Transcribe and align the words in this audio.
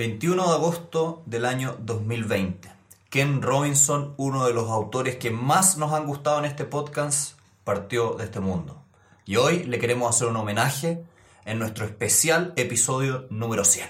21 0.00 0.48
de 0.48 0.54
agosto 0.54 1.22
del 1.26 1.44
año 1.44 1.76
2020. 1.80 2.72
Ken 3.10 3.42
Robinson, 3.42 4.14
uno 4.16 4.46
de 4.46 4.54
los 4.54 4.70
autores 4.70 5.16
que 5.16 5.30
más 5.30 5.76
nos 5.76 5.92
han 5.92 6.06
gustado 6.06 6.38
en 6.38 6.46
este 6.46 6.64
podcast, 6.64 7.38
partió 7.64 8.14
de 8.14 8.24
este 8.24 8.40
mundo. 8.40 8.82
Y 9.26 9.36
hoy 9.36 9.64
le 9.64 9.78
queremos 9.78 10.08
hacer 10.08 10.28
un 10.28 10.36
homenaje 10.36 11.04
en 11.44 11.58
nuestro 11.58 11.84
especial 11.84 12.54
episodio 12.56 13.26
número 13.28 13.62
100. 13.62 13.88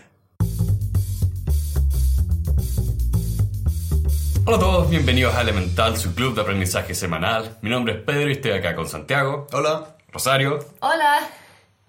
Hola 4.46 4.56
a 4.56 4.58
todos, 4.58 4.90
bienvenidos 4.90 5.32
a 5.36 5.42
Elemental, 5.42 5.96
su 5.96 6.12
club 6.16 6.34
de 6.34 6.40
aprendizaje 6.40 6.96
semanal. 6.96 7.56
Mi 7.62 7.70
nombre 7.70 7.94
es 7.94 8.00
Pedro 8.02 8.30
y 8.30 8.32
estoy 8.32 8.50
acá 8.50 8.74
con 8.74 8.88
Santiago, 8.88 9.46
Hola. 9.52 9.94
Rosario, 10.10 10.58
Hola. 10.80 11.20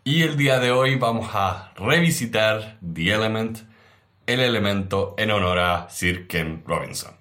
y 0.04 0.22
el 0.22 0.38
día 0.38 0.60
de 0.60 0.70
hoy 0.70 0.94
vamos 0.94 1.32
a 1.34 1.74
revisitar 1.76 2.78
The 2.94 3.14
Element, 3.14 3.71
el 4.28 4.40
elemento 4.40 5.16
en 5.18 5.32
honor 5.32 5.60
a 5.60 5.88
Sir 5.90 6.28
Ken 6.28 6.64
Robinson. 6.66 7.12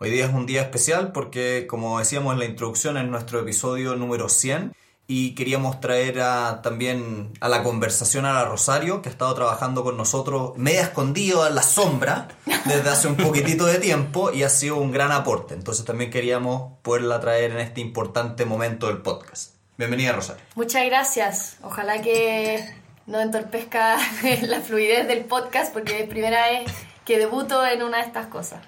Hoy 0.00 0.10
día 0.10 0.26
es 0.26 0.32
un 0.34 0.46
día 0.46 0.62
especial 0.62 1.12
porque, 1.12 1.66
como 1.68 1.98
decíamos 1.98 2.32
en 2.32 2.38
la 2.38 2.44
introducción, 2.44 2.96
es 2.96 3.04
nuestro 3.04 3.40
episodio 3.40 3.96
número 3.96 4.28
100 4.28 4.72
y 5.10 5.34
queríamos 5.34 5.80
traer 5.80 6.20
a- 6.20 6.60
también 6.62 7.32
a 7.40 7.48
la 7.48 7.62
conversación 7.62 8.24
a 8.26 8.32
la 8.34 8.44
Rosario, 8.44 9.00
que 9.02 9.08
ha 9.08 9.12
estado 9.12 9.34
trabajando 9.34 9.82
con 9.82 9.96
nosotros 9.96 10.52
media 10.56 10.82
escondido 10.82 11.46
en 11.46 11.54
la 11.54 11.62
sombra 11.62 12.28
desde 12.66 12.90
hace 12.90 13.08
un 13.08 13.16
poquitito 13.16 13.64
de 13.66 13.78
tiempo 13.78 14.30
y 14.32 14.42
ha 14.42 14.48
sido 14.50 14.76
un 14.76 14.92
gran 14.92 15.10
aporte. 15.10 15.54
Entonces 15.54 15.84
también 15.84 16.10
queríamos 16.10 16.78
poderla 16.82 17.18
traer 17.20 17.52
en 17.52 17.58
este 17.58 17.80
importante 17.80 18.44
momento 18.44 18.86
del 18.88 18.98
podcast. 18.98 19.54
Bienvenida, 19.78 20.12
Rosario. 20.12 20.42
Muchas 20.56 20.84
gracias. 20.86 21.56
Ojalá 21.62 22.02
que 22.02 22.64
no 23.08 23.20
entorpezca 23.20 23.96
la 24.42 24.60
fluidez 24.60 25.08
del 25.08 25.24
podcast 25.24 25.72
porque 25.72 26.02
es 26.02 26.08
primera 26.08 26.46
vez 26.50 26.70
que 27.04 27.18
debuto 27.18 27.66
en 27.66 27.82
una 27.82 27.98
de 27.98 28.04
estas 28.04 28.26
cosas. 28.26 28.60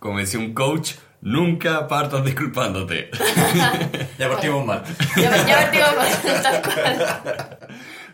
Como 0.00 0.18
decía 0.18 0.40
un 0.40 0.52
coach, 0.52 0.94
nunca 1.20 1.86
partas 1.88 2.24
disculpándote. 2.24 3.10
Ya 4.18 4.28
partimos 4.28 4.66
mal. 4.66 4.82
Ya, 5.16 5.46
ya 5.46 5.56
partimos 5.56 6.42
tal 6.42 6.62
cual. 6.62 7.58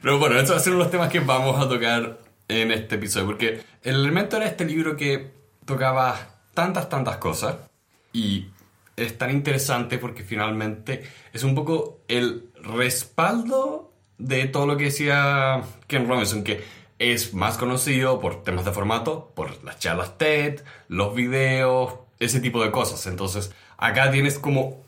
Pero 0.02 0.18
bueno, 0.18 0.36
estos 0.36 0.50
van 0.50 0.58
a 0.58 0.62
ser 0.62 0.72
los 0.74 0.90
temas 0.90 1.08
que 1.08 1.20
vamos 1.20 1.58
a 1.64 1.66
tocar 1.66 2.18
en 2.46 2.70
este 2.70 2.96
episodio, 2.96 3.26
porque 3.26 3.64
el 3.82 3.94
elemento 3.94 4.36
era 4.36 4.44
este 4.44 4.66
libro 4.66 4.96
que 4.96 5.32
tocaba 5.64 6.14
tantas, 6.52 6.90
tantas 6.90 7.16
cosas 7.16 7.56
y 8.12 8.48
es 8.96 9.16
tan 9.16 9.30
interesante 9.30 9.96
porque 9.96 10.24
finalmente 10.24 11.10
es 11.32 11.42
un 11.42 11.54
poco 11.54 12.00
el 12.06 12.50
respaldo 12.62 13.93
de 14.18 14.46
todo 14.46 14.66
lo 14.66 14.76
que 14.76 14.84
decía 14.84 15.62
Ken 15.86 16.08
Robinson, 16.08 16.44
que 16.44 16.64
es 16.98 17.34
más 17.34 17.58
conocido 17.58 18.20
por 18.20 18.42
temas 18.44 18.64
de 18.64 18.72
formato, 18.72 19.32
por 19.34 19.62
las 19.64 19.78
charlas 19.78 20.16
TED, 20.16 20.60
los 20.88 21.14
videos, 21.14 21.94
ese 22.18 22.40
tipo 22.40 22.62
de 22.62 22.70
cosas. 22.70 23.06
Entonces, 23.06 23.52
acá 23.76 24.10
tienes 24.10 24.38
como 24.38 24.82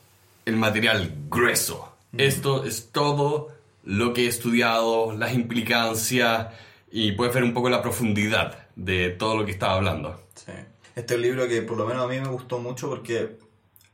el 0.44 0.56
material 0.56 1.12
grueso. 1.28 1.92
Esto 2.16 2.64
es 2.64 2.90
todo 2.92 3.52
lo 3.84 4.12
que 4.12 4.24
he 4.24 4.28
estudiado, 4.28 5.12
las 5.12 5.34
implicancias 5.34 6.48
y 6.90 7.12
puedes 7.12 7.34
ver 7.34 7.44
un 7.44 7.52
poco 7.52 7.68
la 7.68 7.82
profundidad 7.82 8.66
de 8.74 9.10
todo 9.10 9.36
lo 9.36 9.44
que 9.44 9.52
estaba 9.52 9.74
hablando. 9.74 10.20
Sí. 10.34 10.52
Este 10.94 11.14
es 11.14 11.18
un 11.18 11.22
libro 11.22 11.48
que 11.48 11.62
por 11.62 11.76
lo 11.76 11.86
menos 11.86 12.04
a 12.04 12.08
mí 12.08 12.18
me 12.18 12.28
gustó 12.28 12.58
mucho 12.58 12.88
porque 12.88 13.38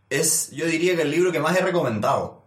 es, 0.08 0.50
yo 0.52 0.67
diría 0.67 0.94
que 0.94 1.02
el 1.02 1.11
libro 1.11 1.33
que 1.33 1.41
más 1.41 1.56
he 1.56 1.62
recomendado. 1.62 2.41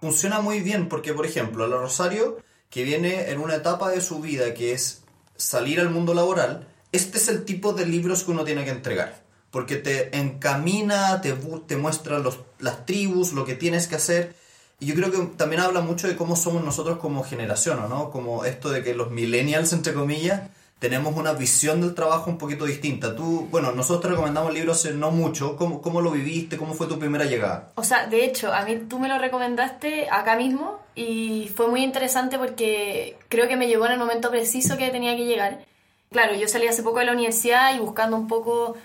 Funciona 0.00 0.40
muy 0.40 0.60
bien 0.60 0.88
porque, 0.88 1.12
por 1.12 1.26
ejemplo, 1.26 1.66
la 1.66 1.76
Rosario, 1.76 2.38
que 2.70 2.84
viene 2.84 3.30
en 3.30 3.40
una 3.40 3.56
etapa 3.56 3.90
de 3.90 4.00
su 4.00 4.20
vida 4.20 4.54
que 4.54 4.72
es 4.72 5.02
salir 5.36 5.80
al 5.80 5.90
mundo 5.90 6.14
laboral, 6.14 6.68
este 6.92 7.18
es 7.18 7.28
el 7.28 7.44
tipo 7.44 7.72
de 7.72 7.86
libros 7.86 8.24
que 8.24 8.30
uno 8.30 8.44
tiene 8.44 8.64
que 8.64 8.70
entregar. 8.70 9.22
Porque 9.50 9.76
te 9.76 10.16
encamina, 10.16 11.20
te, 11.20 11.34
te 11.66 11.76
muestra 11.76 12.18
los, 12.18 12.38
las 12.58 12.86
tribus, 12.86 13.32
lo 13.32 13.44
que 13.44 13.54
tienes 13.54 13.88
que 13.88 13.96
hacer. 13.96 14.34
Y 14.78 14.86
yo 14.86 14.94
creo 14.94 15.10
que 15.10 15.18
también 15.36 15.62
habla 15.62 15.80
mucho 15.80 16.06
de 16.06 16.16
cómo 16.16 16.36
somos 16.36 16.62
nosotros 16.62 16.98
como 16.98 17.24
generación, 17.24 17.80
¿o 17.80 17.88
¿no? 17.88 18.10
Como 18.10 18.44
esto 18.44 18.70
de 18.70 18.84
que 18.84 18.94
los 18.94 19.10
millennials, 19.10 19.72
entre 19.72 19.94
comillas, 19.94 20.42
tenemos 20.78 21.16
una 21.16 21.32
visión 21.32 21.80
del 21.80 21.94
trabajo 21.94 22.30
un 22.30 22.38
poquito 22.38 22.64
distinta. 22.64 23.16
Tú, 23.16 23.48
bueno, 23.50 23.72
nosotros 23.72 24.12
recomendamos 24.12 24.54
libros 24.54 24.78
hace 24.78 24.94
no 24.94 25.10
mucho. 25.10 25.56
¿Cómo, 25.56 25.82
¿Cómo 25.82 26.00
lo 26.00 26.12
viviste? 26.12 26.56
¿Cómo 26.56 26.74
fue 26.74 26.86
tu 26.86 26.98
primera 26.98 27.24
llegada? 27.24 27.72
O 27.74 27.82
sea, 27.82 28.06
de 28.06 28.24
hecho, 28.24 28.52
a 28.52 28.64
mí 28.64 28.76
tú 28.88 28.98
me 28.98 29.08
lo 29.08 29.18
recomendaste 29.18 30.08
acá 30.10 30.36
mismo 30.36 30.78
y 30.94 31.50
fue 31.54 31.68
muy 31.68 31.82
interesante 31.82 32.38
porque 32.38 33.18
creo 33.28 33.48
que 33.48 33.56
me 33.56 33.66
llegó 33.66 33.86
en 33.86 33.92
el 33.92 33.98
momento 33.98 34.30
preciso 34.30 34.76
que 34.76 34.90
tenía 34.90 35.16
que 35.16 35.26
llegar. 35.26 35.64
Claro, 36.10 36.34
yo 36.36 36.46
salí 36.46 36.68
hace 36.68 36.82
poco 36.82 37.00
de 37.00 37.06
la 37.06 37.12
universidad 37.12 37.74
y 37.74 37.80
buscando 37.80 38.16
un 38.16 38.28
poco 38.28 38.76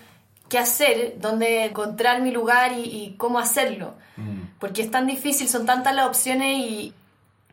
qué 0.50 0.58
hacer, 0.58 1.16
dónde 1.20 1.66
encontrar 1.66 2.22
mi 2.22 2.32
lugar 2.32 2.72
y, 2.74 2.82
y 2.82 3.16
cómo 3.18 3.40
hacerlo. 3.40 3.94
Porque 4.60 4.82
es 4.82 4.92
tan 4.92 5.08
difícil, 5.08 5.48
son 5.48 5.66
tantas 5.66 5.96
las 5.96 6.08
opciones 6.08 6.58
y 6.58 6.94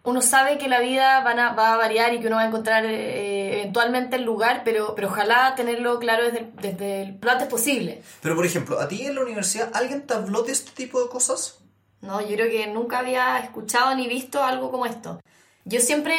uno 0.02 0.22
sabe 0.22 0.56
que 0.58 0.68
la 0.68 0.80
vida 0.80 1.20
van 1.20 1.38
a- 1.38 1.52
va 1.52 1.74
a 1.74 1.76
variar 1.76 2.14
y 2.14 2.20
que 2.20 2.26
uno 2.28 2.36
va 2.36 2.42
a 2.42 2.46
encontrar 2.46 2.84
eh, 2.86 3.60
eventualmente 3.60 4.16
el 4.16 4.22
lugar, 4.24 4.62
pero, 4.64 4.94
pero 4.94 5.08
ojalá 5.08 5.54
tenerlo 5.54 5.98
claro 5.98 6.24
desde, 6.24 6.38
el- 6.38 6.56
desde 6.56 7.02
el, 7.02 7.18
lo 7.20 7.30
antes 7.30 7.48
posible. 7.48 8.02
Pero, 8.22 8.34
por 8.34 8.46
ejemplo, 8.46 8.80
¿a 8.80 8.88
ti 8.88 9.04
en 9.06 9.14
la 9.14 9.22
universidad 9.22 9.70
alguien 9.74 10.06
te 10.06 10.14
habló 10.14 10.42
de 10.42 10.52
este 10.52 10.70
tipo 10.72 11.02
de 11.02 11.08
cosas? 11.08 11.58
No, 12.00 12.20
yo 12.22 12.34
creo 12.34 12.50
que 12.50 12.66
nunca 12.66 13.00
había 13.00 13.38
escuchado 13.40 13.94
ni 13.94 14.08
visto 14.08 14.42
algo 14.42 14.70
como 14.70 14.86
esto. 14.86 15.20
Yo 15.66 15.80
siempre, 15.80 16.16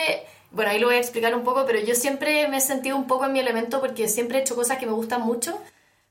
bueno, 0.52 0.69
ahí 0.69 0.78
lo 0.80 0.86
voy 0.88 0.98
a 0.98 1.00
explicar 1.00 1.34
un 1.34 1.44
poco, 1.44 1.66
pero 1.66 1.80
yo 1.80 1.96
siempre 1.96 2.48
me 2.50 2.58
he 2.58 2.62
sentido 2.62 2.96
un 2.96 3.08
poco 3.08 3.25
en 3.25 3.34
mi 3.34 3.40
elemento 3.40 3.80
porque 3.81 4.08
siempre 4.08 4.38
he 4.38 4.42
hecho 4.42 4.56
cosas 4.56 4.78
que 4.78 4.86
me 4.86 4.92
gustan 4.92 5.22
mucho, 5.22 5.59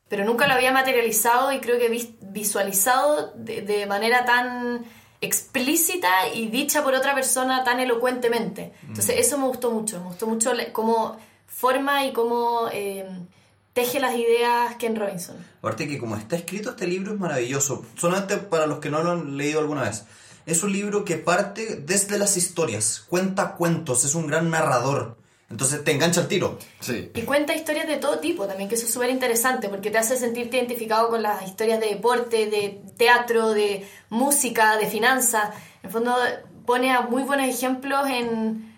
pero 0.09 0.25
nunca 0.25 0.49
lo 0.49 0.55
había 0.55 0.73
materializado 0.73 1.53
y 1.53 1.61
creo 1.61 1.79
que 1.79 1.89
vis- 1.89 2.15
visualizado 2.21 3.33
de, 3.37 3.63
de 3.63 3.87
manera 3.87 4.25
tan 4.25 4.85
explícita 5.21 6.29
y 6.35 6.49
dicha 6.49 6.83
por 6.83 6.95
otra 6.95 7.15
persona 7.15 7.63
tan 7.65 7.81
elocuentemente. 7.81 8.73
Entonces 8.83 9.17
eso 9.19 9.39
me 9.39 9.47
gustó 9.47 9.71
mucho, 9.71 10.01
me 10.01 10.07
gustó 10.07 10.27
mucho 10.27 10.53
cómo 10.73 11.17
forma 11.47 12.07
y 12.07 12.13
cómo 12.13 12.69
eh, 12.73 13.07
teje 13.73 14.01
las 14.01 14.17
ideas 14.17 14.77
Ken 14.77 14.97
Robinson. 14.97 15.37
Aparte 15.59 15.87
que 15.87 15.99
como 15.99 16.17
está 16.17 16.37
escrito 16.37 16.71
este 16.71 16.87
libro 16.87 17.13
es 17.13 17.21
maravilloso. 17.21 17.85
Solamente 17.97 18.39
para 18.39 18.67
los 18.67 18.79
que 18.79 18.91
no 18.91 19.03
lo 19.03 19.13
han 19.13 19.37
leído 19.37 19.61
alguna 19.61 19.83
vez. 19.83 20.05
Es 20.47 20.63
un 20.63 20.73
libro 20.73 21.05
que 21.05 21.17
parte 21.17 21.77
desde 21.77 22.19
las 22.19 22.37
historias, 22.37 23.05
cuenta 23.07 23.55
cuentos, 23.57 24.05
es 24.05 24.15
un 24.15 24.27
gran 24.27 24.51
narrador. 24.51 25.20
Entonces 25.51 25.83
te 25.83 25.91
engancha 25.91 26.21
el 26.21 26.29
tiro. 26.29 26.59
Sí. 26.79 27.11
Y 27.13 27.23
cuenta 27.23 27.55
historias 27.55 27.89
de 27.89 27.97
todo 27.97 28.21
tipo 28.21 28.47
también, 28.47 28.69
que 28.69 28.77
eso 28.77 28.87
es 28.87 28.93
súper 28.93 29.11
interesante 29.11 29.69
porque 29.69 29.91
te 29.91 29.99
hace 29.99 30.17
sentirte 30.17 30.59
identificado 30.59 31.09
con 31.09 31.23
las 31.23 31.45
historias 31.45 31.81
de 31.81 31.89
deporte, 31.89 32.47
de 32.47 32.81
teatro, 32.97 33.51
de 33.51 33.87
música, 34.11 34.77
de 34.77 34.87
finanzas. 34.87 35.51
En 35.83 35.87
el 35.87 35.91
fondo 35.91 36.15
pone 36.65 36.93
a 36.93 37.01
muy 37.01 37.25
buenos 37.25 37.49
ejemplos 37.49 38.09
en, 38.09 38.77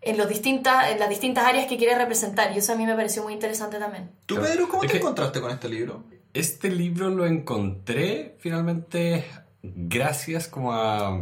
en, 0.00 0.18
los 0.18 0.28
distintas, 0.28 0.90
en 0.90 0.98
las 0.98 1.08
distintas 1.08 1.44
áreas 1.44 1.68
que 1.68 1.76
quiere 1.76 1.96
representar 1.96 2.52
y 2.52 2.58
eso 2.58 2.72
a 2.72 2.76
mí 2.76 2.84
me 2.84 2.96
pareció 2.96 3.22
muy 3.22 3.32
interesante 3.32 3.78
también. 3.78 4.10
¿Tú. 4.26 4.40
Pedro, 4.40 4.68
cómo 4.68 4.82
Es 4.82 4.90
te 4.90 4.96
encontraste 4.96 5.40
con 5.40 5.52
este 5.52 5.68
libro? 5.68 6.02
Este 6.34 6.68
libro 6.68 7.10
lo 7.10 7.26
encontré 7.26 8.36
finalmente 8.40 9.24
gracias 9.62 10.48
como 10.48 10.72
a 10.72 11.20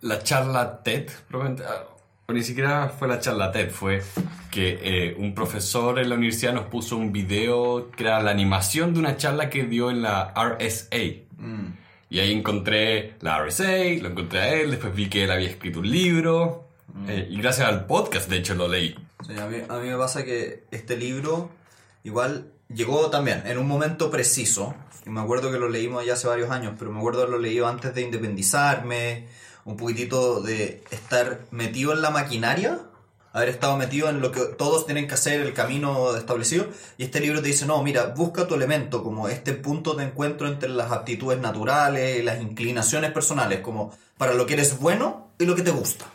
la 0.00 0.22
charla 0.24 0.82
TED. 0.82 1.10
probablemente, 1.28 1.64
O 2.30 2.34
ni 2.34 2.42
siquiera 2.42 2.90
fue 2.90 3.08
la 3.08 3.20
charla 3.20 3.50
TED, 3.50 3.70
fue 3.70 4.02
que 4.50 4.78
eh, 4.82 5.14
un 5.16 5.34
profesor 5.34 5.98
en 5.98 6.10
la 6.10 6.14
universidad 6.14 6.52
nos 6.52 6.66
puso 6.66 6.98
un 6.98 7.10
video 7.10 7.90
que 7.90 8.04
era 8.04 8.22
la 8.22 8.30
animación 8.30 8.92
de 8.92 9.00
una 9.00 9.16
charla 9.16 9.48
que 9.48 9.64
dio 9.64 9.90
en 9.90 10.02
la 10.02 10.34
RSA. 10.36 10.96
Y 12.10 12.18
ahí 12.18 12.30
encontré 12.30 13.14
la 13.22 13.42
RSA, 13.42 14.02
lo 14.02 14.10
encontré 14.10 14.40
a 14.40 14.52
él, 14.52 14.72
después 14.72 14.94
vi 14.94 15.08
que 15.08 15.24
él 15.24 15.30
había 15.30 15.48
escrito 15.48 15.78
un 15.80 15.88
libro. 15.90 16.68
eh, 17.06 17.28
y 17.30 17.40
gracias 17.40 17.66
al 17.66 17.86
podcast, 17.86 18.28
de 18.28 18.36
hecho, 18.36 18.54
lo 18.54 18.68
leí. 18.68 18.94
Sí, 19.26 19.32
a, 19.38 19.46
mí, 19.46 19.56
a 19.66 19.78
mí 19.78 19.88
me 19.88 19.96
pasa 19.96 20.22
que 20.22 20.64
este 20.70 20.98
libro 20.98 21.48
igual 22.04 22.52
llegó 22.68 23.08
también 23.08 23.42
en 23.46 23.56
un 23.56 23.66
momento 23.66 24.10
preciso. 24.10 24.74
Y 25.06 25.08
me 25.08 25.22
acuerdo 25.22 25.50
que 25.50 25.58
lo 25.58 25.70
leímos 25.70 26.04
ya 26.04 26.12
hace 26.12 26.28
varios 26.28 26.50
años, 26.50 26.74
pero 26.78 26.90
me 26.92 26.98
acuerdo 26.98 27.22
haberlo 27.22 27.38
leído 27.38 27.66
antes 27.66 27.94
de 27.94 28.02
independizarme, 28.02 29.28
un 29.68 29.76
poquitito 29.76 30.40
de 30.40 30.82
estar 30.90 31.40
metido 31.50 31.92
en 31.92 32.00
la 32.00 32.08
maquinaria, 32.08 32.80
haber 33.34 33.50
estado 33.50 33.76
metido 33.76 34.08
en 34.08 34.22
lo 34.22 34.32
que 34.32 34.40
todos 34.56 34.86
tienen 34.86 35.06
que 35.06 35.12
hacer, 35.12 35.42
el 35.42 35.52
camino 35.52 36.16
establecido. 36.16 36.68
Y 36.96 37.04
este 37.04 37.20
libro 37.20 37.42
te 37.42 37.48
dice, 37.48 37.66
no, 37.66 37.82
mira, 37.82 38.06
busca 38.16 38.48
tu 38.48 38.54
elemento, 38.54 39.04
como 39.04 39.28
este 39.28 39.52
punto 39.52 39.92
de 39.92 40.04
encuentro 40.04 40.48
entre 40.48 40.70
las 40.70 40.90
aptitudes 40.90 41.38
naturales 41.38 42.24
las 42.24 42.40
inclinaciones 42.40 43.12
personales, 43.12 43.60
como 43.60 43.94
para 44.16 44.32
lo 44.32 44.46
que 44.46 44.54
eres 44.54 44.80
bueno 44.80 45.32
y 45.38 45.44
lo 45.44 45.54
que 45.54 45.62
te 45.62 45.70
gusta. 45.70 46.06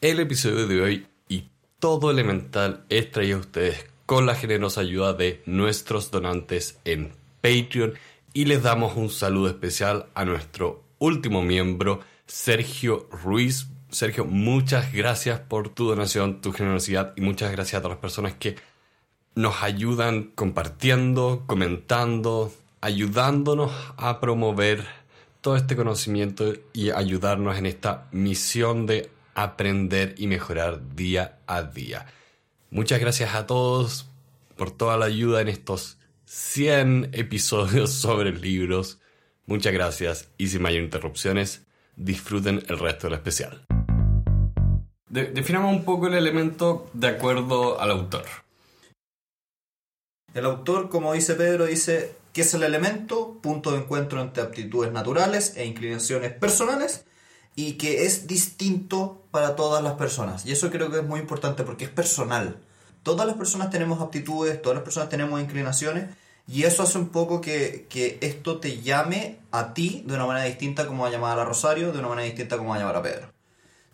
El 0.00 0.18
episodio 0.18 0.66
de 0.66 0.80
hoy 0.82 1.06
y 1.28 1.48
todo 1.78 2.10
elemental 2.10 2.86
es 2.88 3.12
traído 3.12 3.36
a 3.36 3.40
ustedes 3.40 3.86
con 4.04 4.26
la 4.26 4.34
generosa 4.34 4.80
ayuda 4.80 5.12
de 5.12 5.42
nuestros 5.46 6.10
donantes 6.10 6.80
en 6.84 7.12
Patreon 7.40 7.94
y 8.32 8.46
les 8.46 8.64
damos 8.64 8.96
un 8.96 9.10
saludo 9.10 9.46
especial 9.46 10.06
a 10.14 10.24
nuestro 10.24 10.83
último 11.04 11.42
miembro, 11.42 12.00
Sergio 12.26 13.08
Ruiz. 13.10 13.68
Sergio, 13.90 14.24
muchas 14.24 14.92
gracias 14.92 15.38
por 15.38 15.68
tu 15.68 15.86
donación, 15.86 16.40
tu 16.40 16.52
generosidad 16.52 17.12
y 17.16 17.20
muchas 17.20 17.52
gracias 17.52 17.78
a 17.78 17.82
todas 17.82 17.96
las 17.96 18.00
personas 18.00 18.34
que 18.34 18.56
nos 19.34 19.62
ayudan 19.62 20.32
compartiendo, 20.34 21.44
comentando, 21.46 22.52
ayudándonos 22.80 23.70
a 23.96 24.20
promover 24.20 24.84
todo 25.40 25.56
este 25.56 25.76
conocimiento 25.76 26.54
y 26.72 26.90
ayudarnos 26.90 27.58
en 27.58 27.66
esta 27.66 28.08
misión 28.10 28.86
de 28.86 29.10
aprender 29.34 30.14
y 30.16 30.26
mejorar 30.26 30.94
día 30.96 31.38
a 31.46 31.62
día. 31.62 32.06
Muchas 32.70 32.98
gracias 32.98 33.34
a 33.34 33.46
todos 33.46 34.08
por 34.56 34.70
toda 34.70 34.96
la 34.96 35.04
ayuda 35.04 35.42
en 35.42 35.48
estos 35.48 35.98
100 36.24 37.10
episodios 37.12 37.92
sobre 37.92 38.32
libros. 38.32 38.98
Muchas 39.46 39.72
gracias 39.74 40.28
y 40.38 40.48
sin 40.48 40.62
mayor 40.62 40.82
interrupciones, 40.82 41.66
disfruten 41.96 42.62
el 42.68 42.78
resto 42.78 43.06
del 43.06 43.14
especial. 43.14 43.66
definamos 45.08 45.70
un 45.70 45.84
poco 45.84 46.06
el 46.06 46.14
elemento 46.14 46.90
de 46.94 47.08
acuerdo 47.08 47.80
al 47.80 47.90
autor. 47.90 48.24
El 50.32 50.46
autor, 50.46 50.88
como 50.88 51.12
dice 51.12 51.34
Pedro, 51.34 51.66
dice 51.66 52.16
que 52.32 52.40
es 52.40 52.54
el 52.54 52.64
elemento, 52.64 53.38
punto 53.40 53.70
de 53.70 53.78
encuentro 53.78 54.20
entre 54.20 54.42
aptitudes 54.42 54.90
naturales 54.90 55.56
e 55.56 55.66
inclinaciones 55.66 56.32
personales, 56.32 57.04
y 57.54 57.74
que 57.74 58.06
es 58.06 58.26
distinto 58.26 59.22
para 59.30 59.54
todas 59.54 59.82
las 59.84 59.94
personas. 59.94 60.44
Y 60.46 60.52
eso 60.52 60.70
creo 60.70 60.90
que 60.90 60.98
es 60.98 61.04
muy 61.04 61.20
importante 61.20 61.62
porque 61.62 61.84
es 61.84 61.90
personal. 61.90 62.56
Todas 63.02 63.26
las 63.26 63.36
personas 63.36 63.70
tenemos 63.70 64.00
aptitudes, 64.00 64.60
todas 64.60 64.76
las 64.76 64.84
personas 64.84 65.10
tenemos 65.10 65.40
inclinaciones, 65.40 66.08
y 66.46 66.64
eso 66.64 66.82
hace 66.82 66.98
un 66.98 67.08
poco 67.08 67.40
que, 67.40 67.86
que 67.88 68.18
esto 68.20 68.58
te 68.58 68.80
llame 68.82 69.38
a 69.50 69.72
ti 69.72 70.02
de 70.06 70.14
una 70.14 70.26
manera 70.26 70.44
distinta 70.44 70.86
como 70.86 71.06
a 71.06 71.10
llamar 71.10 71.38
a 71.38 71.44
Rosario, 71.44 71.92
de 71.92 71.98
una 71.98 72.08
manera 72.08 72.26
distinta 72.26 72.58
como 72.58 72.74
a 72.74 72.78
llamar 72.78 72.96
a 72.96 73.02
Pedro. 73.02 73.28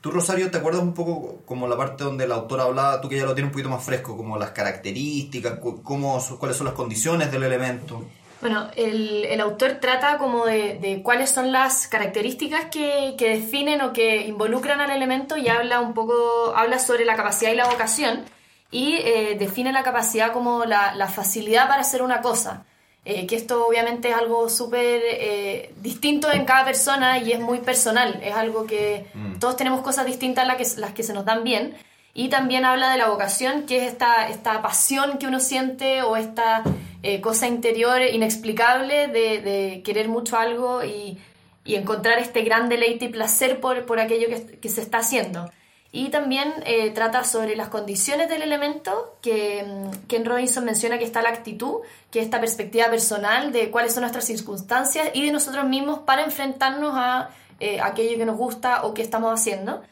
Tú, 0.00 0.11
Rosario, 0.11 0.50
¿te 0.50 0.58
acuerdas 0.58 0.82
un 0.82 0.94
poco 0.94 1.43
como 1.44 1.69
la 1.69 1.76
parte 1.76 2.05
donde 2.05 2.25
el 2.25 2.32
autor 2.32 2.61
hablaba, 2.62 3.00
tú 3.00 3.08
que 3.08 3.19
ya 3.19 3.25
lo 3.25 3.35
tienes 3.35 3.50
un 3.50 3.52
poquito 3.52 3.69
más 3.69 3.85
fresco, 3.85 4.17
como 4.17 4.38
las 4.38 4.50
características, 4.52 5.58
cómo, 5.82 6.19
cuáles 6.38 6.56
son 6.56 6.67
las 6.67 6.75
condiciones 6.75 7.31
del 7.31 7.43
elemento? 7.43 8.02
Bueno, 8.41 8.70
el, 8.75 9.26
el 9.26 9.41
autor 9.43 9.73
trata 9.81 10.17
como 10.17 10.47
de, 10.47 10.79
de, 10.81 11.02
cuáles 11.02 11.31
son 11.31 11.52
las 11.52 11.87
características 11.87 12.67
que, 12.70 13.14
que, 13.19 13.37
definen 13.37 13.82
o 13.82 13.93
que 13.93 14.26
involucran 14.26 14.81
al 14.81 14.91
elemento 14.91 15.37
y 15.37 15.49
habla 15.49 15.81
un 15.81 15.93
poco, 15.93 16.55
habla 16.56 16.79
sobre 16.79 17.05
la 17.05 17.17
capacidad 17.17 17.52
y 17.52 17.56
la 17.56 17.69
vocación 17.69 18.25
y 18.70 18.94
eh, 18.94 19.37
define 19.38 19.72
la 19.72 19.82
capacidad 19.82 20.32
como 20.32 20.64
la, 20.64 20.94
la, 20.94 21.08
facilidad 21.08 21.69
para 21.69 21.81
hacer 21.81 22.02
una 22.02 22.20
cosa. 22.20 22.64
Eh, 23.06 23.26
que 23.26 23.34
esto 23.34 23.67
obviamente 23.67 24.11
es 24.11 24.14
algo 24.14 24.50
súper 24.50 25.00
eh, 25.05 25.72
distinto 25.81 26.31
en 26.31 26.44
cada 26.44 26.67
persona 26.67 27.19
y 27.19 27.32
es 27.32 27.40
muy 27.40 27.61
personal, 27.61 28.20
es 28.22 28.34
algo 28.34 28.67
que 28.67 29.06
mm. 29.14 29.38
todos 29.38 29.56
tenemos 29.56 29.81
cosas 29.81 30.05
distintas 30.05 30.46
las 30.46 30.56
que, 30.56 30.81
las 30.81 30.93
que 30.93 31.02
se 31.02 31.14
nos 31.14 31.25
dan 31.25 31.43
bien. 31.43 31.76
Y 32.12 32.28
también 32.28 32.64
habla 32.64 32.90
de 32.90 32.99
la 32.99 33.08
vocación, 33.08 33.64
que 33.67 33.78
es 33.78 33.84
esta, 33.84 34.28
esta 34.28 34.61
pasión 34.61 35.16
que 35.19 35.26
uno 35.26 35.40
siente 35.40 36.02
o 36.02 36.16
esta 36.16 36.62
eh, 37.02 37.20
cosa 37.20 37.46
interior 37.46 38.02
inexplicable 38.02 39.08
de, 39.08 39.40
de, 39.40 39.82
querer 39.82 40.08
mucho 40.08 40.37
algo 40.37 40.84
y, 40.84 41.19
y, 41.64 41.76
encontrar 41.76 42.19
este 42.19 42.43
gran 42.43 42.69
deleite 42.69 43.06
y 43.06 43.08
placer 43.08 43.61
por, 43.61 43.87
por 43.87 44.00
aquello 44.00 44.26
que, 44.28 44.58
que 44.58 44.69
se 44.69 44.82
está 44.82 44.99
haciendo. 44.99 45.50
Y 45.92 46.10
también 46.10 46.54
eh, 46.66 46.90
trata 46.90 47.25
sobre 47.25 47.56
las 47.56 47.69
condiciones 47.69 48.28
del 48.28 48.42
elemento, 48.42 49.16
que 49.22 49.64
mm, 49.64 50.06
Ken 50.06 50.25
Robinson 50.25 50.64
menciona 50.64 50.98
que 50.98 51.04
está 51.04 51.20
la 51.20 51.31
actitud, 51.31 51.81
que 52.10 52.20
es 52.20 52.26
esta 52.26 52.38
perspectiva 52.38 52.88
personal 52.88 53.52
de 53.52 53.70
cuáles 53.70 53.92
son 53.92 54.02
nuestras 54.02 54.25
circunstancias 54.25 55.10
y 55.14 55.26
de 55.26 55.32
nosotros 55.32 55.66
mismos 55.66 56.00
para 56.00 56.22
enfrentarnos 56.22 56.92
a 56.94 57.31
eh, 57.58 57.81
aquello 57.81 58.16
que 58.16 58.25
nos 58.25 58.37
gusta 58.37 58.84
o 58.84 58.94
que 58.94 59.02
estamos 59.02 59.32
haciendo. 59.32 59.82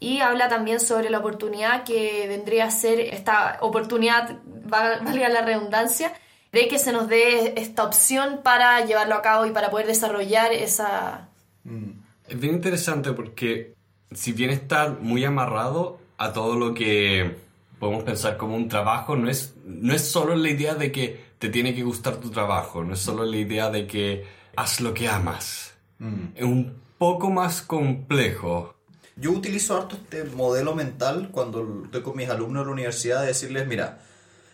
Y 0.00 0.20
habla 0.20 0.48
también 0.48 0.80
sobre 0.80 1.10
la 1.10 1.18
oportunidad 1.18 1.84
que 1.84 2.26
vendría 2.28 2.64
a 2.64 2.70
ser 2.70 2.98
esta 2.98 3.58
oportunidad, 3.60 4.36
valga 4.44 5.28
la 5.28 5.42
redundancia, 5.42 6.12
de 6.50 6.66
que 6.66 6.78
se 6.78 6.92
nos 6.92 7.08
dé 7.08 7.54
esta 7.56 7.84
opción 7.84 8.40
para 8.42 8.84
llevarlo 8.84 9.14
a 9.14 9.22
cabo 9.22 9.46
y 9.46 9.50
para 9.50 9.70
poder 9.70 9.86
desarrollar 9.86 10.52
esa... 10.52 11.28
Mm. 11.64 12.02
Es 12.28 12.40
bien 12.40 12.54
interesante 12.54 13.12
porque 13.12 13.74
si 14.14 14.32
bien 14.32 14.50
está 14.50 14.96
muy 15.00 15.24
amarrado 15.24 15.98
a 16.18 16.32
todo 16.32 16.56
lo 16.56 16.74
que 16.74 17.36
podemos 17.78 18.04
pensar 18.04 18.36
como 18.36 18.54
un 18.54 18.68
trabajo, 18.68 19.16
no 19.16 19.28
es, 19.28 19.54
no 19.64 19.92
es 19.92 20.02
solo 20.02 20.34
la 20.36 20.50
idea 20.50 20.74
de 20.74 20.92
que 20.92 21.32
te 21.38 21.48
tiene 21.48 21.74
que 21.74 21.82
gustar 21.82 22.16
tu 22.18 22.30
trabajo, 22.30 22.84
no 22.84 22.94
es 22.94 23.00
solo 23.00 23.24
la 23.24 23.36
idea 23.36 23.70
de 23.70 23.86
que 23.86 24.24
haz 24.54 24.80
lo 24.80 24.94
que 24.94 25.08
amas. 25.08 25.74
Mm. 25.98 26.24
Es 26.36 26.44
un 26.44 26.80
poco 26.98 27.30
más 27.30 27.62
complejo. 27.62 28.76
Yo 29.16 29.32
utilizo 29.32 29.76
harto 29.76 29.96
este 29.96 30.24
modelo 30.24 30.74
mental 30.74 31.30
cuando 31.32 31.82
estoy 31.84 32.02
con 32.02 32.16
mis 32.16 32.28
alumnos 32.28 32.62
de 32.62 32.66
la 32.66 32.72
universidad 32.72 33.20
de 33.22 33.26
decirles, 33.26 33.66
mira, 33.66 34.00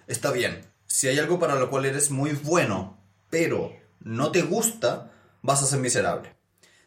está 0.06 0.32
bien, 0.32 0.62
si 0.87 1.08
hay 1.08 1.19
algo 1.19 1.38
para 1.38 1.56
lo 1.56 1.69
cual 1.69 1.84
eres 1.84 2.10
muy 2.10 2.32
bueno, 2.32 2.99
pero 3.28 3.72
no 4.00 4.32
te 4.32 4.43
gusta, 4.43 5.12
vas 5.43 5.62
a 5.62 5.66
ser 5.66 5.81
miserable. 5.81 6.34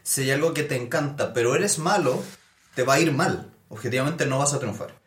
Si 0.01 0.23
hay 0.23 0.31
algo 0.31 0.53
que 0.53 0.63
te 0.63 0.75
encanta, 0.75 1.33
pero 1.33 1.56
eres 1.56 1.77
malo, 1.77 2.23
te 2.75 2.83
va 2.83 2.95
a 2.95 3.00
ir 3.00 3.12
mal. 3.12 3.51
Objetivamente 3.69 4.25
no 4.25 4.39
vas 4.39 4.53
a 4.53 4.59
triunfar. 4.59 5.01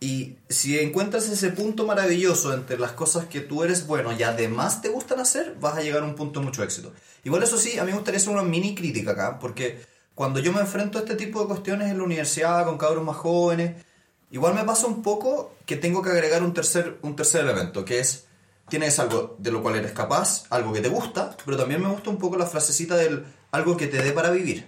Y 0.00 0.38
si 0.48 0.78
encuentras 0.78 1.28
ese 1.28 1.50
punto 1.50 1.86
maravilloso 1.86 2.54
entre 2.54 2.78
las 2.78 2.92
cosas 2.92 3.26
que 3.26 3.40
tú 3.40 3.64
eres 3.64 3.86
bueno 3.86 4.12
y 4.18 4.22
además 4.22 4.80
te 4.80 4.88
gustan 4.88 5.20
hacer, 5.20 5.56
vas 5.60 5.76
a 5.76 5.82
llegar 5.82 6.02
a 6.02 6.06
un 6.06 6.14
punto 6.14 6.40
de 6.40 6.46
mucho 6.46 6.62
éxito. 6.62 6.92
Igual 7.22 7.42
eso 7.42 7.58
sí, 7.58 7.78
a 7.78 7.84
mí 7.84 7.90
me 7.90 7.98
gustaría 7.98 8.18
hacer 8.18 8.32
una 8.32 8.42
mini 8.42 8.74
crítica 8.74 9.10
acá, 9.10 9.38
porque 9.38 9.82
cuando 10.14 10.40
yo 10.40 10.54
me 10.54 10.60
enfrento 10.60 10.96
a 10.96 11.02
este 11.02 11.16
tipo 11.16 11.42
de 11.42 11.48
cuestiones 11.48 11.90
en 11.90 11.98
la 11.98 12.04
universidad 12.04 12.64
con 12.64 12.78
cabros 12.78 13.04
más 13.04 13.16
jóvenes, 13.16 13.84
igual 14.30 14.54
me 14.54 14.64
pasa 14.64 14.86
un 14.86 15.02
poco 15.02 15.54
que 15.66 15.76
tengo 15.76 16.00
que 16.00 16.10
agregar 16.10 16.42
un 16.42 16.54
tercer, 16.54 16.98
un 17.02 17.14
tercer 17.14 17.42
elemento, 17.42 17.84
que 17.84 18.00
es, 18.00 18.24
tienes 18.70 18.98
algo 18.98 19.36
de 19.38 19.50
lo 19.50 19.62
cual 19.62 19.76
eres 19.76 19.92
capaz, 19.92 20.44
algo 20.48 20.72
que 20.72 20.80
te 20.80 20.88
gusta, 20.88 21.36
pero 21.44 21.58
también 21.58 21.82
me 21.82 21.88
gusta 21.88 22.08
un 22.08 22.16
poco 22.16 22.38
la 22.38 22.46
frasecita 22.46 22.96
del 22.96 23.26
algo 23.50 23.76
que 23.76 23.86
te 23.86 24.02
dé 24.02 24.12
para 24.12 24.30
vivir. 24.30 24.66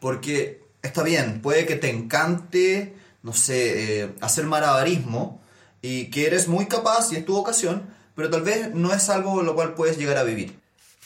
Porque 0.00 0.63
está 0.84 1.02
bien, 1.02 1.40
puede 1.40 1.66
que 1.66 1.76
te 1.76 1.90
encante, 1.90 2.94
no 3.22 3.32
sé, 3.32 4.02
eh, 4.02 4.14
hacer 4.20 4.44
malabarismo 4.44 5.42
y 5.82 6.10
que 6.10 6.26
eres 6.26 6.46
muy 6.46 6.66
capaz 6.66 7.10
y 7.12 7.16
es 7.16 7.24
tu 7.24 7.34
vocación, 7.34 7.88
pero 8.14 8.30
tal 8.30 8.42
vez 8.42 8.72
no 8.72 8.92
es 8.92 9.08
algo 9.08 9.42
lo 9.42 9.54
cual 9.54 9.74
puedes 9.74 9.98
llegar 9.98 10.18
a 10.18 10.22
vivir. 10.22 10.56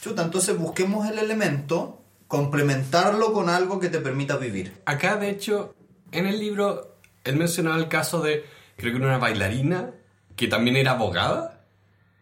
Chuta, 0.03 0.23
entonces 0.23 0.59
busquemos 0.59 1.09
el 1.09 1.19
elemento, 1.19 2.03
complementarlo 2.27 3.33
con 3.33 3.49
algo 3.49 3.81
que 3.81 3.89
te 3.89 4.01
permita 4.01 4.37
vivir. 4.37 4.75
Acá, 4.85 5.17
de 5.17 5.31
hecho, 5.31 5.75
en 6.13 6.27
el 6.27 6.39
libro, 6.39 6.97
él 7.25 7.37
mencionaba 7.37 7.79
el 7.79 7.89
caso 7.89 8.21
de, 8.21 8.45
creo 8.77 8.93
que 8.93 8.99
una 8.99 9.19
bailarina 9.19 9.93
que 10.37 10.49
también 10.49 10.77
era 10.77 10.93
abogada 10.93 11.58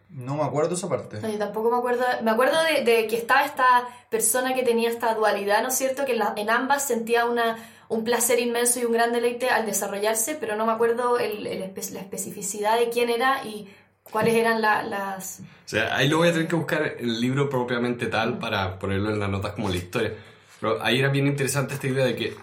no 0.09 0.37
me 0.37 0.45
acuerdo 0.45 0.75
esa 0.75 0.89
parte. 0.89 1.21
yo 1.21 1.39
tampoco 1.39 1.71
me 1.71 1.79
acuerdo. 1.79 2.05
Me 2.23 2.31
acuerdo 2.31 2.57
de, 2.63 3.07
que 3.07 3.17
estaba 3.17 3.45
esta 3.45 3.89
persona 4.09 4.55
que 4.55 4.63
tenía 4.63 4.89
esta 4.89 5.15
dualidad, 5.15 5.63
¿no 5.63 5.69
es 5.69 5.75
cierto? 5.75 6.05
Que 6.05 6.19
en, 6.37 6.51
ambas 6.51 6.87
sentía 6.87 7.27
una, 7.27 7.57
un 7.89 8.05
placer 8.05 8.39
inmenso 8.39 8.81
y 8.81 8.85
un 8.85 8.93
gran 8.93 9.13
deleite 9.13 9.51
al 9.51 9.67
desarrollarse, 9.67 10.37
pero 10.39 10.57
no 10.57 10.67
me 10.67 10.73
acuerdo 10.73 11.19
el, 11.19 11.45
la 11.45 12.01
especificidad 12.01 12.79
de 12.79 12.89
quién 12.91 13.11
era 13.11 13.45
y 13.45 13.69
cuáles 14.05 14.35
eran 14.35 14.63
las... 14.63 15.41
O 15.41 15.69
sea, 15.69 15.97
ahí 15.97 16.09
lo 16.09 16.19
voy 16.19 16.29
a 16.29 16.33
tener 16.33 16.47
que 16.47 16.57
buscar 16.57 16.95
el 16.99 17.21
libro 17.21 17.51
propiamente 17.51 18.07
tal 18.07 18.39
para 18.39 18.79
ponerlo 18.79 19.11
en 19.11 19.19
las 19.19 19.29
notas 19.29 19.53
como 19.53 19.69
la 19.69 19.77
historia. 19.77 20.13
Pero 20.61 20.83
ahí 20.83 21.01
era 21.01 21.09
bien 21.09 21.27
interesante 21.27 21.75
esta 21.75 21.89
idea 21.89 22.05
de 22.05 22.15
que 22.15 22.37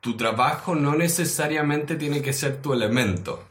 tu 0.00 0.16
trabajo 0.16 0.74
no 0.76 0.94
necesariamente 0.94 1.96
tiene 1.96 2.22
que 2.22 2.32
ser 2.32 2.62
tu 2.62 2.72
elemento. 2.72 3.44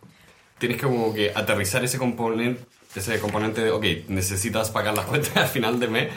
Tienes 0.58 0.78
que 0.78 0.88
como 0.88 1.14
que 1.14 1.32
aterrizar 1.36 1.84
ese 1.84 1.98
componente 1.98 2.66
ese 2.96 3.20
componente 3.20 3.62
de, 3.62 3.72
ok, 3.72 3.86
necesitas 4.08 4.72
pagar 4.72 4.96
las 4.96 5.06
cuentas 5.06 5.36
al 5.38 5.48
final 5.48 5.80
de 5.80 5.88
mes 5.88 6.14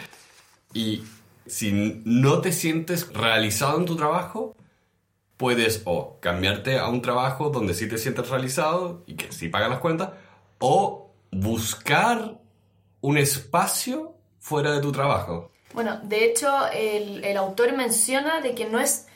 y 0.73 1.03
si 1.47 2.01
no 2.05 2.41
te 2.41 2.53
sientes 2.53 3.13
realizado 3.13 3.79
en 3.79 3.85
tu 3.85 3.97
trabajo, 3.97 4.55
puedes 5.37 5.83
o 5.85 6.19
cambiarte 6.21 6.79
a 6.79 6.89
un 6.89 7.03
trabajo 7.03 7.51
donde 7.51 7.75
sí 7.75 7.89
te 7.89 7.99
sientes 7.99 8.29
realizado 8.29 9.03
y 9.07 9.15
que 9.15 9.33
sí 9.33 9.49
pagas 9.49 9.71
las 9.71 9.81
cuentas, 9.81 10.11
o 10.59 11.11
buscar 11.31 12.39
un 13.01 13.19
espacio 13.19 14.15
fuera 14.39 14.73
de 14.73 14.81
tu 14.81 14.93
trabajo. 14.93 15.51
Bueno, 15.75 15.99
de 16.05 16.27
hecho, 16.27 16.49
el, 16.73 17.25
el 17.25 17.37
autor 17.37 17.77
menciona 17.77 18.41
de 18.41 18.55
que 18.55 18.67
no 18.67 18.79
es 18.79 19.07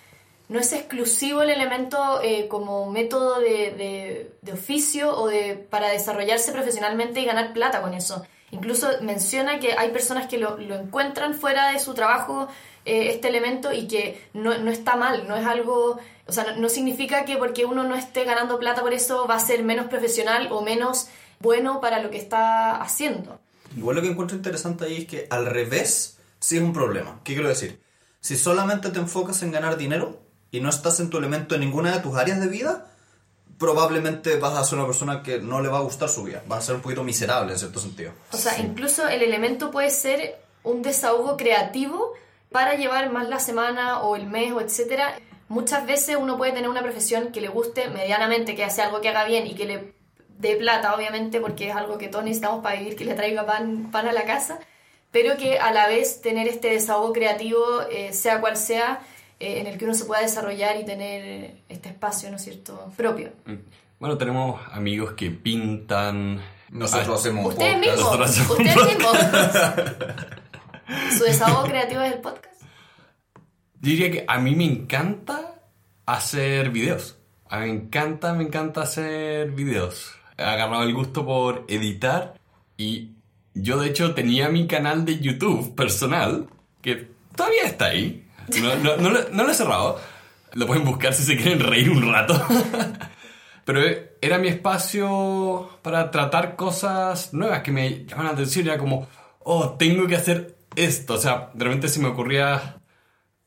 no 0.48 0.60
es 0.60 0.72
exclusivo 0.72 1.42
el 1.42 1.50
elemento 1.50 2.20
eh, 2.22 2.46
como 2.48 2.90
método 2.90 3.40
de, 3.40 4.30
de, 4.42 4.52
oficio 4.52 5.16
o 5.16 5.28
de, 5.28 5.54
para 5.54 5.88
desarrollarse 5.88 6.52
profesionalmente 6.52 7.20
y 7.20 7.24
ganar 7.24 7.52
plata 7.52 7.82
con 7.82 7.94
eso. 7.94 8.24
Incluso 8.52 8.88
menciona 9.02 9.58
que 9.58 9.72
hay 9.72 9.90
personas 9.90 10.28
que 10.28 10.38
lo, 10.38 10.56
lo 10.56 10.76
encuentran 10.76 11.34
fuera 11.34 11.72
de 11.72 11.80
su 11.80 11.94
trabajo 11.94 12.48
eh, 12.84 13.10
este 13.10 13.28
elemento 13.28 13.72
y 13.72 13.88
que 13.88 14.22
no, 14.32 14.56
no, 14.58 14.70
está 14.70 14.94
mal, 14.94 15.26
no 15.26 15.36
es 15.36 15.44
algo, 15.44 15.98
o 16.26 16.32
sea, 16.32 16.44
no, 16.44 16.56
no, 16.56 16.68
significa 16.68 17.24
que 17.24 17.36
porque 17.36 17.64
uno 17.64 17.82
no 17.82 17.96
esté 17.96 18.22
ganando 18.22 18.60
plata 18.60 18.82
por 18.82 18.92
eso 18.92 19.26
va 19.26 19.34
a 19.34 19.40
ser 19.40 19.64
menos 19.64 19.86
profesional 19.86 20.48
o 20.52 20.62
menos 20.62 21.08
bueno 21.40 21.80
para 21.80 22.00
lo 22.00 22.10
que 22.10 22.18
está 22.18 22.80
haciendo. 22.80 23.40
Igual 23.76 23.96
lo 23.96 24.02
que 24.02 24.08
encuentro 24.08 24.36
interesante 24.36 24.84
ahí 24.84 24.98
es 24.98 25.06
que 25.06 25.26
al 25.28 25.46
revés 25.46 26.18
sí 26.38 26.56
es 26.56 26.62
un 26.62 26.72
problema. 26.72 27.20
¿Qué 27.24 27.34
quiero 27.34 27.48
decir? 27.48 27.80
Si 28.20 28.36
solamente 28.36 28.90
te 28.90 29.00
enfocas 29.00 29.42
en 29.42 29.50
ganar 29.50 29.76
dinero, 29.76 30.20
y 30.50 30.60
no 30.60 30.68
estás 30.68 31.00
en 31.00 31.10
tu 31.10 31.18
elemento 31.18 31.54
en 31.54 31.62
ninguna 31.62 31.92
de 31.92 32.00
tus 32.00 32.16
áreas 32.16 32.40
de 32.40 32.48
vida, 32.48 32.86
probablemente 33.58 34.36
vas 34.36 34.54
a 34.54 34.64
ser 34.64 34.78
una 34.78 34.86
persona 34.86 35.22
que 35.22 35.38
no 35.40 35.60
le 35.60 35.68
va 35.68 35.78
a 35.78 35.82
gustar 35.82 36.08
su 36.08 36.24
vida. 36.24 36.42
Vas 36.46 36.60
a 36.60 36.66
ser 36.66 36.74
un 36.76 36.82
poquito 36.82 37.04
miserable 37.04 37.52
en 37.52 37.58
cierto 37.58 37.80
sentido. 37.80 38.12
O 38.32 38.36
sea, 38.36 38.58
incluso 38.58 39.08
el 39.08 39.22
elemento 39.22 39.70
puede 39.70 39.90
ser 39.90 40.38
un 40.62 40.82
desahogo 40.82 41.36
creativo 41.36 42.12
para 42.50 42.74
llevar 42.74 43.10
más 43.10 43.28
la 43.28 43.38
semana 43.38 44.00
o 44.00 44.16
el 44.16 44.26
mes 44.26 44.52
o 44.52 44.60
etcétera. 44.60 45.18
Muchas 45.48 45.86
veces 45.86 46.16
uno 46.18 46.36
puede 46.36 46.52
tener 46.52 46.68
una 46.68 46.82
profesión 46.82 47.32
que 47.32 47.40
le 47.40 47.48
guste 47.48 47.88
medianamente, 47.88 48.54
que 48.54 48.64
hace 48.64 48.82
algo 48.82 49.00
que 49.00 49.08
haga 49.08 49.24
bien 49.24 49.46
y 49.46 49.54
que 49.54 49.64
le 49.64 49.94
dé 50.38 50.56
plata, 50.56 50.94
obviamente, 50.94 51.40
porque 51.40 51.68
es 51.68 51.76
algo 51.76 51.98
que 51.98 52.08
todos 52.08 52.24
necesitamos 52.24 52.62
para 52.62 52.78
vivir, 52.78 52.96
que 52.96 53.04
le 53.04 53.14
traiga 53.14 53.46
pan, 53.46 53.90
pan 53.90 54.06
a 54.08 54.12
la 54.12 54.24
casa, 54.24 54.58
pero 55.10 55.36
que 55.36 55.58
a 55.58 55.72
la 55.72 55.86
vez 55.86 56.20
tener 56.20 56.48
este 56.48 56.68
desahogo 56.68 57.12
creativo, 57.12 57.82
eh, 57.90 58.12
sea 58.12 58.40
cual 58.40 58.56
sea, 58.56 59.00
eh, 59.40 59.60
en 59.60 59.66
el 59.66 59.78
que 59.78 59.84
uno 59.84 59.94
se 59.94 60.04
pueda 60.04 60.22
desarrollar 60.22 60.76
y 60.80 60.84
tener 60.84 61.56
este 61.68 61.88
espacio, 61.90 62.30
¿no 62.30 62.36
es 62.36 62.42
cierto?, 62.44 62.92
propio. 62.96 63.32
Mm. 63.44 63.54
Bueno, 63.98 64.18
tenemos 64.18 64.60
amigos 64.72 65.12
que 65.12 65.30
pintan. 65.30 66.40
Nosotros 66.70 67.08
Ah, 67.08 67.20
hacemos 67.20 67.46
Ustedes 67.46 67.74
podcast. 67.76 67.80
mismos, 67.96 68.04
Nosotros 68.18 68.30
hacemos 68.30 68.50
ustedes 68.58 68.96
mismos. 68.96 70.16
Su 71.18 71.24
desahogo 71.24 71.64
creativo 71.64 72.00
es 72.02 72.12
el 72.12 72.20
podcast. 72.20 72.62
Yo 73.80 73.90
diría 73.90 74.10
que 74.10 74.24
a 74.28 74.38
mí 74.38 74.54
me 74.54 74.64
encanta 74.64 75.54
hacer 76.06 76.70
videos. 76.70 77.16
A 77.48 77.60
mí 77.60 77.66
me 77.66 77.72
encanta, 77.72 78.32
me 78.34 78.44
encanta 78.44 78.82
hacer 78.82 79.50
videos. 79.52 80.12
He 80.36 80.42
agarrado 80.42 80.82
el 80.82 80.92
gusto 80.94 81.24
por 81.24 81.64
editar 81.68 82.34
y 82.76 83.12
yo 83.54 83.78
de 83.78 83.88
hecho 83.88 84.14
tenía 84.14 84.48
mi 84.48 84.66
canal 84.66 85.04
de 85.04 85.18
YouTube 85.20 85.74
personal 85.74 86.48
que 86.82 87.08
todavía 87.34 87.62
está 87.64 87.86
ahí. 87.86 88.25
No, 88.60 88.76
no- 88.76 88.96
no 88.96 89.10
lo, 89.10 89.28
no 89.30 89.44
lo 89.44 89.50
he 89.50 89.54
cerrado. 89.54 90.00
Lo 90.52 90.66
pueden 90.66 90.84
buscar 90.84 91.12
si 91.12 91.22
se 91.22 91.36
quieren 91.36 91.60
reír 91.60 91.90
un 91.90 92.10
rato. 92.10 92.40
Pero 93.64 93.80
era 94.20 94.38
mi 94.38 94.48
espacio 94.48 95.68
para 95.82 96.10
tratar 96.10 96.54
cosas 96.56 97.32
nuevas 97.34 97.62
que 97.62 97.72
me 97.72 98.04
llaman 98.06 98.26
la 98.26 98.32
atención. 98.32 98.66
Era 98.66 98.78
como, 98.78 99.08
oh, 99.40 99.70
tengo 99.70 100.06
que 100.06 100.16
hacer 100.16 100.56
esto. 100.76 101.14
O 101.14 101.18
sea, 101.18 101.50
de 101.52 101.64
repente 101.64 101.88
se 101.88 101.98
me 102.00 102.08
ocurría 102.08 102.76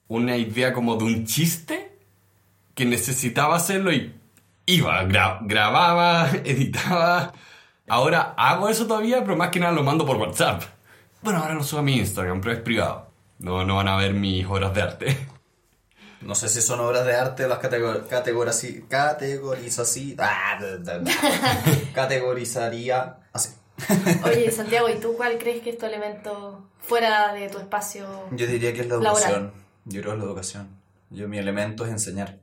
una 0.08 0.36
idea 0.36 0.74
como 0.74 0.96
de 0.98 1.06
un 1.06 1.26
chiste 1.26 1.98
que 2.76 2.86
necesitaba 2.86 3.56
hacerlo 3.56 3.92
y 3.94 4.14
iba, 4.66 5.04
gra- 5.06 5.40
grababa, 5.42 6.30
editaba. 6.46 7.34
Ahora 7.88 8.34
hago 8.38 8.70
eso 8.70 8.86
todavía, 8.88 9.24
pero 9.24 9.36
más 9.38 9.50
que 9.50 9.60
nada 9.60 9.72
lo 9.72 9.84
mando 9.84 10.06
por 10.06 10.18
WhatsApp. 10.18 10.64
Bueno, 11.22 11.40
ahora 11.40 11.54
lo 11.56 11.64
subo 11.64 11.80
a 11.80 11.84
mi 11.84 11.98
Instagram, 11.98 12.40
pero 12.42 12.54
es 12.56 12.60
privado. 12.62 13.09
No, 13.40 13.66
no 13.66 13.78
van 13.78 13.88
a 13.88 13.98
ver 13.98 14.14
mis 14.14 14.46
obras 14.46 14.74
de 14.74 14.82
arte. 14.82 15.28
No 16.22 16.36
sé 16.36 16.50
si 16.50 16.60
son 16.62 16.82
obras 16.82 17.06
de 17.06 17.16
arte, 17.16 17.48
las 17.48 17.60
categor 17.60 18.06
categorizací, 18.10 18.84
categorizací, 18.90 20.18
ah, 20.20 20.58
da, 20.60 20.78
da, 20.78 21.00
da. 21.00 21.12
categorizaría 21.96 23.20
así. 23.32 23.52
Oye, 24.26 24.52
Santiago, 24.52 24.90
¿y 24.90 24.96
tú 25.00 25.14
cuál 25.16 25.38
crees 25.38 25.64
que 25.64 25.70
es 25.70 25.78
tu 25.78 25.86
elemento 25.86 26.68
fuera 26.82 27.32
de 27.32 27.48
tu 27.48 27.58
espacio? 27.58 28.06
Yo 28.32 28.48
diría 28.48 28.74
que 28.74 28.82
es 28.82 28.88
la 28.88 28.98
Laboral. 28.98 29.16
educación. 29.16 29.54
Yo 29.86 30.02
creo 30.02 30.12
que 30.12 30.18
es 30.18 30.24
la 30.24 30.30
educación. 30.30 30.82
Yo, 31.10 31.28
mi 31.30 31.38
elemento 31.38 31.86
es 31.86 31.92
enseñar. 31.92 32.40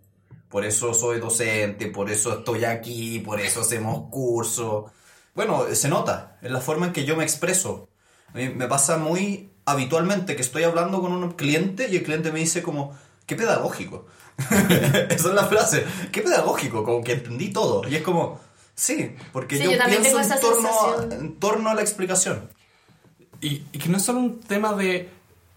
Por 0.48 0.64
eso 0.64 0.94
soy 0.94 1.20
docente, 1.20 1.88
por 1.88 2.10
eso 2.10 2.38
estoy 2.38 2.64
aquí, 2.64 3.18
por 3.18 3.40
eso 3.40 3.60
hacemos 3.60 4.08
cursos. 4.10 4.90
Bueno, 5.34 5.66
se 5.74 5.88
nota, 5.90 6.38
en 6.40 6.54
la 6.54 6.60
forma 6.60 6.86
en 6.86 6.92
que 6.94 7.04
yo 7.04 7.14
me 7.14 7.24
expreso. 7.24 7.90
A 8.32 8.38
mí 8.38 8.48
me 8.48 8.68
pasa 8.68 8.96
muy 8.96 9.50
habitualmente 9.66 10.36
que 10.36 10.42
estoy 10.42 10.62
hablando 10.62 11.00
con 11.02 11.12
un 11.12 11.32
cliente 11.32 11.88
y 11.90 11.96
el 11.96 12.02
cliente 12.04 12.32
me 12.32 12.38
dice 12.38 12.62
como, 12.62 12.96
qué 13.26 13.36
pedagógico. 13.36 14.06
Esa 14.38 15.28
es 15.28 15.34
la 15.34 15.46
frase, 15.46 15.84
qué 16.12 16.22
pedagógico, 16.22 16.84
como 16.84 17.02
que 17.02 17.12
entendí 17.12 17.52
todo. 17.52 17.86
Y 17.88 17.96
es 17.96 18.02
como, 18.02 18.40
sí, 18.74 19.14
porque 19.32 19.56
Sí, 19.58 19.64
yo, 19.64 19.72
yo 19.72 19.78
también 19.78 20.02
pienso 20.02 20.20
tengo 20.20 20.32
en 20.32 20.38
esa 20.38 20.40
torno, 20.40 20.68
a, 20.68 21.14
en 21.14 21.38
torno 21.38 21.70
a 21.70 21.74
la 21.74 21.82
explicación. 21.82 22.48
Y, 23.40 23.64
y 23.72 23.78
que 23.78 23.88
no 23.88 23.98
es 23.98 24.04
solo 24.04 24.20
un 24.20 24.40
tema 24.40 24.72
de 24.72 25.10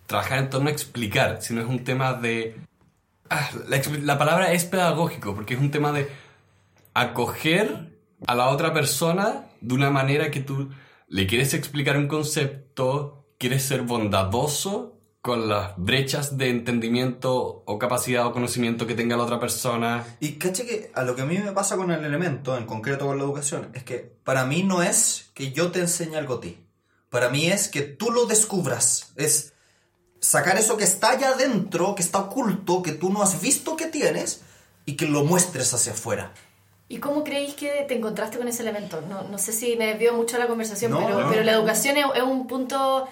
trabajar 0.07 0.39
en 0.39 0.49
torno 0.49 0.69
a 0.69 0.71
explicar, 0.71 1.39
sino 1.41 1.61
es 1.61 1.67
un 1.67 1.83
tema 1.83 2.13
de... 2.13 2.57
Ah, 3.29 3.49
la 3.67 4.17
palabra 4.17 4.51
es 4.53 4.65
pedagógico, 4.65 5.35
porque 5.35 5.53
es 5.53 5.59
un 5.59 5.69
tema 5.69 5.91
de 5.91 6.09
acoger 6.95 7.89
a 8.25 8.35
la 8.35 8.47
otra 8.49 8.73
persona 8.73 9.45
de 9.61 9.73
una 9.75 9.91
manera 9.91 10.31
que 10.31 10.39
tú 10.39 10.69
le 11.07 11.27
quieres 11.27 11.53
explicar 11.53 11.95
un 11.97 12.07
concepto, 12.07 13.18
quieres 13.39 13.63
ser 13.63 13.81
bondadoso 13.81 14.97
con 15.21 15.49
las 15.49 15.73
brechas 15.77 16.37
de 16.37 16.49
entendimiento 16.49 17.63
o 17.65 17.79
capacidad 17.79 18.25
o 18.25 18.31
conocimiento 18.31 18.85
que 18.85 18.95
tenga 18.95 19.17
la 19.17 19.23
otra 19.23 19.39
persona. 19.39 20.05
Y 20.19 20.33
caché 20.33 20.65
que 20.65 20.91
a 20.93 21.03
lo 21.03 21.15
que 21.15 21.23
a 21.23 21.25
mí 21.25 21.37
me 21.37 21.51
pasa 21.51 21.75
con 21.75 21.89
el 21.91 22.05
elemento, 22.05 22.55
en 22.57 22.65
concreto 22.65 23.07
con 23.07 23.17
la 23.17 23.23
educación, 23.23 23.69
es 23.73 23.83
que 23.83 23.97
para 24.23 24.45
mí 24.45 24.63
no 24.63 24.83
es 24.83 25.31
que 25.33 25.51
yo 25.51 25.71
te 25.71 25.79
enseñe 25.79 26.15
algo 26.15 26.35
a 26.35 26.41
ti. 26.41 26.57
Para 27.09 27.29
mí 27.29 27.47
es 27.47 27.69
que 27.69 27.81
tú 27.81 28.11
lo 28.11 28.25
descubras. 28.27 29.13
Es 29.15 29.53
sacar 30.19 30.57
eso 30.57 30.77
que 30.77 30.83
está 30.83 31.11
allá 31.11 31.29
adentro, 31.29 31.95
que 31.95 32.03
está 32.03 32.19
oculto, 32.19 32.83
que 32.83 32.91
tú 32.91 33.09
no 33.11 33.21
has 33.21 33.41
visto 33.41 33.75
que 33.75 33.87
tienes, 33.87 34.43
y 34.85 34.95
que 34.95 35.05
lo 35.05 35.23
muestres 35.23 35.73
hacia 35.73 35.93
afuera. 35.93 36.33
¿Y 36.87 36.97
cómo 36.97 37.23
creéis 37.23 37.53
que 37.53 37.85
te 37.87 37.95
encontraste 37.95 38.37
con 38.37 38.47
ese 38.47 38.63
elemento? 38.63 39.01
No, 39.01 39.23
no 39.23 39.37
sé 39.37 39.53
si 39.53 39.75
me 39.75 39.85
desvío 39.87 40.13
mucho 40.13 40.37
la 40.37 40.47
conversación, 40.47 40.91
No, 40.91 41.05
pero, 41.05 41.21
no. 41.21 41.29
pero 41.29 41.43
la 41.43 41.51
educación 41.51 41.97
es, 41.97 42.05
es 42.15 42.23
un 42.23 42.47
punto... 42.47 43.07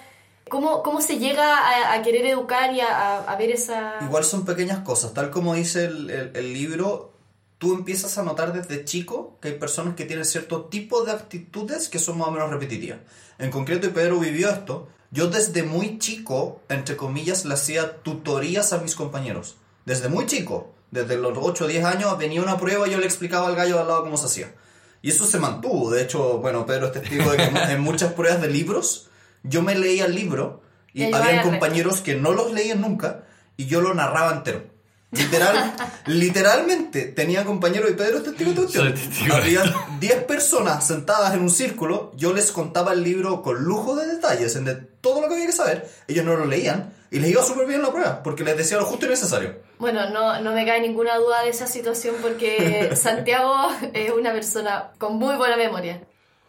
¿Cómo, 0.48 0.82
¿Cómo 0.82 1.00
se 1.00 1.18
llega 1.18 1.56
a, 1.58 1.94
a 1.94 2.02
querer 2.02 2.26
educar 2.26 2.72
y 2.74 2.80
a, 2.80 3.18
a- 3.18 3.36
ver 3.36 3.50
esa... 3.50 3.98
Igual 4.02 4.24
son 4.24 4.44
pequeñas 4.44 4.80
cosas, 4.80 5.14
tal 5.14 5.30
como 5.30 5.54
dice 5.54 5.84
el, 5.86 6.10
el- 6.10 6.30
el 6.36 6.52
libro, 6.52 7.12
tú 7.58 7.74
empiezas 7.74 8.18
a 8.18 8.22
notar 8.22 8.52
desde 8.52 8.84
chico 8.84 9.36
que 9.40 9.48
hay 9.48 9.54
personas 9.54 9.94
que 9.94 10.04
tienen 10.04 10.24
cierto 10.24 10.64
tipo 10.64 11.02
de 11.04 11.12
actitudes 11.12 11.88
que 11.88 11.98
son 11.98 12.18
más 12.18 12.28
o 12.28 12.30
menos 12.32 12.50
repetitivas. 12.50 12.98
En 13.38 13.50
concreto, 13.50 13.86
y 13.86 13.90
Pedro 13.90 14.18
vivió 14.18 14.48
esto, 14.50 14.88
yo 15.10 15.28
desde 15.28 15.62
muy 15.62 15.98
chico, 15.98 16.60
entre 16.68 16.96
comillas, 16.96 17.44
le 17.44 17.54
hacía 17.54 17.96
tutorías 18.02 18.72
a 18.72 18.78
mis 18.78 18.94
compañeros. 18.94 19.56
Desde 19.86 20.08
muy 20.08 20.26
chico, 20.26 20.70
desde 20.90 21.16
los 21.16 21.36
8 21.40 21.64
o 21.64 21.68
10 21.68 21.84
años, 21.84 22.18
venía 22.18 22.42
una 22.42 22.58
prueba 22.58 22.86
y 22.86 22.90
yo 22.90 22.98
le 22.98 23.06
explicaba 23.06 23.46
al 23.48 23.56
gallo 23.56 23.76
de 23.76 23.80
al 23.82 23.88
lado 23.88 24.02
cómo 24.02 24.16
se 24.16 24.26
hacía. 24.26 24.54
Y 25.00 25.10
eso 25.10 25.24
se 25.26 25.38
mantuvo. 25.38 25.90
De 25.90 26.02
hecho, 26.02 26.38
bueno, 26.38 26.66
Pedro 26.66 26.86
es 26.86 26.92
testigo 26.92 27.30
de 27.30 27.36
que 27.38 27.44
en 27.72 27.80
muchas 27.80 28.12
pruebas 28.12 28.42
de 28.42 28.48
libros, 28.48 29.07
yo 29.42 29.62
me 29.62 29.74
leía 29.74 30.06
el 30.06 30.14
libro 30.14 30.62
y 30.92 31.04
había 31.12 31.42
compañeros 31.42 32.00
que 32.00 32.14
no 32.14 32.32
los 32.32 32.52
leían 32.52 32.80
nunca 32.80 33.24
y 33.56 33.66
yo 33.66 33.80
lo 33.80 33.94
narraba 33.94 34.32
entero. 34.32 34.64
Literal, 35.10 35.74
literalmente 36.06 37.04
tenía 37.04 37.44
compañeros 37.44 37.90
y 37.90 37.94
Pedro 37.94 38.18
es 38.18 38.24
testigo 38.24 38.52
de 38.52 39.32
Había 39.32 39.62
10 40.00 40.24
personas 40.24 40.86
sentadas 40.86 41.32
en 41.32 41.40
un 41.40 41.50
círculo, 41.50 42.12
yo 42.14 42.34
les 42.34 42.52
contaba 42.52 42.92
el 42.92 43.02
libro 43.02 43.42
con 43.42 43.64
lujo 43.64 43.96
de 43.96 44.06
detalles, 44.06 44.54
en 44.56 44.66
de 44.66 44.74
todo 44.74 45.22
lo 45.22 45.28
que 45.28 45.34
había 45.34 45.46
que 45.46 45.52
saber. 45.52 45.88
Ellos 46.08 46.26
no 46.26 46.36
lo 46.36 46.44
leían 46.44 46.92
y 47.10 47.20
les 47.20 47.30
iba 47.30 47.42
súper 47.42 47.66
bien 47.66 47.80
la 47.80 47.90
prueba 47.90 48.22
porque 48.22 48.44
les 48.44 48.56
decía 48.56 48.76
lo 48.76 48.84
justo 48.84 49.06
y 49.06 49.08
necesario. 49.08 49.56
Bueno, 49.78 50.10
no, 50.10 50.42
no 50.42 50.52
me 50.52 50.66
cae 50.66 50.80
ninguna 50.82 51.16
duda 51.16 51.42
de 51.42 51.50
esa 51.50 51.66
situación 51.66 52.16
porque 52.20 52.90
Santiago 52.96 53.70
es 53.94 54.12
una 54.12 54.32
persona 54.32 54.90
con 54.98 55.16
muy 55.16 55.36
buena 55.36 55.56
memoria. 55.56 56.02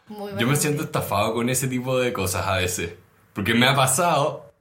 Muy 0.09 0.33
Yo 0.37 0.47
me 0.47 0.55
siento 0.55 0.83
estafado 0.83 1.33
con 1.33 1.49
ese 1.49 1.67
tipo 1.67 1.97
de 1.99 2.11
cosas 2.11 2.47
a 2.47 2.57
veces. 2.57 2.93
Porque 3.33 3.53
me 3.53 3.67
ha 3.67 3.75
pasado, 3.75 4.51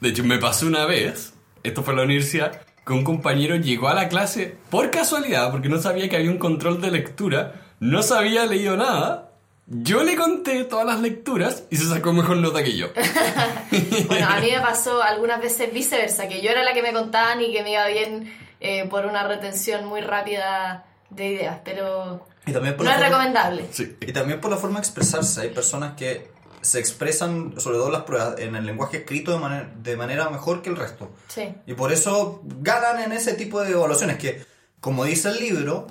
de 0.00 0.08
hecho 0.10 0.24
me 0.24 0.38
pasó 0.38 0.66
una 0.66 0.86
vez, 0.86 1.34
esto 1.62 1.82
fue 1.82 1.92
en 1.92 1.98
la 1.98 2.04
universidad, 2.04 2.60
que 2.86 2.92
un 2.92 3.04
compañero 3.04 3.56
llegó 3.56 3.88
a 3.88 3.94
la 3.94 4.08
clase 4.08 4.56
por 4.70 4.90
casualidad, 4.90 5.50
porque 5.50 5.68
no 5.68 5.78
sabía 5.78 6.08
que 6.08 6.16
había 6.16 6.30
un 6.30 6.38
control 6.38 6.80
de 6.80 6.90
lectura, 6.90 7.54
no 7.80 8.02
sabía 8.02 8.46
leído 8.46 8.76
nada. 8.76 9.30
Yo 9.66 10.04
le 10.04 10.14
conté 10.14 10.64
todas 10.64 10.86
las 10.86 11.00
lecturas 11.00 11.64
y 11.70 11.76
se 11.76 11.88
sacó 11.88 12.12
mejor 12.12 12.36
nota 12.36 12.62
que 12.62 12.76
yo. 12.76 12.88
Bueno, 14.06 14.28
a 14.28 14.38
mí 14.38 14.50
me 14.52 14.60
pasó 14.60 15.02
algunas 15.02 15.40
veces 15.40 15.72
viceversa, 15.72 16.28
que 16.28 16.40
yo 16.40 16.50
era 16.50 16.62
la 16.62 16.74
que 16.74 16.82
me 16.82 16.92
contaban 16.92 17.40
y 17.40 17.52
que 17.52 17.62
me 17.62 17.72
iba 17.72 17.86
bien 17.88 18.32
eh, 18.60 18.86
por 18.88 19.06
una 19.06 19.26
retención 19.26 19.84
muy 19.86 20.00
rápida 20.00 20.84
de 21.10 21.26
ideas, 21.26 21.58
pero 21.64 22.26
Y 22.46 22.52
también 22.52 22.76
por 22.76 22.84
no 22.84 22.90
es 22.90 22.96
forma- 22.96 23.08
recomendable. 23.08 23.68
Sí. 23.72 23.96
Y 24.00 24.12
también 24.12 24.40
por 24.40 24.50
la 24.50 24.56
forma 24.56 24.76
de 24.80 24.86
expresarse. 24.86 25.40
Hay 25.42 25.50
personas 25.50 25.94
que 25.96 26.30
se 26.60 26.78
expresan, 26.78 27.54
sobre 27.58 27.76
todo 27.76 27.86
en 27.86 27.92
las 27.92 28.02
pruebas, 28.02 28.38
en 28.38 28.54
el 28.56 28.64
lenguaje 28.66 28.98
escrito 28.98 29.32
de, 29.32 29.38
manera- 29.38 29.72
de 29.82 29.96
manera 29.96 30.30
mejor 30.30 30.62
que 30.62 30.70
el 30.70 30.76
resto. 30.76 31.10
Sí. 31.28 31.54
Y 31.66 31.74
por 31.74 31.92
eso 31.92 32.40
ganan 32.60 33.00
en 33.00 33.12
ese 33.12 33.34
tipo 33.34 33.60
de 33.60 33.72
evaluaciones 33.72 34.18
que, 34.18 34.44
como 34.80 35.04
dice 35.04 35.28
el 35.28 35.38
libro, 35.40 35.86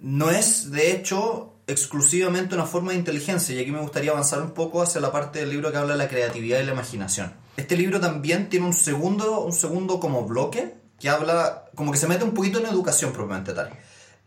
no 0.00 0.30
es 0.30 0.70
de 0.70 0.92
hecho 0.92 1.50
exclusivamente 1.66 2.54
una 2.54 2.66
forma 2.66 2.92
de 2.92 2.98
inteligencia. 2.98 3.54
Y 3.54 3.60
aquí 3.62 3.70
me 3.70 3.80
gustaría 3.80 4.10
avanzar 4.10 4.40
un 4.42 4.50
poco 4.52 4.82
hacia 4.82 5.00
la 5.00 5.10
parte 5.12 5.40
del 5.40 5.50
libro 5.50 5.70
que 5.72 5.78
habla 5.78 5.92
de 5.92 5.98
la 5.98 6.08
creatividad 6.08 6.60
y 6.60 6.64
la 6.64 6.72
imaginación. 6.72 7.32
Este 7.56 7.76
libro 7.76 8.00
también 8.00 8.48
tiene 8.48 8.66
un 8.66 8.72
segundo, 8.74 9.40
un 9.40 9.52
segundo 9.52 10.00
como 10.00 10.24
bloque 10.24 10.74
que 10.98 11.08
habla, 11.08 11.64
como 11.74 11.92
que 11.92 11.98
se 11.98 12.06
mete 12.06 12.24
un 12.24 12.32
poquito 12.34 12.58
en 12.58 12.66
educación 12.66 13.12
propiamente 13.12 13.52
tal. 13.54 13.70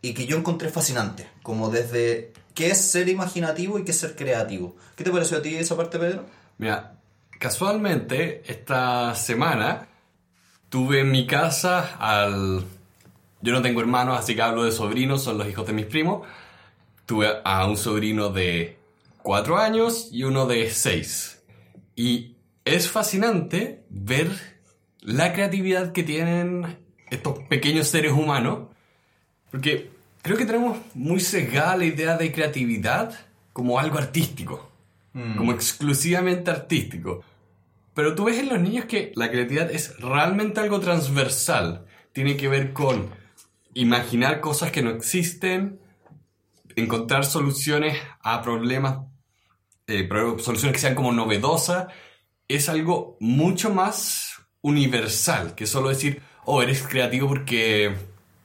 Y 0.00 0.14
que 0.14 0.26
yo 0.26 0.36
encontré 0.36 0.68
fascinante, 0.68 1.28
como 1.42 1.70
desde 1.70 2.32
qué 2.54 2.70
es 2.70 2.90
ser 2.90 3.08
imaginativo 3.08 3.78
y 3.78 3.84
qué 3.84 3.90
es 3.90 3.98
ser 3.98 4.14
creativo. 4.16 4.76
¿Qué 4.96 5.04
te 5.04 5.10
pareció 5.10 5.38
a 5.38 5.42
ti 5.42 5.54
esa 5.56 5.76
parte, 5.76 5.98
Pedro? 5.98 6.26
Mira, 6.58 6.98
casualmente 7.38 8.42
esta 8.50 9.14
semana 9.14 9.88
tuve 10.68 11.00
en 11.00 11.10
mi 11.10 11.26
casa 11.26 11.96
al... 11.98 12.64
Yo 13.40 13.52
no 13.52 13.62
tengo 13.62 13.80
hermanos, 13.80 14.18
así 14.18 14.34
que 14.34 14.42
hablo 14.42 14.64
de 14.64 14.72
sobrinos, 14.72 15.22
son 15.22 15.38
los 15.38 15.48
hijos 15.48 15.66
de 15.66 15.72
mis 15.72 15.86
primos. 15.86 16.26
tuve 17.06 17.28
a 17.44 17.66
un 17.66 17.76
sobrino 17.76 18.30
de 18.30 18.78
cuatro 19.22 19.58
años 19.58 20.08
y 20.10 20.24
uno 20.24 20.46
de 20.46 20.70
seis. 20.70 21.42
Y 21.94 22.36
es 22.64 22.88
fascinante 22.88 23.84
ver 23.88 24.28
la 25.00 25.32
creatividad 25.32 25.92
que 25.92 26.02
tienen 26.02 26.78
estos 27.10 27.38
pequeños 27.48 27.88
seres 27.88 28.12
humanos, 28.12 28.68
porque 29.50 29.90
creo 30.22 30.36
que 30.36 30.46
tenemos 30.46 30.78
muy 30.94 31.20
sesgada 31.20 31.76
la 31.76 31.84
idea 31.84 32.16
de 32.16 32.32
creatividad 32.32 33.14
como 33.52 33.78
algo 33.78 33.98
artístico, 33.98 34.70
como 35.36 35.52
exclusivamente 35.52 36.50
artístico. 36.50 37.24
Pero 37.94 38.14
tú 38.14 38.24
ves 38.24 38.38
en 38.38 38.48
los 38.48 38.60
niños 38.60 38.84
que 38.84 39.10
la 39.16 39.30
creatividad 39.30 39.70
es 39.72 39.98
realmente 39.98 40.60
algo 40.60 40.78
transversal. 40.78 41.84
Tiene 42.12 42.36
que 42.36 42.46
ver 42.46 42.72
con 42.72 43.10
imaginar 43.74 44.40
cosas 44.40 44.70
que 44.70 44.82
no 44.82 44.90
existen, 44.90 45.80
encontrar 46.76 47.24
soluciones 47.24 47.98
a 48.22 48.42
problemas, 48.42 49.00
eh, 49.88 50.08
soluciones 50.38 50.72
que 50.72 50.78
sean 50.78 50.94
como 50.94 51.12
novedosas. 51.12 51.88
Es 52.46 52.68
algo 52.68 53.16
mucho 53.18 53.74
más 53.74 54.34
universal 54.60 55.54
que 55.54 55.66
solo 55.66 55.88
decir, 55.88 56.22
oh, 56.44 56.62
eres 56.62 56.82
creativo 56.82 57.28
porque 57.28 57.96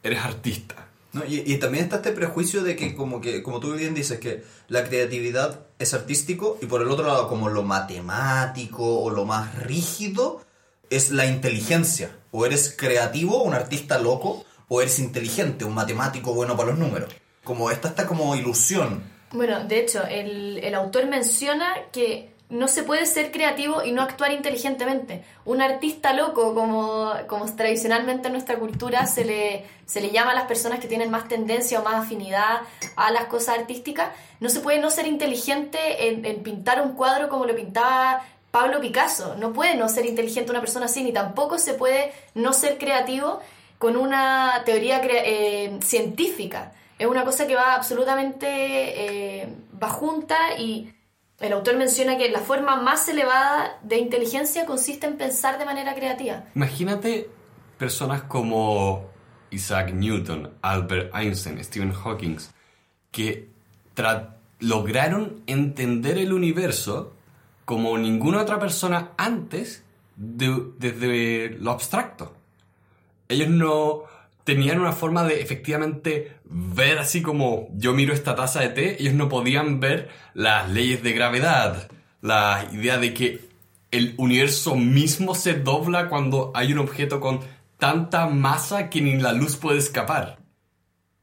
eres 0.02 0.20
artista. 0.20 0.83
¿No? 1.14 1.24
Y, 1.26 1.44
y 1.46 1.58
también 1.58 1.86
está 1.86 1.98
este 1.98 2.12
prejuicio 2.12 2.64
de 2.64 2.76
que 2.76 2.96
como, 2.96 3.22
que, 3.22 3.42
como 3.42 3.60
tú 3.60 3.74
bien 3.74 3.94
dices, 3.94 4.20
que 4.20 4.44
la 4.68 4.84
creatividad 4.84 5.62
es 5.80 5.94
artístico 5.94 6.58
y 6.62 6.66
por 6.66 6.82
el 6.82 6.90
otro 6.90 7.08
lado 7.08 7.28
como 7.28 7.50
lo 7.50 7.64
matemático 7.64 9.02
o 9.02 9.10
lo 9.10 9.26
más 9.26 9.56
rígido 9.60 10.42
es 10.90 11.12
la 11.12 11.26
inteligencia. 11.26 12.16
O 12.32 12.46
eres 12.46 12.76
creativo, 12.78 13.44
un 13.44 13.54
artista 13.54 14.00
loco, 14.00 14.44
o 14.68 14.82
eres 14.82 15.00
inteligente, 15.00 15.66
un 15.66 15.74
matemático 15.74 16.34
bueno 16.34 16.58
para 16.58 16.70
los 16.70 16.80
números. 16.80 17.14
Como 17.44 17.72
esta 17.72 17.90
está 17.90 18.08
como 18.08 18.36
ilusión. 18.36 19.04
Bueno, 19.32 19.66
de 19.66 19.80
hecho, 19.80 20.04
el, 20.06 20.60
el 20.60 20.76
autor 20.76 21.08
menciona 21.08 21.74
que 21.92 22.33
no 22.50 22.68
se 22.68 22.84
puede 22.84 23.06
ser 23.06 23.32
creativo 23.32 23.84
y 23.84 23.92
no 23.92 24.02
actuar 24.02 24.32
inteligentemente. 24.32 25.24
Un 25.44 25.62
artista 25.62 26.14
loco, 26.14 26.54
como, 26.54 27.12
como 27.28 27.46
tradicionalmente 27.56 28.28
en 28.28 28.34
nuestra 28.34 28.60
cultura 28.60 29.06
se 29.08 29.26
le, 29.26 29.66
se 29.86 30.02
le 30.02 30.12
llama 30.12 30.32
a 30.32 30.36
las 30.36 30.46
personas 30.46 30.80
que 30.80 30.88
tienen 30.88 31.10
más 31.10 31.28
tendencia 31.28 31.80
o 31.80 31.84
más 31.84 32.06
afinidad 32.06 32.62
a 32.96 33.12
las 33.12 33.26
cosas 33.26 33.58
artísticas, 33.60 34.10
no 34.40 34.50
se 34.50 34.60
puede 34.60 34.80
no 34.80 34.92
ser 34.92 35.08
inteligente 35.08 36.10
en, 36.10 36.44
pintar 36.44 36.82
un 36.82 36.94
cuadro 36.94 37.30
como 37.30 37.46
lo 37.46 37.56
pintaba 37.56 38.24
Pablo 38.52 38.80
Picasso. 38.82 39.36
No 39.36 39.52
puede 39.52 39.76
no 39.76 39.90
ser 39.90 40.06
inteligente 40.06 40.52
una 40.52 40.60
persona 40.60 40.86
así, 40.86 41.04
ni 41.04 41.12
tampoco 41.12 41.58
se 41.58 41.74
puede 41.74 42.14
no 42.36 42.54
ser 42.54 42.78
creativo 42.78 43.40
con 43.80 43.98
una 43.98 44.62
teoría 44.66 45.02
eh, 45.04 45.80
científica. 45.82 46.74
Es 47.00 47.08
una 47.08 47.26
cosa 47.26 47.48
que 47.48 47.56
va 47.56 47.74
absolutamente 47.74 48.48
eh, 48.48 49.48
va 49.82 49.90
junta 49.90 50.38
y 50.60 50.94
el 51.40 51.54
autor 51.54 51.78
menciona 51.78 52.18
que 52.18 52.30
la 52.30 52.40
forma 52.40 52.76
más 52.82 53.08
elevada 53.10 53.80
de 53.84 53.98
inteligencia 53.98 54.66
consiste 54.66 55.08
en 55.08 55.18
pensar 55.18 55.58
de 55.60 55.66
manera 55.66 55.94
creativa. 55.96 56.46
Imagínate 56.56 57.30
personas 57.78 58.24
como 58.24 59.10
Isaac 59.52 59.92
Newton, 59.94 60.52
Albert 60.62 61.14
Einstein, 61.16 61.62
Stephen 61.64 61.92
Hawking, 61.94 62.38
que 63.12 63.50
lograron 64.60 65.44
entender 65.48 66.18
el 66.18 66.34
universo 66.34 67.14
como 67.66 67.98
ninguna 67.98 68.42
otra 68.42 68.60
persona 68.60 69.12
antes 69.18 69.84
de- 70.16 70.72
desde 70.78 71.50
lo 71.60 71.72
abstracto. 71.72 72.34
Ellos 73.28 73.50
no 73.50 74.04
tenían 74.44 74.80
una 74.80 74.92
forma 74.92 75.24
de 75.24 75.42
efectivamente 75.42 76.38
ver 76.46 77.00
así 77.00 77.22
como 77.22 77.70
yo 77.74 77.94
miro 77.94 78.14
esta 78.14 78.36
taza 78.36 78.62
de 78.62 78.70
té, 78.70 79.02
ellos 79.02 79.14
no 79.14 79.30
podían 79.30 79.80
ver 79.80 80.10
las 80.34 80.70
leyes 80.70 81.02
de 81.04 81.14
gravedad, 81.14 81.90
la 82.22 82.68
idea 82.72 82.98
de 82.98 83.14
que 83.14 83.50
el 83.92 84.16
universo 84.18 84.76
mismo 84.76 85.36
se 85.36 85.54
dobla 85.54 86.10
cuando 86.10 86.52
hay 86.56 86.74
un 86.74 86.80
objeto 86.80 87.20
con 87.20 87.42
tanta 87.78 88.28
masa 88.28 88.90
que 88.90 89.02
ni 89.02 89.18
la 89.18 89.34
luz 89.34 89.56
puede 89.56 89.78
escapar. 89.78 90.40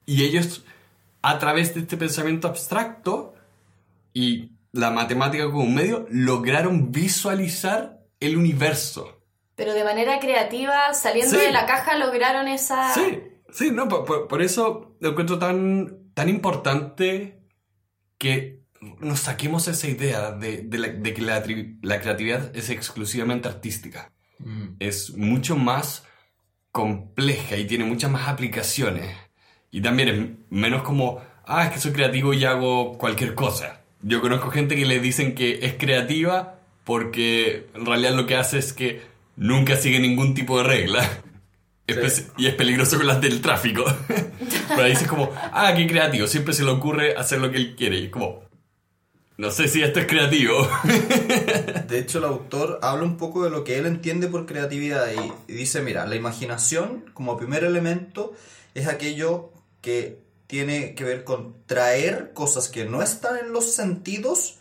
Y 0.06 0.24
ellos, 0.24 0.64
a 1.22 1.38
través 1.38 1.74
de 1.74 1.80
este 1.80 1.96
pensamiento 1.96 2.48
abstracto 2.48 3.34
y 4.12 4.52
la 4.72 4.90
matemática 4.90 5.44
como 5.50 5.66
medio, 5.66 6.06
lograron 6.10 6.92
visualizar 6.92 8.00
el 8.20 8.36
universo. 8.36 9.19
Pero 9.60 9.74
de 9.74 9.84
manera 9.84 10.18
creativa, 10.20 10.94
saliendo 10.94 11.38
Sí. 11.38 11.44
de 11.44 11.52
la 11.52 11.66
caja, 11.66 11.98
lograron 11.98 12.48
esa... 12.48 12.94
Sí, 12.94 13.20
sí, 13.52 13.70
no, 13.70 13.88
por, 13.88 14.06
por- 14.06 14.26
por 14.26 14.40
eso 14.40 14.96
lo 15.00 15.10
encuentro 15.10 15.38
tan, 15.38 15.98
tan 16.14 16.30
importante 16.30 17.42
que 18.16 18.62
nos 19.00 19.20
saquemos 19.20 19.68
esa 19.68 19.86
idea 19.86 20.30
de, 20.32 20.62
de 20.62 20.78
la- 20.78 20.88
de 20.88 21.12
que 21.12 21.20
la, 21.20 21.44
la 21.82 22.00
creatividad 22.00 22.56
es 22.56 22.70
exclusivamente 22.70 23.48
artística. 23.48 24.12
Es 24.78 25.14
mucho 25.18 25.56
más 25.56 26.06
compleja 26.72 27.56
y 27.58 27.66
tiene 27.66 27.84
muchas 27.84 28.10
más 28.10 28.28
aplicaciones. 28.28 29.14
Y 29.70 29.82
también 29.82 30.08
es 30.08 30.28
menos 30.48 30.82
como, 30.82 31.20
ah, 31.44 31.66
es 31.66 31.72
que 31.72 31.80
soy 31.80 31.92
creativo 31.92 32.32
y 32.32 32.46
hago 32.46 32.96
cualquier 32.96 33.34
cosa. 33.34 33.82
Yo 34.00 34.22
conozco 34.22 34.50
gente 34.50 34.74
que 34.74 34.86
le 34.86 35.00
dicen 35.00 35.34
que 35.34 35.58
es 35.66 35.74
creativa 35.74 36.58
porque 36.84 37.68
en 37.74 37.84
realidad 37.84 38.14
lo 38.14 38.24
que 38.26 38.36
hace 38.36 38.56
es 38.56 38.72
que 38.72 39.09
nunca 39.40 39.76
sigue 39.76 39.98
ningún 39.98 40.34
tipo 40.34 40.58
de 40.58 40.64
regla. 40.64 41.22
Y 42.36 42.46
es 42.46 42.54
peligroso 42.54 42.98
con 42.98 43.06
las 43.08 43.20
del 43.20 43.40
tráfico. 43.40 43.84
Pero 44.68 44.82
ahí 44.82 44.90
dices 44.90 45.08
como, 45.08 45.32
ah, 45.34 45.72
qué 45.76 45.88
creativo, 45.88 46.28
siempre 46.28 46.54
se 46.54 46.62
le 46.62 46.70
ocurre 46.70 47.16
hacer 47.16 47.40
lo 47.40 47.50
que 47.50 47.56
él 47.56 47.74
quiere. 47.74 47.98
Y 47.98 48.04
es 48.04 48.10
como, 48.10 48.44
no 49.38 49.50
sé 49.50 49.66
si 49.66 49.82
esto 49.82 49.98
es 49.98 50.06
creativo. 50.06 50.68
De 51.88 51.98
hecho, 51.98 52.18
el 52.18 52.24
autor 52.24 52.78
habla 52.82 53.02
un 53.02 53.16
poco 53.16 53.42
de 53.42 53.50
lo 53.50 53.64
que 53.64 53.78
él 53.78 53.86
entiende 53.86 54.28
por 54.28 54.46
creatividad 54.46 55.08
y, 55.10 55.52
y 55.52 55.56
dice, 55.56 55.80
mira, 55.80 56.06
la 56.06 56.14
imaginación 56.14 57.06
como 57.12 57.36
primer 57.36 57.64
elemento 57.64 58.34
es 58.74 58.86
aquello 58.86 59.52
que 59.80 60.20
tiene 60.46 60.94
que 60.94 61.02
ver 61.02 61.24
con 61.24 61.56
traer 61.66 62.32
cosas 62.34 62.68
que 62.68 62.84
no 62.84 63.02
están 63.02 63.36
en 63.36 63.52
los 63.52 63.72
sentidos, 63.74 64.58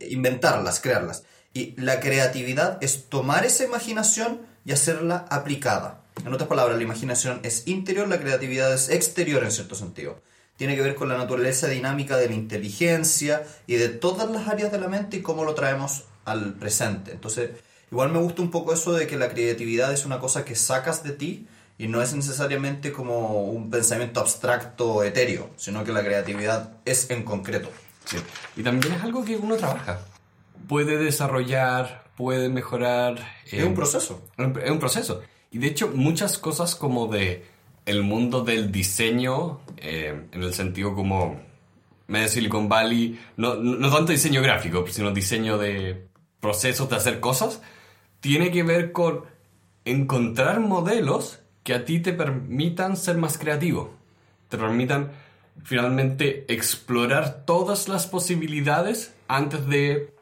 inventarlas, 0.00 0.80
crearlas. 0.80 1.24
Y 1.54 1.74
la 1.80 2.00
creatividad 2.00 2.78
es 2.82 3.08
tomar 3.08 3.44
esa 3.44 3.64
imaginación 3.64 4.40
y 4.64 4.72
hacerla 4.72 5.26
aplicada. 5.30 6.02
En 6.24 6.32
otras 6.32 6.48
palabras, 6.48 6.76
la 6.76 6.82
imaginación 6.82 7.40
es 7.42 7.66
interior, 7.66 8.08
la 8.08 8.20
creatividad 8.20 8.72
es 8.72 8.88
exterior 8.88 9.42
en 9.44 9.50
cierto 9.50 9.74
sentido. 9.74 10.20
Tiene 10.56 10.76
que 10.76 10.82
ver 10.82 10.94
con 10.94 11.08
la 11.08 11.16
naturaleza 11.16 11.68
dinámica 11.68 12.16
de 12.16 12.28
la 12.28 12.34
inteligencia 12.34 13.42
y 13.66 13.76
de 13.76 13.88
todas 13.88 14.30
las 14.30 14.48
áreas 14.48 14.70
de 14.70 14.78
la 14.78 14.88
mente 14.88 15.16
y 15.16 15.22
cómo 15.22 15.44
lo 15.44 15.54
traemos 15.54 16.04
al 16.24 16.54
presente. 16.54 17.12
Entonces, 17.12 17.50
igual 17.90 18.12
me 18.12 18.18
gusta 18.18 18.42
un 18.42 18.50
poco 18.50 18.72
eso 18.72 18.92
de 18.92 19.06
que 19.06 19.16
la 19.16 19.30
creatividad 19.30 19.92
es 19.92 20.06
una 20.06 20.20
cosa 20.20 20.44
que 20.44 20.54
sacas 20.54 21.02
de 21.02 21.12
ti 21.12 21.46
y 21.78 21.88
no 21.88 22.02
es 22.02 22.14
necesariamente 22.14 22.92
como 22.92 23.44
un 23.44 23.70
pensamiento 23.70 24.20
abstracto 24.20 25.02
etéreo, 25.02 25.50
sino 25.56 25.84
que 25.84 25.92
la 25.92 26.04
creatividad 26.04 26.74
es 26.84 27.10
en 27.10 27.24
concreto. 27.24 27.70
Sí. 28.04 28.18
Y 28.56 28.62
también 28.62 28.94
es 28.94 29.02
algo 29.02 29.24
que 29.24 29.36
uno 29.36 29.56
trabaja. 29.56 30.00
Puede 30.68 30.96
desarrollar, 30.96 32.04
puede 32.16 32.48
mejorar. 32.48 33.18
Es 33.46 33.54
eh, 33.54 33.64
un 33.64 33.74
proceso. 33.74 34.22
Es 34.36 34.70
un 34.70 34.78
proceso. 34.78 35.22
Y 35.50 35.58
de 35.58 35.66
hecho, 35.66 35.88
muchas 35.94 36.38
cosas 36.38 36.74
como 36.74 37.08
de 37.08 37.44
el 37.84 38.02
mundo 38.02 38.42
del 38.42 38.70
diseño, 38.70 39.60
eh, 39.76 40.28
en 40.30 40.42
el 40.42 40.54
sentido 40.54 40.94
como 40.94 41.40
medio 42.06 42.28
Silicon 42.28 42.68
Valley, 42.68 43.18
no, 43.36 43.54
no 43.56 43.90
tanto 43.90 44.12
diseño 44.12 44.42
gráfico, 44.42 44.84
sino 44.88 45.10
diseño 45.10 45.58
de 45.58 46.06
procesos 46.40 46.88
de 46.88 46.96
hacer 46.96 47.20
cosas, 47.20 47.60
tiene 48.20 48.50
que 48.50 48.62
ver 48.62 48.92
con 48.92 49.24
encontrar 49.84 50.60
modelos 50.60 51.40
que 51.64 51.74
a 51.74 51.84
ti 51.84 52.00
te 52.00 52.12
permitan 52.12 52.96
ser 52.96 53.16
más 53.16 53.38
creativo, 53.38 53.94
te 54.48 54.58
permitan 54.58 55.12
finalmente 55.64 56.44
explorar 56.52 57.44
todas 57.46 57.88
las 57.88 58.06
posibilidades 58.06 59.14
antes 59.28 59.66
de 59.66 60.12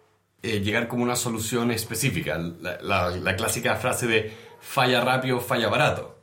eh, 0.43 0.61
llegar 0.61 0.89
como 0.89 1.03
una 1.03 1.17
solución 1.17 1.71
específica. 1.71 2.39
La, 2.39 2.79
la- 2.83 3.11
la 3.11 3.37
clásica 3.37 3.77
frase 3.77 4.07
de 4.07 4.33
falla 4.61 5.01
rápido, 5.03 5.41
falla 5.41 5.69
barato. 5.69 6.19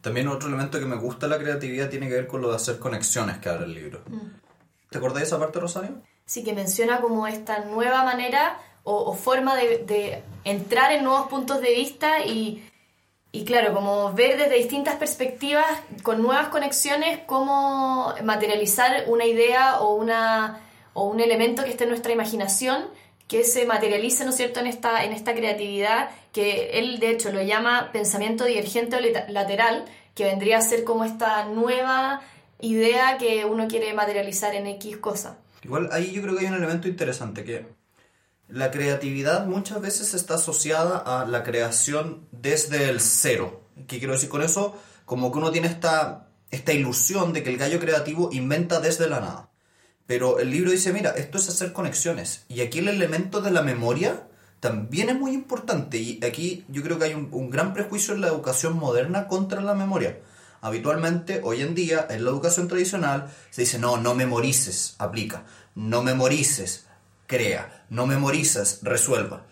También 0.00 0.28
otro 0.28 0.48
elemento 0.48 0.78
que 0.78 0.86
me 0.86 0.96
gusta 0.96 1.26
de 1.26 1.36
la 1.36 1.42
creatividad 1.42 1.88
tiene 1.90 2.08
que 2.08 2.14
ver 2.14 2.26
con 2.26 2.40
lo 2.40 2.50
de 2.50 2.56
hacer 2.56 2.78
conexiones 2.78 3.38
que 3.38 3.48
habla 3.48 3.66
el 3.66 3.74
libro. 3.74 4.02
¿Te 4.90 4.98
acordás 4.98 5.18
de 5.18 5.24
esa 5.24 5.38
parte, 5.38 5.58
Rosario? 5.58 6.02
Sí, 6.24 6.44
que 6.44 6.52
menciona 6.52 7.00
como 7.00 7.26
esta 7.26 7.64
nueva 7.64 8.04
manera 8.04 8.58
o, 8.84 8.94
o 8.96 9.14
forma 9.14 9.56
de, 9.56 9.78
de 9.78 10.22
entrar 10.44 10.92
en 10.92 11.04
nuevos 11.04 11.28
puntos 11.28 11.60
de 11.60 11.74
vista 11.74 12.24
y, 12.24 12.64
y, 13.32 13.44
claro, 13.44 13.74
como 13.74 14.12
ver 14.14 14.38
desde 14.38 14.54
distintas 14.54 14.96
perspectivas, 14.96 15.66
con 16.02 16.22
nuevas 16.22 16.48
conexiones, 16.48 17.20
cómo 17.26 18.14
materializar 18.24 19.04
una 19.08 19.24
idea 19.26 19.80
o, 19.80 19.94
una, 19.96 20.60
o 20.98 21.04
un 21.04 21.20
elemento 21.20 21.62
que 21.62 21.70
esté 21.70 21.84
en 21.84 21.90
nuestra 21.90 22.12
imaginación, 22.12 22.86
que 23.28 23.44
se 23.44 23.66
materialice, 23.66 24.24
¿no 24.24 24.32
cierto?, 24.32 24.58
en 24.58 24.66
esta, 24.66 25.04
en 25.04 25.12
esta 25.12 25.34
creatividad, 25.34 26.10
que 26.32 26.78
él 26.78 26.98
de 26.98 27.10
hecho 27.10 27.30
lo 27.30 27.42
llama 27.42 27.90
pensamiento 27.92 28.44
divergente 28.44 28.96
o 28.96 29.30
lateral, 29.30 29.84
que 30.14 30.24
vendría 30.24 30.58
a 30.58 30.62
ser 30.62 30.82
como 30.82 31.04
esta 31.04 31.44
nueva 31.44 32.20
idea 32.60 33.18
que 33.18 33.44
uno 33.44 33.68
quiere 33.68 33.92
materializar 33.94 34.54
en 34.54 34.66
X 34.66 34.96
cosa. 34.96 35.38
Igual 35.62 35.88
ahí 35.92 36.10
yo 36.10 36.22
creo 36.22 36.34
que 36.34 36.46
hay 36.46 36.52
un 36.52 36.58
elemento 36.58 36.88
interesante 36.88 37.44
que 37.44 37.66
la 38.48 38.70
creatividad 38.70 39.46
muchas 39.46 39.80
veces 39.80 40.14
está 40.14 40.34
asociada 40.34 40.98
a 40.98 41.26
la 41.26 41.44
creación 41.44 42.26
desde 42.32 42.88
el 42.88 43.00
cero. 43.00 43.60
¿Qué 43.86 43.98
quiero 43.98 44.14
decir 44.14 44.30
con 44.30 44.42
eso? 44.42 44.76
Como 45.04 45.30
que 45.30 45.38
uno 45.38 45.52
tiene 45.52 45.68
esta, 45.68 46.28
esta 46.50 46.72
ilusión 46.72 47.32
de 47.32 47.42
que 47.42 47.50
el 47.50 47.58
gallo 47.58 47.78
creativo 47.78 48.30
inventa 48.32 48.80
desde 48.80 49.08
la 49.08 49.20
nada. 49.20 49.48
Pero 50.08 50.38
el 50.38 50.50
libro 50.50 50.70
dice, 50.70 50.90
mira, 50.94 51.10
esto 51.10 51.36
es 51.36 51.50
hacer 51.50 51.74
conexiones. 51.74 52.46
Y 52.48 52.62
aquí 52.62 52.78
el 52.78 52.88
elemento 52.88 53.42
de 53.42 53.50
la 53.50 53.60
memoria 53.60 54.26
también 54.58 55.10
es 55.10 55.16
muy 55.16 55.32
importante. 55.32 55.98
Y 55.98 56.18
aquí 56.24 56.64
yo 56.68 56.82
creo 56.82 56.98
que 56.98 57.04
hay 57.04 57.12
un, 57.12 57.50
gran 57.50 57.74
prejuicio 57.74 58.14
en 58.14 58.22
la 58.22 58.28
educación 58.28 58.74
moderna 58.74 59.28
contra 59.28 59.60
la 59.60 59.74
memoria. 59.74 60.18
Habitualmente, 60.62 61.42
hoy 61.44 61.60
en 61.60 61.74
día, 61.74 62.06
en 62.08 62.24
la 62.24 62.30
educación 62.30 62.68
tradicional, 62.68 63.30
se 63.50 63.60
dice, 63.60 63.78
no, 63.78 63.98
no 63.98 64.14
memorices, 64.14 64.94
aplica. 64.96 65.44
No 65.74 66.02
memorices, 66.02 66.86
crea. 67.26 67.84
No 67.90 68.06
memorices, 68.06 68.78
resuelva. 68.80 69.44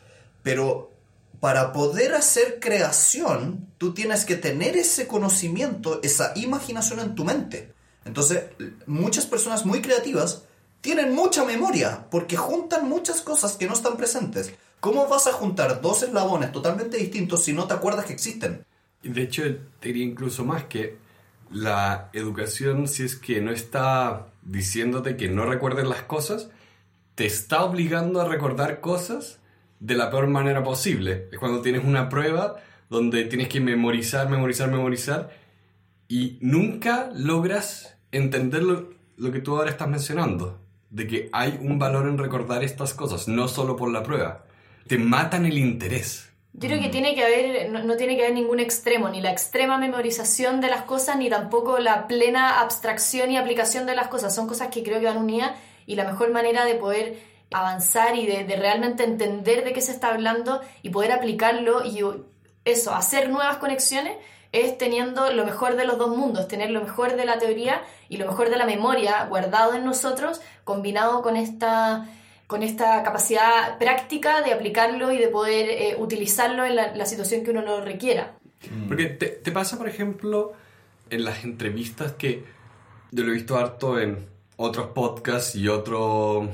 Pero 0.42 0.90
para 1.38 1.75
poder 1.75 2.14
hacer 2.14 2.61
creación, 2.61 3.69
tú 3.77 3.92
tienes 3.92 4.25
que 4.25 4.37
tener 4.37 4.79
ese 4.79 5.07
conocimiento, 5.07 6.01
esa 6.03 6.33
imaginación 6.35 7.01
en 7.01 7.14
tu 7.14 7.27
mente. 7.27 7.76
Entonces, 8.07 8.45
muchas 8.87 9.27
personas 9.27 9.66
muy 9.66 9.83
creativas 9.83 10.45
tienen 10.81 11.14
mucha 11.14 11.45
memoria 11.45 12.07
porque 12.11 12.37
juntan 12.37 12.88
muchas 12.88 13.21
cosas 13.21 13.57
que 13.57 13.66
no 13.66 13.75
están 13.75 13.97
presentes. 13.97 14.55
¿Cómo 14.81 15.09
vas 15.09 15.27
a 15.27 15.33
juntar 15.33 15.81
dos 15.81 16.03
eslabones 16.03 16.53
totalmente 16.53 16.97
distintos 16.97 17.42
si 17.42 17.53
no 17.53 17.66
te 17.66 17.75
acuerdas 17.75 18.07
que 18.07 18.12
existen? 18.12 18.64
De 19.03 19.23
hecho, 19.23 19.42
te 19.81 19.88
diría 19.88 20.05
incluso 20.05 20.45
más 20.45 20.64
que 20.64 20.99
la 21.51 22.11
educación, 22.12 22.87
si 22.88 23.05
es 23.05 23.16
que 23.16 23.40
no 23.40 23.51
está 23.51 24.27
diciéndote 24.42 25.16
que 25.16 25.29
no 25.29 25.45
recuerdes 25.45 25.87
las 25.87 26.03
cosas, 26.03 26.49
te 27.16 27.27
está 27.27 27.64
obligando 27.64 28.21
a 28.21 28.29
recordar 28.29 28.81
cosas 28.81 29.38
de 29.81 29.97
la 29.97 30.11
peor 30.11 30.29
manera 30.29 30.62
posible. 30.62 31.29
Es 31.33 31.38
cuando 31.38 31.62
tienes 31.62 31.85
una 31.85 32.09
prueba 32.09 32.57
donde 32.88 33.25
tienes 33.25 33.49
que 33.49 33.61
memorizar, 33.61 34.29
memorizar, 34.29 34.71
memorizar 34.71 35.31
y 36.09 36.38
nunca 36.40 37.11
logras 37.12 37.96
entender 38.12 38.62
lo, 38.62 38.90
lo 39.16 39.33
que 39.33 39.40
tú 39.40 39.57
ahora 39.57 39.71
estás 39.71 39.88
mencionando, 39.88 40.59
de 40.90 41.07
que 41.07 41.29
hay 41.33 41.59
un 41.61 41.79
valor 41.79 42.07
en 42.07 42.19
recordar 42.19 42.62
estas 42.62 42.95
cosas, 42.95 43.29
no 43.29 43.49
solo 43.49 43.77
por 43.77 43.90
la 43.90 44.03
prueba. 44.03 44.45
Te 44.87 44.99
matan 44.99 45.47
el 45.47 45.59
interés. 45.59 46.31
Yo 46.53 46.69
creo 46.69 46.81
que 46.81 46.88
tiene 46.88 47.14
que 47.14 47.23
haber, 47.23 47.71
no, 47.71 47.83
no, 47.85 47.97
tiene 47.97 48.16
que 48.16 48.23
haber 48.23 48.35
ningún 48.35 48.61
extremo, 48.61 49.11
ni 49.11 49.21
la 49.21 49.31
extrema 49.31 49.77
memorización 49.77 50.61
de 50.62 50.69
las 50.69 50.83
cosas, 50.83 51.19
ni 51.19 51.29
tampoco 51.29 51.79
la 51.79 52.07
plena 52.07 52.61
abstracción 52.61 53.31
y 53.31 53.37
aplicación 53.37 53.85
de 53.85 53.95
las 53.95 54.09
cosas. 54.09 54.35
Son 54.35 54.47
cosas 54.47 54.69
que 54.69 54.83
creo 54.83 54.99
que 54.99 55.07
van 55.07 55.19
unidas 55.19 55.53
y 55.85 55.97
la 55.97 56.05
mejor 56.05 56.31
manera 56.31 56.64
de 56.64 56.75
poder 56.75 57.19
avanzar 57.53 58.16
y 58.16 58.27
de, 58.27 58.45
de 58.45 58.57
realmente 58.57 59.05
entender 59.05 59.64
de 59.64 59.73
qué 59.73 59.83
se 59.83 59.92
está 59.92 60.09
hablando 60.09 60.61
y 60.83 60.90
poder 60.90 61.12
aplicarlo 61.12 61.85
y 61.85 62.01
eso, 62.64 62.95
hacer 62.95 63.29
nuevas 63.29 63.59
conexiones 63.59 64.16
es 64.53 64.79
teniendo 64.79 65.33
lo 65.33 65.45
mejor 65.45 65.77
de 65.77 65.85
los 65.85 65.99
dos 65.99 66.17
mundos, 66.17 66.49
tener 66.49 66.71
lo 66.71 66.81
mejor 66.81 67.17
de 67.17 67.25
la 67.25 67.39
teoría 67.39 67.83
y 68.09 68.17
lo 68.17 68.27
mejor 68.27 68.51
de 68.51 68.57
la 68.57 68.67
memoria 68.67 69.27
guardado 69.27 69.75
en 69.75 69.85
nosotros, 69.85 70.41
combinado 70.65 71.23
con 71.23 71.37
esta, 71.37 72.09
con 72.47 72.63
esta 72.63 73.03
capacidad 73.03 73.79
práctica 73.79 74.43
de 74.43 74.53
aplicarlo 74.53 75.13
y 75.13 75.19
de 75.19 75.29
poder 75.29 75.69
eh, 75.69 75.97
utilizarlo 75.99 76.65
en 76.65 76.77
la, 76.77 76.95
la, 76.95 77.07
situación 77.07 77.45
que 77.45 77.51
uno 77.51 77.63
lo 77.63 77.81
requiera. 77.81 78.39
Porque 78.89 79.07
te, 79.07 79.29
te, 79.29 79.53
pasa, 79.53 79.77
por 79.77 79.89
ejemplo, 79.89 80.53
en 81.11 81.25
las 81.25 81.45
entrevistas 81.45 82.13
que 82.13 82.45
yo 83.11 83.25
lo 83.25 83.31
he 83.31 83.35
visto 83.35 83.57
harto 83.57 84.01
en 84.01 84.27
otros 84.57 84.89
podcasts 84.89 85.55
y 85.55 85.69
otro, 85.69 86.49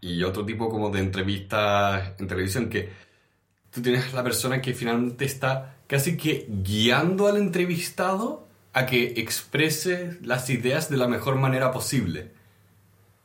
y 0.00 0.22
otro 0.22 0.44
tipo 0.44 0.68
como 0.68 0.90
de 0.90 1.00
entrevistas 1.00 2.12
en 2.18 2.26
televisión 2.26 2.68
que 2.68 2.90
tú 3.72 3.82
tienes 3.82 4.12
la 4.12 4.22
persona 4.22 4.60
que 4.60 4.74
finalmente 4.74 5.24
está 5.24 5.76
casi 5.86 6.16
que 6.16 6.46
guiando 6.48 7.26
al 7.26 7.36
entrevistado 7.36 8.46
a 8.72 8.86
que 8.86 9.14
exprese 9.16 10.18
las 10.22 10.48
ideas 10.50 10.88
de 10.88 10.96
la 10.96 11.08
mejor 11.08 11.36
manera 11.36 11.72
posible. 11.72 12.32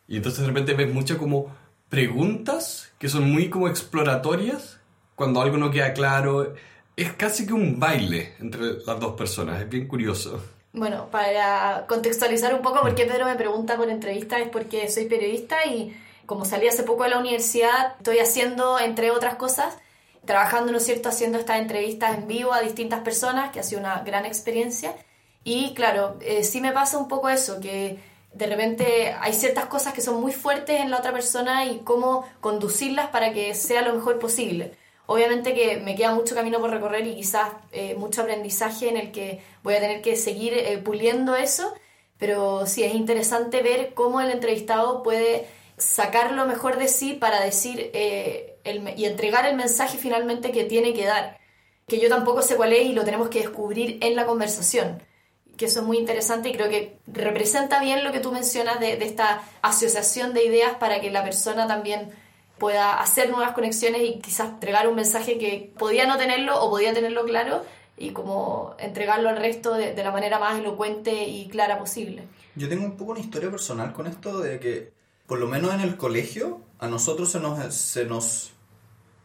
Y 0.07 0.17
entonces 0.17 0.41
de 0.41 0.47
repente 0.47 0.73
ves 0.73 0.93
mucho 0.93 1.17
como 1.17 1.55
preguntas 1.89 2.91
que 2.99 3.09
son 3.09 3.31
muy 3.31 3.49
como 3.49 3.67
exploratorias 3.67 4.79
cuando 5.15 5.41
algo 5.41 5.57
no 5.57 5.71
queda 5.71 5.93
claro. 5.93 6.53
Es 6.95 7.13
casi 7.13 7.45
que 7.45 7.53
un 7.53 7.79
baile 7.79 8.33
entre 8.39 8.79
las 8.85 8.99
dos 8.99 9.15
personas, 9.15 9.61
es 9.61 9.69
bien 9.69 9.87
curioso. 9.87 10.41
Bueno, 10.73 11.07
para 11.11 11.85
contextualizar 11.87 12.53
un 12.53 12.61
poco 12.61 12.81
por 12.81 12.93
qué 12.95 13.05
Pedro 13.05 13.25
me 13.25 13.35
pregunta 13.35 13.77
por 13.77 13.89
entrevista 13.89 14.39
es 14.39 14.49
porque 14.49 14.89
soy 14.89 15.05
periodista 15.05 15.65
y 15.65 15.95
como 16.25 16.45
salí 16.45 16.67
hace 16.67 16.83
poco 16.83 17.03
de 17.03 17.09
la 17.09 17.19
universidad, 17.19 17.95
estoy 17.97 18.19
haciendo, 18.19 18.77
entre 18.79 19.11
otras 19.11 19.35
cosas, 19.35 19.77
trabajando, 20.27 20.71
¿no 20.71 20.77
es 20.77 20.85
cierto?, 20.85 21.09
haciendo 21.09 21.39
estas 21.39 21.57
entrevistas 21.57 22.15
en 22.15 22.27
vivo 22.27 22.53
a 22.53 22.61
distintas 22.61 22.99
personas, 22.99 23.51
que 23.51 23.59
ha 23.59 23.63
sido 23.63 23.81
una 23.81 24.03
gran 24.03 24.25
experiencia. 24.25 24.95
Y 25.43 25.73
claro, 25.73 26.17
eh, 26.21 26.43
sí 26.43 26.61
me 26.61 26.71
pasa 26.71 26.99
un 26.99 27.07
poco 27.07 27.29
eso, 27.29 27.59
que 27.59 27.97
de 28.33 28.45
repente 28.45 29.15
hay 29.19 29.33
ciertas 29.33 29.65
cosas 29.65 29.93
que 29.93 30.01
son 30.01 30.21
muy 30.21 30.31
fuertes 30.31 30.79
en 30.79 30.91
la 30.91 30.99
otra 30.99 31.11
persona 31.11 31.65
y 31.65 31.79
cómo 31.79 32.27
conducirlas 32.41 33.07
para 33.07 33.33
que 33.33 33.55
sea 33.55 33.81
lo 33.81 33.93
mejor 33.93 34.19
posible. 34.19 34.73
Obviamente 35.07 35.55
que 35.55 35.77
me 35.77 35.95
queda 35.95 36.13
mucho 36.13 36.35
camino 36.35 36.59
por 36.59 36.69
recorrer 36.69 37.07
y 37.07 37.15
quizás 37.15 37.49
eh, 37.71 37.95
mucho 37.95 38.21
aprendizaje 38.21 38.89
en 38.89 38.97
el 38.97 39.11
que 39.11 39.41
voy 39.63 39.75
a 39.75 39.79
tener 39.79 40.01
que 40.01 40.17
seguir 40.17 40.53
eh, 40.53 40.77
puliendo 40.77 41.35
eso, 41.35 41.73
pero 42.19 42.65
sí 42.67 42.83
es 42.83 42.93
interesante 42.93 43.61
ver 43.63 43.93
cómo 43.93 44.19
el 44.19 44.29
entrevistado 44.29 45.01
puede 45.03 45.47
sacar 45.77 46.33
lo 46.33 46.45
mejor 46.45 46.77
de 46.77 46.89
sí 46.89 47.13
para 47.13 47.39
decir 47.39 47.89
eh, 47.93 48.56
el, 48.69 48.93
y 48.97 49.05
entregar 49.05 49.45
el 49.45 49.55
mensaje 49.55 49.97
finalmente 49.97 50.51
que 50.51 50.63
tiene 50.63 50.93
que 50.93 51.05
dar, 51.05 51.39
que 51.87 51.99
yo 51.99 52.09
tampoco 52.09 52.41
sé 52.41 52.55
cuál 52.55 52.73
es 52.73 52.85
y 52.85 52.93
lo 52.93 53.05
tenemos 53.05 53.29
que 53.29 53.39
descubrir 53.39 53.97
en 54.01 54.15
la 54.15 54.25
conversación, 54.25 55.01
que 55.57 55.65
eso 55.65 55.79
es 55.79 55.85
muy 55.85 55.97
interesante 55.97 56.49
y 56.49 56.53
creo 56.53 56.69
que 56.69 56.97
representa 57.07 57.81
bien 57.81 58.03
lo 58.03 58.11
que 58.11 58.19
tú 58.19 58.31
mencionas 58.31 58.79
de, 58.79 58.97
de 58.97 59.05
esta 59.05 59.41
asociación 59.61 60.33
de 60.33 60.45
ideas 60.45 60.75
para 60.75 61.01
que 61.01 61.11
la 61.11 61.23
persona 61.23 61.67
también 61.67 62.11
pueda 62.57 62.99
hacer 62.99 63.29
nuevas 63.29 63.51
conexiones 63.53 64.01
y 64.03 64.19
quizás 64.19 64.49
entregar 64.49 64.87
un 64.87 64.95
mensaje 64.95 65.37
que 65.37 65.71
podía 65.77 66.07
no 66.07 66.17
tenerlo 66.17 66.61
o 66.61 66.69
podía 66.69 66.93
tenerlo 66.93 67.23
claro 67.25 67.63
y 67.97 68.11
como 68.11 68.75
entregarlo 68.79 69.29
al 69.29 69.37
resto 69.37 69.73
de, 69.73 69.93
de, 69.93 70.03
la 70.03 70.11
manera 70.11 70.39
más 70.39 70.59
elocuente 70.59 71.27
y 71.27 71.47
clara 71.47 71.79
posible. 71.79 72.23
Yo 72.55 72.69
tengo 72.69 72.85
un 72.85 72.95
poco 72.95 73.11
una 73.11 73.19
historia 73.19 73.49
personal 73.49 73.93
con 73.93 74.07
esto 74.07 74.39
de 74.39 74.59
que, 74.59 74.91
por 75.25 75.39
lo 75.39 75.47
menos 75.47 75.73
en 75.73 75.81
el 75.81 75.97
colegio, 75.97 76.61
a 76.79 76.87
nosotros 76.87 77.31
se 77.31 77.39
nos, 77.39 77.73
se 77.73 78.05
nos 78.05 78.51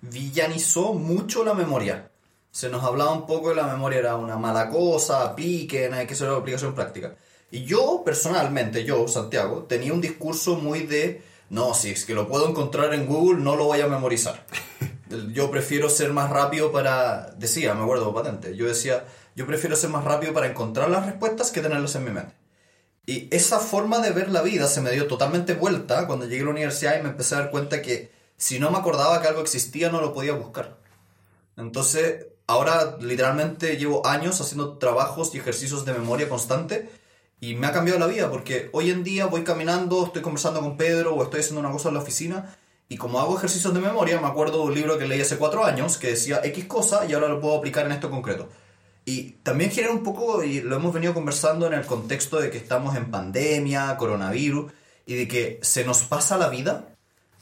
villanizó 0.03 0.93
mucho 0.93 1.45
la 1.45 1.55
memoria. 1.55 2.11
Se 2.51 2.69
nos 2.69 2.85
hablaba 2.85 3.13
un 3.13 3.27
poco 3.27 3.49
de 3.49 3.55
la 3.55 3.67
memoria, 3.67 3.99
era 3.99 4.17
una 4.17 4.37
mala 4.37 4.69
cosa, 4.69 5.35
pique, 5.35 5.87
hay 5.87 6.07
que 6.07 6.13
hacer 6.13 6.29
una 6.29 6.39
aplicación 6.39 6.75
práctica. 6.75 7.17
Y 7.51 7.65
yo, 7.65 8.03
personalmente, 8.05 8.85
yo, 8.85 9.09
Santiago, 9.09 9.65
tenía 9.65 9.93
un 9.93 10.01
discurso 10.01 10.57
muy 10.57 10.81
de 10.81 11.23
no, 11.53 11.75
si 11.75 11.91
es 11.91 12.07
que 12.07 12.15
lo 12.15 12.29
puedo 12.29 12.49
encontrar 12.49 12.95
en 12.95 13.07
Google, 13.07 13.43
no 13.43 13.57
lo 13.57 13.67
voy 13.67 13.81
a 13.83 13.87
memorizar. 13.87 14.47
Yo 15.35 15.51
prefiero 15.51 15.91
ser 15.91 16.11
más 16.11 16.31
rápido 16.31 16.73
para... 16.73 17.33
Decía, 17.37 17.75
me 17.75 17.83
acuerdo 17.83 18.15
patente. 18.15 18.57
Yo 18.57 18.67
decía, 18.67 19.05
yo 19.35 19.47
prefiero 19.47 19.77
ser 19.77 19.91
más 19.91 20.03
rápido 20.03 20.33
para 20.33 20.47
encontrar 20.47 20.89
las 20.89 21.05
respuestas 21.05 21.51
que 21.51 21.61
tenerlas 21.61 21.95
en 21.95 22.05
mi 22.05 22.11
mente. 22.11 22.35
Y 23.05 23.29
esa 23.31 23.59
forma 23.59 23.99
de 23.99 24.13
ver 24.13 24.31
la 24.31 24.41
vida 24.41 24.67
se 24.67 24.81
me 24.81 24.91
dio 24.93 25.07
totalmente 25.07 25.53
vuelta 25.53 26.07
cuando 26.07 26.25
llegué 26.25 26.41
a 26.41 26.45
la 26.47 26.53
universidad 26.53 26.99
y 26.99 27.03
me 27.03 27.11
empecé 27.11 27.35
a 27.35 27.41
dar 27.41 27.51
cuenta 27.51 27.83
que 27.83 28.11
si 28.43 28.59
no 28.59 28.73
me 28.73 28.79
acordaba 28.79 29.23
que 29.23 29.29
algo 29.29 29.41
existía, 29.41 29.89
no 29.89 30.01
lo 30.01 30.13
podía 30.13 30.33
buscar. 30.33 30.77
Entonces, 31.57 32.27
ahora 32.49 32.97
literalmente 33.01 33.77
llevo 33.77 34.05
años 34.05 34.41
haciendo 34.41 34.79
trabajos 34.79 35.33
y 35.33 35.39
ejercicios 35.39 35.85
de 35.85 35.93
memoria 35.93 36.29
constante 36.29 36.91
y 37.39 37.55
me 37.55 37.69
ha 37.69 37.73
cambiado 37.73 38.01
la 38.01 38.09
vida 38.09 38.29
porque 38.29 38.69
hoy 38.73 38.91
en 38.91 39.05
día 39.05 39.27
voy 39.27 39.45
caminando, 39.45 40.05
estoy 40.05 40.23
conversando 40.23 40.61
con 40.61 40.77
Pedro 40.77 41.15
o 41.15 41.23
estoy 41.23 41.39
haciendo 41.39 41.61
una 41.61 41.71
cosa 41.71 41.91
en 41.91 41.95
la 41.95 42.01
oficina 42.01 42.57
y 42.89 42.97
como 42.97 43.21
hago 43.21 43.39
ejercicios 43.39 43.73
de 43.75 43.79
memoria, 43.79 44.21
me 44.21 44.27
acuerdo 44.27 44.59
de 44.59 44.65
un 44.65 44.75
libro 44.75 44.99
que 44.99 45.07
leí 45.07 45.21
hace 45.21 45.37
cuatro 45.37 45.65
años 45.65 45.97
que 45.97 46.09
decía 46.09 46.41
X 46.43 46.65
cosa 46.65 47.07
y 47.07 47.13
ahora 47.13 47.29
lo 47.29 47.41
puedo 47.41 47.57
aplicar 47.57 47.87
en 47.87 47.93
esto 47.93 48.11
concreto. 48.11 48.49
Y 49.05 49.35
también 49.45 49.71
genera 49.71 49.93
un 49.93 50.03
poco, 50.03 50.43
y 50.43 50.63
lo 50.63 50.75
hemos 50.75 50.93
venido 50.93 51.15
conversando 51.15 51.69
en 51.69 51.75
el 51.75 51.87
contexto 51.87 52.41
de 52.41 52.51
que 52.51 52.59
estamos 52.59 52.97
en 52.97 53.09
pandemia, 53.09 53.97
coronavirus, 53.97 54.73
y 55.07 55.15
de 55.15 55.29
que 55.29 55.61
se 55.63 55.85
nos 55.85 56.03
pasa 56.03 56.37
la 56.37 56.49
vida. 56.49 56.92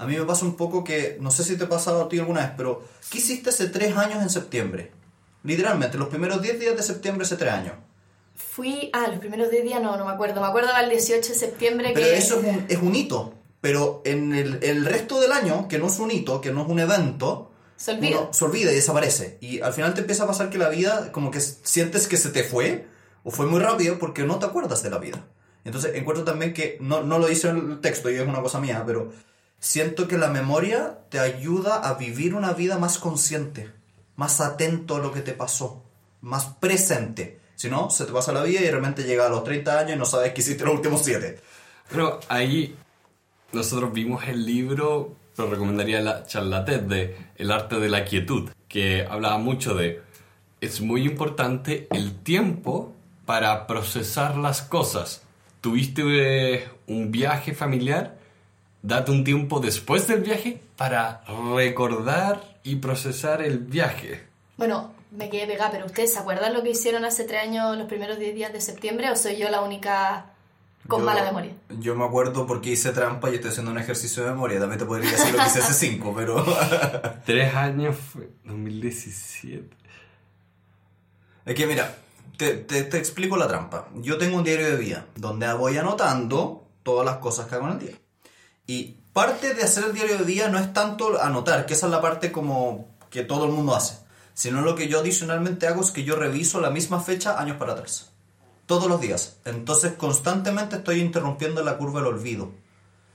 A 0.01 0.07
mí 0.07 0.17
me 0.17 0.25
pasa 0.25 0.45
un 0.45 0.57
poco 0.57 0.83
que, 0.83 1.19
no 1.21 1.31
sé 1.31 1.45
si 1.45 1.57
te 1.57 1.65
ha 1.65 1.69
pasado 1.69 2.03
a 2.03 2.09
ti 2.09 2.19
alguna 2.19 2.41
vez, 2.41 2.51
pero 2.57 2.83
¿qué 3.11 3.19
hiciste 3.19 3.51
hace 3.51 3.69
tres 3.69 3.97
años 3.97 4.23
en 4.23 4.31
septiembre? 4.31 4.93
Literalmente, 5.45 5.99
los 5.99 6.09
primeros 6.09 6.43
10 6.43 6.59
días 6.59 6.77
de 6.77 6.83
septiembre 6.83 7.25
hace 7.25 7.37
tres 7.37 7.53
años 7.53 7.75
fui. 8.51 8.91
Ah, 8.93 9.07
los 9.09 9.19
primeros 9.19 9.51
10 9.51 9.65
días 9.65 9.83
no, 9.83 9.97
no 9.97 10.05
me 10.05 10.13
acuerdo. 10.13 10.41
Me 10.41 10.47
acuerdo 10.47 10.75
del 10.75 10.91
18 10.91 11.29
de 11.29 11.39
septiembre 11.39 11.93
Pero 11.95 12.07
eso 12.07 12.41
es 12.41 12.47
un, 12.47 12.65
es 12.69 12.79
un 12.79 12.95
hito. 12.95 13.35
Pero 13.61 14.01
en 14.05 14.35
el, 14.35 14.59
el, 14.63 14.85
resto 14.87 15.21
del 15.21 15.33
año, 15.33 15.69
que 15.69 15.79
no 15.79 15.89
es 15.89 15.99
un 15.99 16.11
hito, 16.11 16.41
que 16.41 16.51
no 16.51 16.63
es 16.63 16.69
un 16.69 16.81
evento, 16.81 17.51
se 17.77 17.93
olvida. 17.93 18.21
Uno, 18.21 18.33
se 18.33 18.45
olvida 18.45 18.73
y 18.73 18.75
desaparece. 18.75 19.37
Y 19.41 19.61
al 19.61 19.75
final 19.75 19.93
te 19.93 20.01
empieza 20.01 20.25
a 20.25 20.27
pasar 20.27 20.49
que 20.49 20.57
la 20.57 20.71
vida, 20.71 21.13
como 21.13 21.31
que 21.31 21.41
sientes 21.41 22.09
que 22.09 22.17
se 22.17 22.31
te 22.31 22.43
fue, 22.43 22.87
o 23.23 23.31
fue 23.31 23.47
muy 23.47 23.61
rápido, 23.61 23.99
porque 23.99 24.25
no 24.25 24.39
te 24.39 24.47
acuerdas 24.47 24.83
de 24.83 24.91
la 24.91 24.99
vida. 24.99 25.27
Entonces 25.65 25.95
encuentro 25.95 26.25
también 26.25 26.55
que, 26.55 26.79
no, 26.81 27.03
no 27.03 27.19
lo 27.19 27.27
dice 27.27 27.49
en 27.49 27.57
el 27.73 27.81
texto 27.81 28.11
y 28.11 28.15
es 28.15 28.27
una 28.27 28.41
cosa 28.41 28.61
mía, 28.61 28.83
pero 28.87 29.13
siento 29.61 30.09
que 30.09 30.19
la 30.19 30.29
memoria 30.29 30.99
te 31.11 31.21
ayuda 31.21 31.77
a 31.77 31.95
vivir 31.95 32.35
una 32.35 32.53
vida 32.53 32.79
más 32.79 32.99
consciente, 32.99 33.71
más 34.17 34.41
atento 34.41 34.97
a 34.97 34.99
lo 34.99 35.13
que 35.13 35.21
te 35.21 35.33
pasó, 35.33 35.85
más 36.21 36.47
presente. 36.47 37.39
Si 37.55 37.69
no, 37.69 37.91
se 37.91 38.07
te 38.07 38.13
pasa 38.13 38.33
la 38.33 38.43
vida 38.43 38.61
y 38.61 38.65
de 38.65 38.73
repente 38.73 39.05
llega 39.05 39.27
a 39.27 39.29
los 39.29 39.45
30 39.45 39.79
años 39.79 39.93
y 39.97 39.99
no 39.99 40.07
sabes 40.07 40.33
qué 40.33 40.41
hiciste 40.41 40.65
los 40.65 40.75
últimos 40.75 41.05
7. 41.05 41.39
Pero 41.91 42.19
ahí 42.29 42.75
nosotros 43.53 43.93
vimos 43.93 44.25
el 44.27 44.47
libro, 44.47 45.15
lo 45.37 45.51
recomendaría 45.51 46.01
la 46.01 46.25
charlatez 46.25 46.89
de 46.89 47.17
El 47.37 47.51
arte 47.51 47.79
de 47.79 47.89
la 47.89 48.05
quietud, 48.05 48.51
que 48.67 49.07
hablaba 49.09 49.39
mucho 49.39 49.75
de 49.75 50.03
es 50.61 50.81
muy 50.81 51.05
importante 51.05 51.89
el 51.91 52.15
tiempo 52.23 52.95
para 53.27 53.67
procesar 53.67 54.37
las 54.37 54.63
cosas. 54.63 55.23
Tuviste 55.61 56.03
eh, 56.07 56.69
un 56.87 57.11
viaje 57.11 57.55
familiar, 57.55 58.19
date 58.83 59.11
un 59.11 59.25
tiempo 59.25 59.61
después 59.61 60.07
del 60.07 60.21
viaje 60.21 60.61
para 60.77 61.23
recordar 61.55 62.41
y 62.63 62.77
procesar 62.77 63.43
el 63.43 63.59
viaje. 63.59 64.27
Bueno, 64.57 64.93
me 65.11 65.29
quedé 65.31 65.47
pegada, 65.47 65.71
pero 65.71 65.87
¿ustedes 65.87 66.13
se 66.13 66.19
acuerdan 66.19 66.53
lo 66.55 66.63
que 66.63 66.71
hicieron 66.71 67.05
hace 67.05 67.25
tres 67.25 67.43
años, 67.43 67.77
los 67.77 67.87
primeros 67.89 68.19
10 68.19 68.35
días 68.35 68.53
de 68.53 68.61
septiembre, 68.61 69.11
o 69.11 69.17
soy 69.17 69.37
yo 69.37 69.49
la 69.51 69.61
única 69.63 70.27
con 70.89 71.01
Yo- 71.01 71.07
mala 71.07 71.25
memoria? 71.25 71.53
Yo 71.79 71.95
me 71.95 72.05
acuerdo 72.05 72.47
porque 72.47 72.71
hice 72.71 72.91
trampa 72.93 73.31
y 73.31 73.35
estoy 73.37 73.51
haciendo 73.51 73.71
un 73.73 73.79
ejercicio 73.79 74.23
de 74.25 74.31
memoria. 74.31 74.59
También 74.61 74.79
te 74.79 74.85
podría 74.87 75.11
decir 75.11 75.33
lo 75.33 75.39
que 75.41 75.47
hice 75.47 75.59
hace 75.61 75.73
5, 75.75 76.15
pero... 76.17 76.45
Tres 77.27 77.55
años 77.55 77.97
fue 77.97 78.29
2017. 78.45 79.77
Es 81.47 81.55
que 81.55 81.67
mira, 81.67 81.97
te, 82.37 82.55
te- 82.55 82.85
te 82.85 82.99
explico 82.99 83.37
la 83.37 83.49
trampa. 83.49 83.89
Yo 83.97 84.19
tengo 84.19 84.37
un 84.37 84.45
diario 84.45 84.67
de 84.67 84.77
vida 84.77 85.07
donde 85.17 85.53
voy 85.55 85.77
anotando 85.79 86.67
todas 86.83 87.05
las 87.07 87.17
cosas 87.17 87.47
que 87.47 87.55
hago 87.57 87.67
en 87.67 87.73
el 87.73 87.79
día. 87.79 87.93
Y 88.71 88.97
parte 89.13 89.55
de 89.55 89.65
hacer 89.65 89.83
el 89.83 89.93
diario 89.95 90.19
de 90.19 90.25
día 90.25 90.49
no 90.49 90.57
es 90.61 90.73
tanto 90.73 91.21
anotar, 91.21 91.67
que 91.67 91.75
esa 91.75 91.87
es 91.87 91.93
la 91.93 92.01
parte 92.01 92.31
como 92.31 92.87
que 93.11 93.25
todo 93.25 93.47
el 93.47 93.51
mundo 93.51 93.75
hace, 93.75 93.95
sino 94.33 94.61
lo 94.61 94.77
que 94.77 94.87
yo 94.87 95.01
adicionalmente 95.01 95.67
hago 95.67 95.83
es 95.83 95.91
que 95.91 96.05
yo 96.05 96.15
reviso 96.15 96.61
la 96.61 96.71
misma 96.71 97.01
fecha 97.01 97.41
años 97.41 97.57
para 97.57 97.73
atrás. 97.73 98.13
Todos 98.67 98.87
los 98.87 99.01
días. 99.01 99.39
Entonces 99.45 99.95
constantemente 99.95 100.77
estoy 100.77 101.01
interrumpiendo 101.01 101.65
la 101.65 101.79
curva 101.79 101.99
del 102.01 102.11
olvido. 102.15 102.53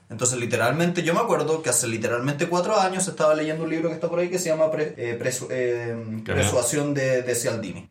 Entonces, 0.10 0.38
literalmente, 0.38 1.04
yo 1.04 1.14
me 1.14 1.22
acuerdo 1.22 1.64
que 1.64 1.70
hace 1.70 1.88
literalmente 1.88 2.50
cuatro 2.50 2.78
años 2.78 3.08
estaba 3.08 3.34
leyendo 3.34 3.64
un 3.64 3.70
libro 3.70 3.88
que 3.88 3.96
está 3.96 4.10
por 4.10 4.20
ahí 4.20 4.30
que 4.30 4.38
se 4.38 4.50
llama 4.50 4.70
Pre- 4.70 4.94
eh, 4.98 5.18
Presu- 5.18 5.48
eh, 5.50 5.96
de, 6.94 7.22
de 7.24 7.36
Cialdini. 7.36 7.90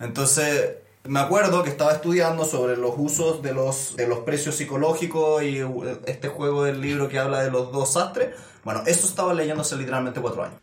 Entonces, 0.00 0.72
me 1.04 1.20
acuerdo 1.20 1.62
que 1.62 1.70
estaba 1.70 1.92
estudiando 1.92 2.44
sobre 2.44 2.76
los 2.76 2.94
usos 2.96 3.42
de 3.42 3.52
los, 3.52 3.96
de 3.96 4.06
los 4.06 4.20
precios 4.20 4.54
psicológicos 4.56 5.42
y 5.42 5.62
uh, 5.62 5.98
este 6.06 6.28
juego 6.28 6.64
del 6.64 6.80
libro 6.80 7.08
que 7.08 7.18
habla 7.18 7.42
de 7.42 7.50
los 7.50 7.72
dos 7.72 7.94
sastres. 7.94 8.34
Bueno, 8.64 8.82
eso 8.86 9.06
estaba 9.06 9.34
leyendo 9.34 9.62
hace 9.62 9.76
literalmente 9.76 10.20
cuatro 10.20 10.44
años. 10.44 10.60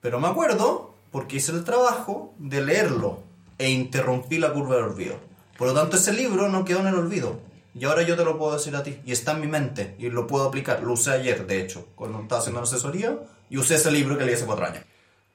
Pero 0.00 0.20
me 0.20 0.28
acuerdo 0.28 0.94
porque 1.10 1.36
hice 1.36 1.52
el 1.52 1.64
trabajo 1.64 2.34
de 2.38 2.62
leerlo 2.62 3.20
e 3.58 3.70
interrumpí 3.70 4.38
la 4.38 4.52
curva 4.52 4.76
del 4.76 4.84
olvido. 4.84 5.16
Por 5.58 5.68
lo 5.68 5.74
tanto, 5.74 5.96
ese 5.96 6.12
libro 6.12 6.48
no 6.48 6.64
quedó 6.64 6.80
en 6.80 6.86
el 6.86 6.94
olvido. 6.94 7.40
Y 7.74 7.84
ahora 7.84 8.02
yo 8.02 8.16
te 8.16 8.24
lo 8.24 8.38
puedo 8.38 8.54
decir 8.54 8.74
a 8.76 8.82
ti. 8.82 8.98
Y 9.04 9.12
está 9.12 9.32
en 9.32 9.40
mi 9.42 9.46
mente. 9.46 9.94
Y 9.98 10.08
lo 10.08 10.26
puedo 10.26 10.44
aplicar. 10.46 10.82
Lo 10.82 10.92
usé 10.94 11.10
ayer, 11.12 11.46
de 11.46 11.60
hecho, 11.60 11.86
cuando 11.94 12.20
estaba 12.20 12.40
haciendo 12.40 12.60
la 12.60 12.66
asesoría. 12.66 13.18
Y 13.50 13.58
usé 13.58 13.74
ese 13.74 13.90
libro 13.90 14.16
que 14.16 14.24
leí 14.24 14.34
hace 14.34 14.46
cuatro 14.46 14.64
años. 14.66 14.84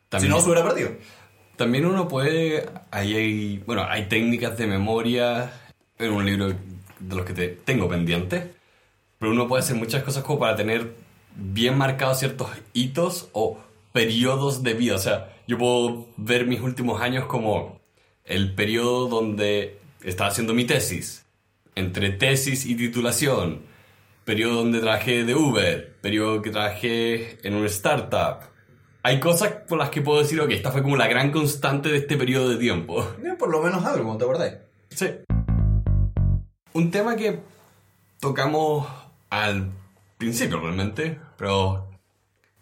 También- 0.10 0.32
Si 0.32 0.38
no, 0.38 0.42
se 0.44 0.50
hubiera 0.50 0.68
perdido. 0.68 0.90
También 1.56 1.86
uno 1.86 2.08
puede, 2.08 2.70
hay, 2.92 3.64
bueno, 3.66 3.86
hay 3.88 4.08
técnicas 4.08 4.58
de 4.58 4.68
memoria 4.68 5.54
en 5.98 6.12
un 6.12 6.26
libro 6.26 6.50
de 6.50 7.16
los 7.16 7.26
que 7.26 7.34
te 7.34 7.48
tengo 7.48 7.88
pendiente, 7.88 8.52
pero 9.20 9.32
uno 9.32 9.48
puede 9.48 9.64
hacer 9.64 9.78
muchas 9.78 10.04
cosas 10.04 10.24
como 10.24 10.40
para 10.40 10.56
tener 10.56 10.96
bien 11.36 11.78
marcados 11.78 12.20
ciertos 12.20 12.50
hitos 12.74 13.30
o 13.34 13.60
periodos 13.94 14.64
de 14.64 14.74
vida. 14.74 14.96
O 14.96 15.00
sea, 15.00 15.34
yo 15.48 15.58
puedo 15.58 16.08
ver 16.18 16.46
mis 16.46 16.62
últimos 16.62 17.02
años 17.02 17.26
como 17.26 17.80
el 18.26 18.54
periodo 18.54 19.08
donde 19.08 19.80
estaba 20.04 20.30
haciendo 20.30 20.54
mi 20.54 20.66
tesis, 20.66 21.26
entre 21.76 22.10
tesis 22.10 22.66
y 22.66 22.76
titulación, 22.76 23.62
periodo 24.26 24.56
donde 24.56 24.80
trabajé 24.80 25.24
de 25.24 25.36
Uber, 25.36 25.96
periodo 26.02 26.42
que 26.42 26.50
trabajé 26.50 27.38
en 27.48 27.56
una 27.56 27.68
startup. 27.68 28.55
Hay 29.06 29.20
cosas 29.20 29.50
por 29.68 29.78
las 29.78 29.92
que 29.92 30.02
puedo 30.02 30.20
decir, 30.20 30.42
ok, 30.42 30.50
esta 30.50 30.72
fue 30.72 30.82
como 30.82 30.98
la 30.98 31.06
gran 31.06 31.32
constante 31.32 31.90
de 31.90 31.98
este 31.98 32.18
periodo 32.18 32.50
de 32.50 32.58
tiempo. 32.58 33.08
Por 33.38 33.52
lo 33.52 33.62
menos 33.62 33.86
algo, 33.86 34.18
¿te 34.18 34.24
acordáis? 34.24 34.56
Sí. 34.90 35.06
Un 36.74 36.90
tema 36.90 37.16
que 37.16 37.40
tocamos 38.20 38.88
al 39.30 39.70
principio 40.18 40.60
realmente, 40.60 41.20
pero 41.38 41.88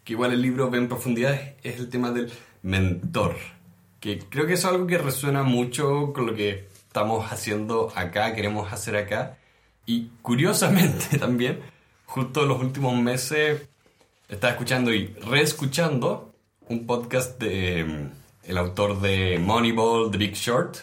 que 0.04 0.12
igual 0.12 0.34
el 0.34 0.42
libro 0.42 0.68
ve 0.68 0.76
en 0.76 0.88
profundidad 0.88 1.32
es 1.62 1.78
el 1.78 1.88
tema 1.88 2.10
del 2.10 2.30
mentor. 2.60 3.36
Que 3.98 4.18
creo 4.18 4.46
que 4.46 4.52
es 4.52 4.66
algo 4.66 4.86
que 4.86 4.98
resuena 4.98 5.44
mucho 5.44 6.12
con 6.12 6.26
lo 6.26 6.34
que 6.34 6.68
estamos 6.76 7.32
haciendo 7.32 7.90
acá, 7.96 8.34
queremos 8.34 8.70
hacer 8.70 8.98
acá. 8.98 9.38
Y 9.86 10.10
curiosamente 10.20 11.16
también, 11.18 11.60
justo 12.04 12.42
en 12.42 12.48
los 12.48 12.60
últimos 12.60 12.94
meses, 13.00 13.66
estaba 14.28 14.52
escuchando 14.52 14.92
y 14.92 15.06
reescuchando 15.26 16.33
un 16.68 16.86
podcast 16.86 17.40
de 17.40 17.84
mm, 17.84 18.10
el 18.44 18.58
autor 18.58 19.00
de 19.00 19.38
Moneyball, 19.38 20.10
The 20.10 20.18
Big 20.18 20.34
Short, 20.34 20.78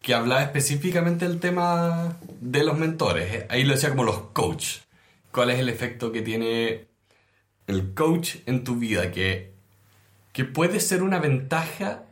que 0.00 0.14
hablaba 0.14 0.42
específicamente 0.42 1.28
del 1.28 1.40
tema 1.40 2.16
de 2.40 2.64
los 2.64 2.76
mentores. 2.76 3.46
Ahí 3.48 3.64
lo 3.64 3.74
decía 3.74 3.90
como 3.90 4.04
los 4.04 4.18
coach. 4.32 4.78
¿Cuál 5.30 5.50
es 5.50 5.60
el 5.60 5.68
efecto 5.68 6.12
que 6.12 6.22
tiene 6.22 6.88
el 7.66 7.94
coach 7.94 8.36
en 8.46 8.64
tu 8.64 8.76
vida? 8.76 9.10
Que, 9.10 9.54
que 10.32 10.44
puede 10.44 10.80
ser 10.80 11.02
una 11.02 11.20
ventaja 11.20 12.04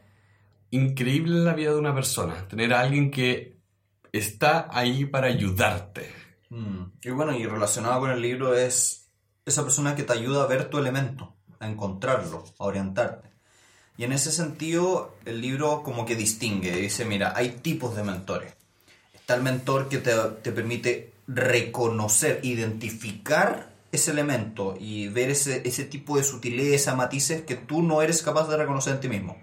increíble 0.71 1.37
en 1.37 1.45
la 1.45 1.55
vida 1.55 1.73
de 1.73 1.79
una 1.79 1.95
persona. 1.95 2.47
Tener 2.49 2.73
a 2.73 2.81
alguien 2.81 3.11
que 3.11 3.59
está 4.13 4.69
ahí 4.71 5.05
para 5.05 5.27
ayudarte. 5.27 6.11
Mm. 6.49 6.85
Y 7.03 7.11
bueno, 7.11 7.37
y 7.37 7.47
relacionado 7.47 8.01
con 8.01 8.11
el 8.11 8.23
libro 8.23 8.55
es 8.55 9.11
esa 9.45 9.63
persona 9.63 9.95
que 9.95 10.05
te 10.05 10.13
ayuda 10.13 10.45
a 10.45 10.47
ver 10.47 10.71
tu 10.71 10.79
elemento, 10.79 11.37
a 11.61 11.69
encontrarlo, 11.69 12.45
a 12.59 12.65
orientarte. 12.65 13.29
Y 13.97 14.05
en 14.05 14.13
ese 14.13 14.33
sentido, 14.33 15.15
el 15.27 15.41
libro 15.41 15.83
como 15.83 16.07
que 16.07 16.17
distingue, 16.17 16.73
dice, 16.73 17.05
mira, 17.05 17.35
hay 17.37 17.51
tipos 17.63 17.95
de 17.97 18.03
mentores. 18.03 18.55
Está 19.15 19.35
el 19.35 19.43
mentor 19.43 19.89
que 19.89 19.99
te, 19.99 20.13
te 20.43 20.53
permite 20.53 21.13
reconocer, 21.29 22.41
identificar 22.43 23.71
ese 23.93 24.11
elemento 24.13 24.77
y 24.79 25.09
ver 25.09 25.31
ese, 25.31 25.63
ese 25.67 25.85
tipo 25.85 26.17
de 26.17 26.25
sutileza, 26.25 26.95
matices 26.95 27.43
que 27.43 27.57
tú 27.57 27.83
no 27.83 28.03
eres 28.03 28.23
capaz 28.23 28.49
de 28.49 28.57
reconocer 28.57 28.95
en 28.95 29.01
ti 29.01 29.09
mismo. 29.09 29.37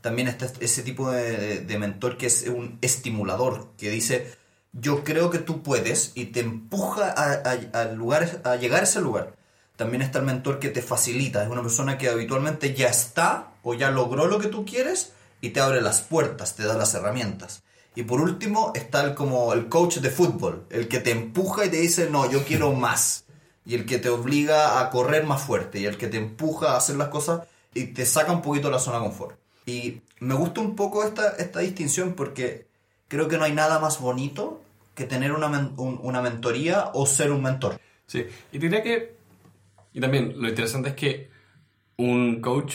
También 0.00 0.28
está 0.28 0.46
ese 0.60 0.82
tipo 0.82 1.10
de, 1.10 1.60
de 1.60 1.78
mentor 1.78 2.18
que 2.18 2.26
es 2.26 2.46
un 2.48 2.78
estimulador, 2.82 3.72
que 3.78 3.90
dice, 3.90 4.32
yo 4.72 5.02
creo 5.04 5.30
que 5.30 5.38
tú 5.38 5.62
puedes 5.62 6.12
y 6.14 6.26
te 6.26 6.40
empuja 6.40 7.14
a, 7.16 7.32
a- 7.80 7.84
lugar, 7.92 8.42
a 8.44 8.56
llegar 8.56 8.80
a 8.80 8.84
ese 8.84 9.00
lugar. 9.00 9.36
También 9.76 10.02
está 10.02 10.20
el 10.20 10.24
mentor 10.24 10.60
que 10.60 10.68
te 10.68 10.82
facilita, 10.82 11.42
es 11.42 11.50
una 11.50 11.62
persona 11.62 11.98
que 11.98 12.08
habitualmente 12.08 12.74
ya 12.74 12.88
está 12.88 13.54
o 13.62 13.74
ya 13.74 13.90
logró 13.90 14.26
lo 14.26 14.38
que 14.38 14.48
tú 14.48 14.64
quieres 14.64 15.12
y 15.40 15.50
te 15.50 15.60
abre 15.60 15.80
las 15.80 16.00
puertas, 16.00 16.54
te 16.54 16.64
da 16.64 16.74
las 16.74 16.94
herramientas. 16.94 17.62
Y 17.96 18.02
por 18.04 18.20
último 18.20 18.72
está 18.74 19.04
el, 19.04 19.14
como 19.14 19.52
el 19.52 19.68
coach 19.68 19.98
de 19.98 20.10
fútbol, 20.10 20.64
el 20.70 20.88
que 20.88 21.00
te 21.00 21.10
empuja 21.10 21.64
y 21.64 21.70
te 21.70 21.76
dice, 21.76 22.08
no, 22.10 22.30
yo 22.30 22.44
quiero 22.44 22.72
más. 22.72 23.24
Y 23.64 23.74
el 23.74 23.86
que 23.86 23.98
te 23.98 24.08
obliga 24.08 24.80
a 24.80 24.90
correr 24.90 25.24
más 25.24 25.42
fuerte 25.42 25.80
y 25.80 25.86
el 25.86 25.96
que 25.96 26.08
te 26.08 26.18
empuja 26.18 26.72
a 26.72 26.76
hacer 26.76 26.96
las 26.96 27.08
cosas 27.08 27.42
y 27.72 27.86
te 27.86 28.04
saca 28.04 28.32
un 28.32 28.42
poquito 28.42 28.68
de 28.68 28.74
la 28.74 28.78
zona 28.78 28.98
de 28.98 29.04
confort. 29.04 29.38
Y 29.66 30.02
me 30.20 30.34
gusta 30.34 30.60
un 30.60 30.76
poco 30.76 31.04
esta, 31.04 31.30
esta 31.36 31.60
distinción 31.60 32.14
porque 32.14 32.66
creo 33.08 33.28
que 33.28 33.38
no 33.38 33.44
hay 33.44 33.52
nada 33.52 33.78
más 33.78 34.00
bonito 34.00 34.60
que 34.94 35.04
tener 35.04 35.32
una, 35.32 35.72
una 35.76 36.22
mentoría 36.22 36.90
o 36.94 37.06
ser 37.06 37.32
un 37.32 37.42
mentor. 37.42 37.80
Sí, 38.06 38.26
y 38.52 38.58
diría 38.58 38.82
que... 38.82 39.14
Y 39.94 40.00
también 40.00 40.34
lo 40.36 40.48
interesante 40.48 40.90
es 40.90 40.96
que 40.96 41.30
un 41.96 42.40
coach 42.40 42.74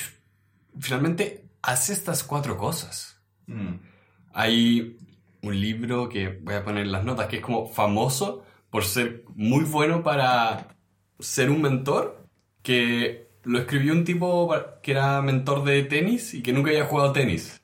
finalmente 0.80 1.46
hace 1.62 1.94
estas 1.94 2.24
cuatro 2.24 2.58
cosas. 2.58 3.22
Mm. 3.46 3.76
Hay 4.34 4.98
un 5.42 5.60
libro 5.60 6.08
que 6.08 6.40
voy 6.42 6.56
a 6.56 6.64
poner 6.64 6.86
en 6.86 6.92
las 6.94 7.04
notas 7.04 7.28
que 7.28 7.38
es 7.38 7.42
como 7.42 7.68
famoso 7.68 8.44
por 8.70 8.86
ser 8.86 9.26
muy 9.36 9.66
bueno 9.66 10.02
para 10.02 10.76
ser 11.20 11.50
un 11.50 11.62
mentor, 11.62 12.26
que 12.62 13.30
lo 13.44 13.60
escribió 13.60 13.94
un 13.94 14.06
tipo 14.06 14.56
que 14.82 14.92
era 14.92 15.22
mentor 15.22 15.66
de 15.66 15.84
tenis 15.84 16.34
y 16.34 16.42
que 16.42 16.54
nunca 16.54 16.70
había 16.70 16.86
jugado 16.86 17.12
tenis. 17.12 17.62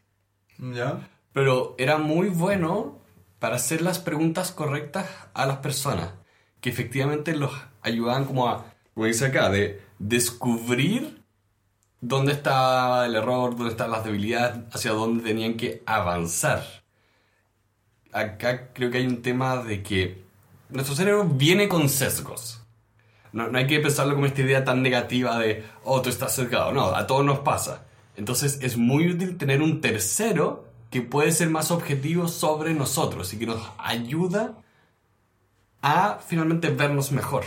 ¿Ya? 0.57 1.07
Pero 1.31 1.75
era 1.77 1.97
muy 1.97 2.27
bueno 2.27 2.99
para 3.39 3.55
hacer 3.55 3.81
las 3.81 3.99
preguntas 3.99 4.51
correctas 4.51 5.07
a 5.33 5.45
las 5.45 5.57
personas, 5.57 6.13
que 6.59 6.69
efectivamente 6.69 7.35
los 7.35 7.51
ayudaban 7.81 8.25
como 8.25 8.49
a, 8.49 8.74
como 8.95 9.07
dice 9.07 9.25
acá, 9.25 9.49
de 9.49 9.81
descubrir 9.99 11.21
dónde 11.99 12.31
estaba 12.31 13.05
el 13.05 13.15
error, 13.15 13.55
dónde 13.55 13.71
estaban 13.71 13.91
las 13.91 14.05
debilidades, 14.05 14.63
hacia 14.73 14.91
dónde 14.91 15.23
tenían 15.23 15.57
que 15.57 15.83
avanzar. 15.85 16.63
Acá 18.13 18.71
creo 18.73 18.89
que 18.89 18.99
hay 18.99 19.05
un 19.05 19.21
tema 19.21 19.57
de 19.57 19.83
que 19.83 20.23
nuestro 20.69 20.95
cerebro 20.95 21.25
viene 21.25 21.67
con 21.67 21.89
sesgos. 21.89 22.61
No, 23.33 23.49
no 23.49 23.57
hay 23.57 23.67
que 23.67 23.81
pensarlo 23.81 24.13
como 24.15 24.27
esta 24.27 24.41
idea 24.41 24.63
tan 24.63 24.81
negativa 24.81 25.37
de, 25.39 25.65
oh, 25.83 26.01
tú 26.01 26.09
estás 26.09 26.33
sesgado. 26.33 26.71
No, 26.71 26.95
a 26.95 27.05
todos 27.05 27.25
nos 27.25 27.39
pasa. 27.39 27.83
Entonces 28.15 28.59
es 28.61 28.77
muy 28.77 29.11
útil 29.11 29.37
tener 29.37 29.61
un 29.61 29.81
tercero 29.81 30.69
que 30.89 31.01
puede 31.01 31.33
ser 31.33 31.49
más 31.49 31.69
objetivo 31.69 32.29
sobre 32.29 32.73
nosotros 32.73 33.33
y 33.33 33.39
que 33.39 33.45
nos 33.45 33.61
ayuda 33.77 34.55
a 35.81 36.19
finalmente 36.25 36.69
vernos 36.69 37.11
mejor. 37.11 37.43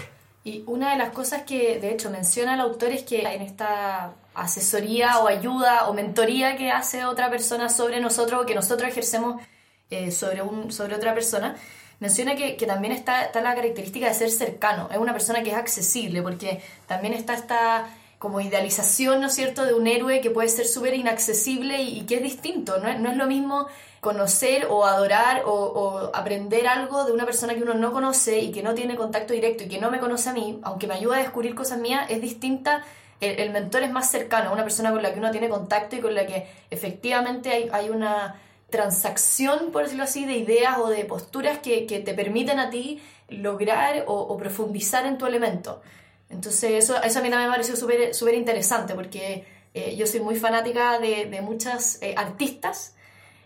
Y 0.48 0.64
una 0.66 0.92
de 0.92 0.96
las 0.96 1.10
cosas 1.10 1.42
que 1.42 1.78
de 1.78 1.92
hecho 1.92 2.08
menciona 2.10 2.54
el 2.54 2.60
autor 2.60 2.90
es 2.90 3.02
que 3.02 3.20
en 3.20 3.42
esta 3.42 4.14
asesoría 4.34 5.18
o 5.18 5.28
ayuda 5.28 5.88
o 5.88 5.92
mentoría 5.92 6.56
que 6.56 6.70
hace 6.70 7.04
otra 7.04 7.28
persona 7.28 7.68
sobre 7.68 8.00
nosotros 8.00 8.42
o 8.42 8.46
que 8.46 8.54
nosotros 8.54 8.88
ejercemos 8.88 9.42
eh, 9.90 10.10
sobre, 10.10 10.40
sobre 10.70 10.94
otra 10.94 11.12
persona, 11.12 11.54
menciona 12.00 12.34
que, 12.34 12.56
que 12.56 12.64
también 12.64 12.94
está, 12.94 13.24
está, 13.24 13.42
la 13.42 13.54
característica 13.54 14.06
de 14.06 14.14
ser 14.14 14.30
cercano, 14.30 14.88
es 14.90 14.96
una 14.96 15.12
persona 15.12 15.42
que 15.42 15.50
es 15.50 15.56
accesible, 15.56 16.22
porque 16.22 16.62
también 16.86 17.12
está 17.12 17.34
esta 17.34 17.86
como 18.18 18.40
idealización, 18.40 19.20
¿no 19.20 19.28
es 19.28 19.34
cierto?, 19.34 19.64
de 19.64 19.74
un 19.74 19.86
héroe 19.86 20.20
que 20.20 20.30
puede 20.30 20.48
ser 20.48 20.66
súper 20.66 20.94
inaccesible 20.94 21.82
y, 21.82 22.02
que 22.02 22.16
es 22.16 22.22
distinto, 22.22 22.78
¿no? 22.78 22.98
no 22.98 23.10
es 23.10 23.16
lo 23.16 23.26
mismo 23.26 23.68
conocer 24.00 24.66
o 24.70 24.86
adorar 24.86 25.42
o, 25.46 26.10
aprender 26.14 26.66
algo 26.66 27.04
de 27.04 27.12
una 27.12 27.24
persona 27.24 27.54
que 27.54 27.62
uno 27.62 27.74
no 27.74 27.92
conoce 27.92 28.38
y 28.38 28.52
que 28.52 28.62
no 28.62 28.74
tiene 28.74 28.96
contacto 28.96 29.32
directo 29.32 29.64
y 29.64 29.68
que 29.68 29.80
no 29.80 29.90
me 29.90 29.98
conoce 29.98 30.30
a 30.30 30.32
mí, 30.32 30.58
aunque 30.62 30.86
me 30.86 30.94
ayuda 30.94 31.16
a 31.16 31.20
descubrir 31.20 31.54
cosas 31.54 31.78
mías, 31.78 32.06
es 32.08 32.20
distinta. 32.20 32.84
El, 33.20 33.40
el 33.40 33.50
mentor 33.50 33.82
es 33.82 33.90
más 33.90 34.10
cercano, 34.10 34.52
una 34.52 34.62
persona 34.62 34.92
con 34.92 35.02
la 35.02 35.12
que 35.12 35.18
uno 35.18 35.30
tiene 35.30 35.48
contacto 35.48 35.96
y 35.96 36.00
con 36.00 36.14
la 36.14 36.26
que 36.26 36.46
efectivamente 36.70 37.50
hay, 37.50 37.68
hay 37.72 37.90
una 37.90 38.40
transacción, 38.70 39.70
por 39.72 39.84
decirlo 39.84 40.04
así, 40.04 40.24
de 40.24 40.36
ideas 40.36 40.78
o 40.78 40.88
de 40.88 41.04
posturas 41.04 41.58
que, 41.58 41.86
que 41.86 42.00
te 42.00 42.14
permiten 42.14 42.58
a 42.58 42.70
ti 42.70 43.02
lograr 43.28 44.04
o, 44.06 44.14
o, 44.14 44.36
profundizar 44.36 45.06
en 45.06 45.18
tu 45.18 45.26
elemento. 45.26 45.80
Entonces 46.30 46.84
eso, 46.84 47.00
eso 47.02 47.18
a 47.18 47.22
mí 47.22 47.30
también 47.30 47.50
me 47.50 47.56
pareció 47.56 47.76
súper 47.76 48.34
interesante 48.34 48.94
porque 48.94 49.46
eh, 49.74 49.96
yo 49.96 50.06
soy 50.06 50.20
muy 50.20 50.36
fanática 50.36 50.98
de, 50.98 51.26
de 51.26 51.40
muchas 51.40 52.02
eh, 52.02 52.14
artistas, 52.16 52.94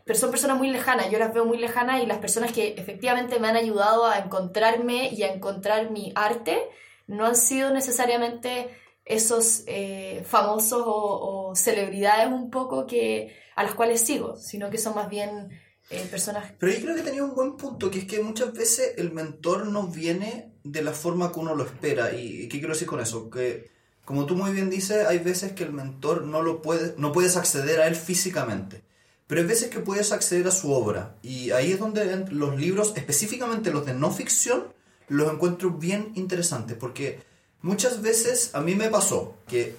pero 0.05 0.19
son 0.19 0.31
personas 0.31 0.59
muy 0.59 0.69
lejanas, 0.69 1.11
yo 1.11 1.19
las 1.19 1.33
veo 1.33 1.45
muy 1.45 1.59
lejanas 1.59 2.03
y 2.03 2.07
las 2.07 2.19
personas 2.19 2.53
que 2.53 2.75
efectivamente 2.77 3.39
me 3.39 3.49
han 3.49 3.57
ayudado 3.57 4.07
a 4.07 4.19
encontrarme 4.19 5.11
y 5.11 5.23
a 5.23 5.33
encontrar 5.33 5.91
mi 5.91 6.13
arte 6.17 6.59
no 7.07 7.27
han 7.27 7.37
sido 7.37 7.71
necesariamente 7.71 8.69
esos 9.05 9.63
eh, 9.67 10.25
famosos 10.27 10.83
o, 10.85 11.51
o 11.51 11.55
celebridades 11.55 12.29
un 12.29 12.51
poco 12.51 12.87
que 12.87 13.37
a 13.55 13.63
las 13.63 13.75
cuales 13.75 14.01
sigo, 14.01 14.37
sino 14.37 14.71
que 14.71 14.79
son 14.79 14.95
más 14.95 15.09
bien 15.09 15.51
eh, 15.91 16.07
personas... 16.11 16.53
Pero 16.59 16.73
yo 16.73 16.81
creo 16.81 16.97
que 16.97 17.03
tenía 17.03 17.25
un 17.25 17.35
buen 17.35 17.57
punto, 17.57 17.91
que 17.91 18.01
es 18.01 18.05
que 18.07 18.21
muchas 18.21 18.53
veces 18.53 18.95
el 18.97 19.13
mentor 19.13 19.67
no 19.67 19.89
viene 19.89 20.52
de 20.65 20.83
la 20.83 20.93
forma 20.93 21.33
que 21.33 21.41
uno 21.41 21.55
lo 21.55 21.65
espera. 21.65 22.15
¿Y 22.15 22.49
qué 22.49 22.59
quiero 22.59 22.75
decir 22.75 22.89
con 22.89 23.01
eso? 23.01 23.31
Que, 23.31 23.71
como 24.05 24.27
tú 24.27 24.37
muy 24.37 24.53
bien 24.53 24.71
dices, 24.71 25.07
hay 25.07 25.19
veces 25.19 25.53
que 25.53 25.65
el 25.65 25.73
mentor 25.73 26.25
no, 26.25 26.43
lo 26.43 26.63
puede, 26.63 26.95
no 26.99 27.13
puedes 27.13 27.37
acceder 27.37 27.81
a 27.81 27.87
él 27.87 27.97
físicamente. 27.97 28.83
Pero 29.27 29.41
hay 29.41 29.47
veces 29.47 29.71
que 29.71 29.81
puedes 29.81 30.13
acceder 30.13 30.47
a 30.47 30.51
su 30.51 30.73
obra. 30.73 31.17
Y 31.23 31.53
ahí 31.53 31.73
es 31.73 31.79
donde 31.79 32.27
los 32.31 32.59
libros, 32.59 32.93
específicamente 32.97 33.71
los 33.73 33.87
de 33.87 33.95
no 33.95 34.11
ficción, 34.11 34.65
los 35.09 35.33
encuentro 35.33 35.71
bien 35.71 36.13
interesantes. 36.15 36.77
Porque 36.77 37.21
muchas 37.63 38.03
veces 38.03 38.51
a 38.55 38.61
mí 38.61 38.75
me 38.75 38.91
pasó 38.91 39.37
que 39.49 39.77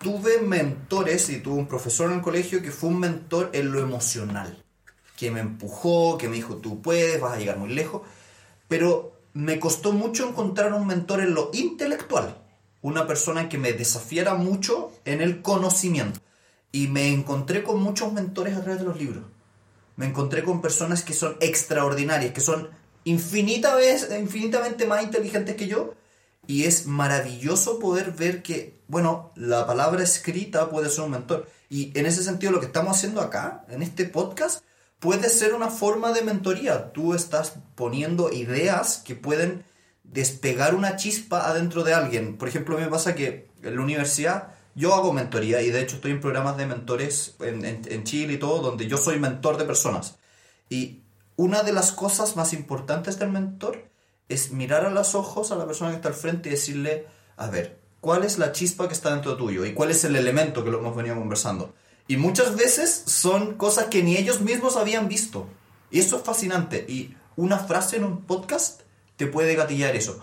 tuve 0.00 0.40
mentores 0.40 1.28
y 1.28 1.40
tuve 1.40 1.58
un 1.58 1.68
profesor 1.68 2.10
en 2.10 2.16
el 2.16 2.22
colegio 2.22 2.62
que 2.62 2.70
fue 2.70 2.88
un 2.88 3.00
mentor 3.00 3.50
en 3.52 3.70
lo 3.70 3.80
emocional, 3.80 4.64
que 5.16 5.30
me 5.30 5.40
empujó, 5.40 6.16
que 6.16 6.28
me 6.28 6.36
dijo, 6.36 6.56
tú 6.56 6.80
puedes, 6.80 7.20
vas 7.20 7.34
a 7.34 7.38
llegar 7.38 7.58
muy 7.58 7.68
lejos, 7.68 8.02
pero 8.66 9.19
me 9.32 9.60
costó 9.60 9.92
mucho 9.92 10.28
encontrar 10.28 10.74
un 10.74 10.86
mentor 10.86 11.20
en 11.20 11.34
lo 11.34 11.50
intelectual, 11.52 12.42
una 12.82 13.06
persona 13.06 13.48
que 13.48 13.58
me 13.58 13.72
desafiara 13.72 14.34
mucho 14.34 14.92
en 15.04 15.20
el 15.20 15.42
conocimiento. 15.42 16.20
Y 16.72 16.86
me 16.86 17.08
encontré 17.08 17.62
con 17.62 17.80
muchos 17.80 18.12
mentores 18.12 18.56
a 18.56 18.62
través 18.62 18.80
de 18.80 18.86
los 18.86 18.98
libros. 18.98 19.24
Me 19.96 20.06
encontré 20.06 20.44
con 20.44 20.62
personas 20.62 21.02
que 21.02 21.12
son 21.12 21.36
extraordinarias, 21.40 22.32
que 22.32 22.40
son 22.40 22.70
infinita 23.04 23.74
vez, 23.74 24.08
infinitamente 24.18 24.86
más 24.86 25.02
inteligentes 25.02 25.56
que 25.56 25.66
yo, 25.66 25.94
y 26.46 26.64
es 26.64 26.86
maravilloso 26.86 27.78
poder 27.78 28.12
ver 28.12 28.42
que, 28.42 28.80
bueno, 28.88 29.32
la 29.36 29.66
palabra 29.66 30.02
escrita 30.02 30.70
puede 30.70 30.90
ser 30.90 31.04
un 31.04 31.12
mentor. 31.12 31.48
Y 31.68 31.96
en 31.98 32.06
ese 32.06 32.24
sentido 32.24 32.50
lo 32.50 32.60
que 32.60 32.66
estamos 32.66 32.96
haciendo 32.96 33.20
acá, 33.20 33.64
en 33.68 33.82
este 33.82 34.04
podcast, 34.04 34.64
puede 35.00 35.30
ser 35.30 35.54
una 35.54 35.68
forma 35.68 36.12
de 36.12 36.22
mentoría. 36.22 36.92
Tú 36.92 37.14
estás 37.14 37.54
poniendo 37.74 38.30
ideas 38.30 39.02
que 39.04 39.16
pueden 39.16 39.64
despegar 40.04 40.74
una 40.74 40.96
chispa 40.96 41.48
adentro 41.48 41.82
de 41.82 41.94
alguien. 41.94 42.36
Por 42.36 42.48
ejemplo, 42.48 42.78
me 42.78 42.86
pasa 42.86 43.14
que 43.14 43.48
en 43.62 43.76
la 43.76 43.82
universidad 43.82 44.54
yo 44.74 44.94
hago 44.94 45.12
mentoría 45.12 45.62
y 45.62 45.70
de 45.70 45.80
hecho 45.80 45.96
estoy 45.96 46.12
en 46.12 46.20
programas 46.20 46.56
de 46.56 46.66
mentores 46.66 47.34
en, 47.40 48.04
Chile 48.04 48.34
y 48.34 48.38
todo, 48.38 48.60
donde 48.62 48.86
yo 48.86 48.98
soy 48.98 49.18
mentor 49.18 49.56
de 49.56 49.64
personas. 49.64 50.18
Y 50.68 51.02
una 51.36 51.62
de 51.62 51.72
las 51.72 51.92
cosas 51.92 52.36
más 52.36 52.52
importantes 52.52 53.18
del 53.18 53.30
mentor 53.30 53.90
es 54.28 54.52
mirar 54.52 54.84
a 54.84 54.90
los 54.90 55.14
ojos 55.14 55.50
a 55.50 55.56
la 55.56 55.66
persona 55.66 55.90
que 55.90 55.96
está 55.96 56.08
al 56.08 56.14
frente 56.14 56.48
y 56.48 56.52
decirle, 56.52 57.06
a 57.36 57.48
ver, 57.48 57.80
¿cuál 58.00 58.22
es 58.24 58.38
la 58.38 58.52
chispa 58.52 58.86
que 58.86 58.94
está 58.94 59.10
dentro 59.12 59.36
tuyo? 59.36 59.64
¿Y 59.64 59.72
cuál 59.72 59.90
es 59.90 60.04
el 60.04 60.14
elemento 60.14 60.62
que 60.62 60.70
lo 60.70 60.78
hemos 60.78 60.94
venido 60.94 61.16
conversando? 61.16 61.74
Y 62.10 62.16
muchas 62.16 62.56
veces 62.56 63.04
son 63.06 63.54
cosas 63.54 63.84
que 63.84 64.02
ni 64.02 64.16
ellos 64.16 64.40
mismos 64.40 64.76
habían 64.76 65.06
visto. 65.06 65.46
Y 65.92 66.00
eso 66.00 66.16
es 66.16 66.22
fascinante. 66.24 66.84
Y 66.88 67.14
una 67.36 67.56
frase 67.56 67.98
en 67.98 68.02
un 68.02 68.22
podcast 68.22 68.80
te 69.14 69.28
puede 69.28 69.54
gatillar 69.54 69.94
eso. 69.94 70.18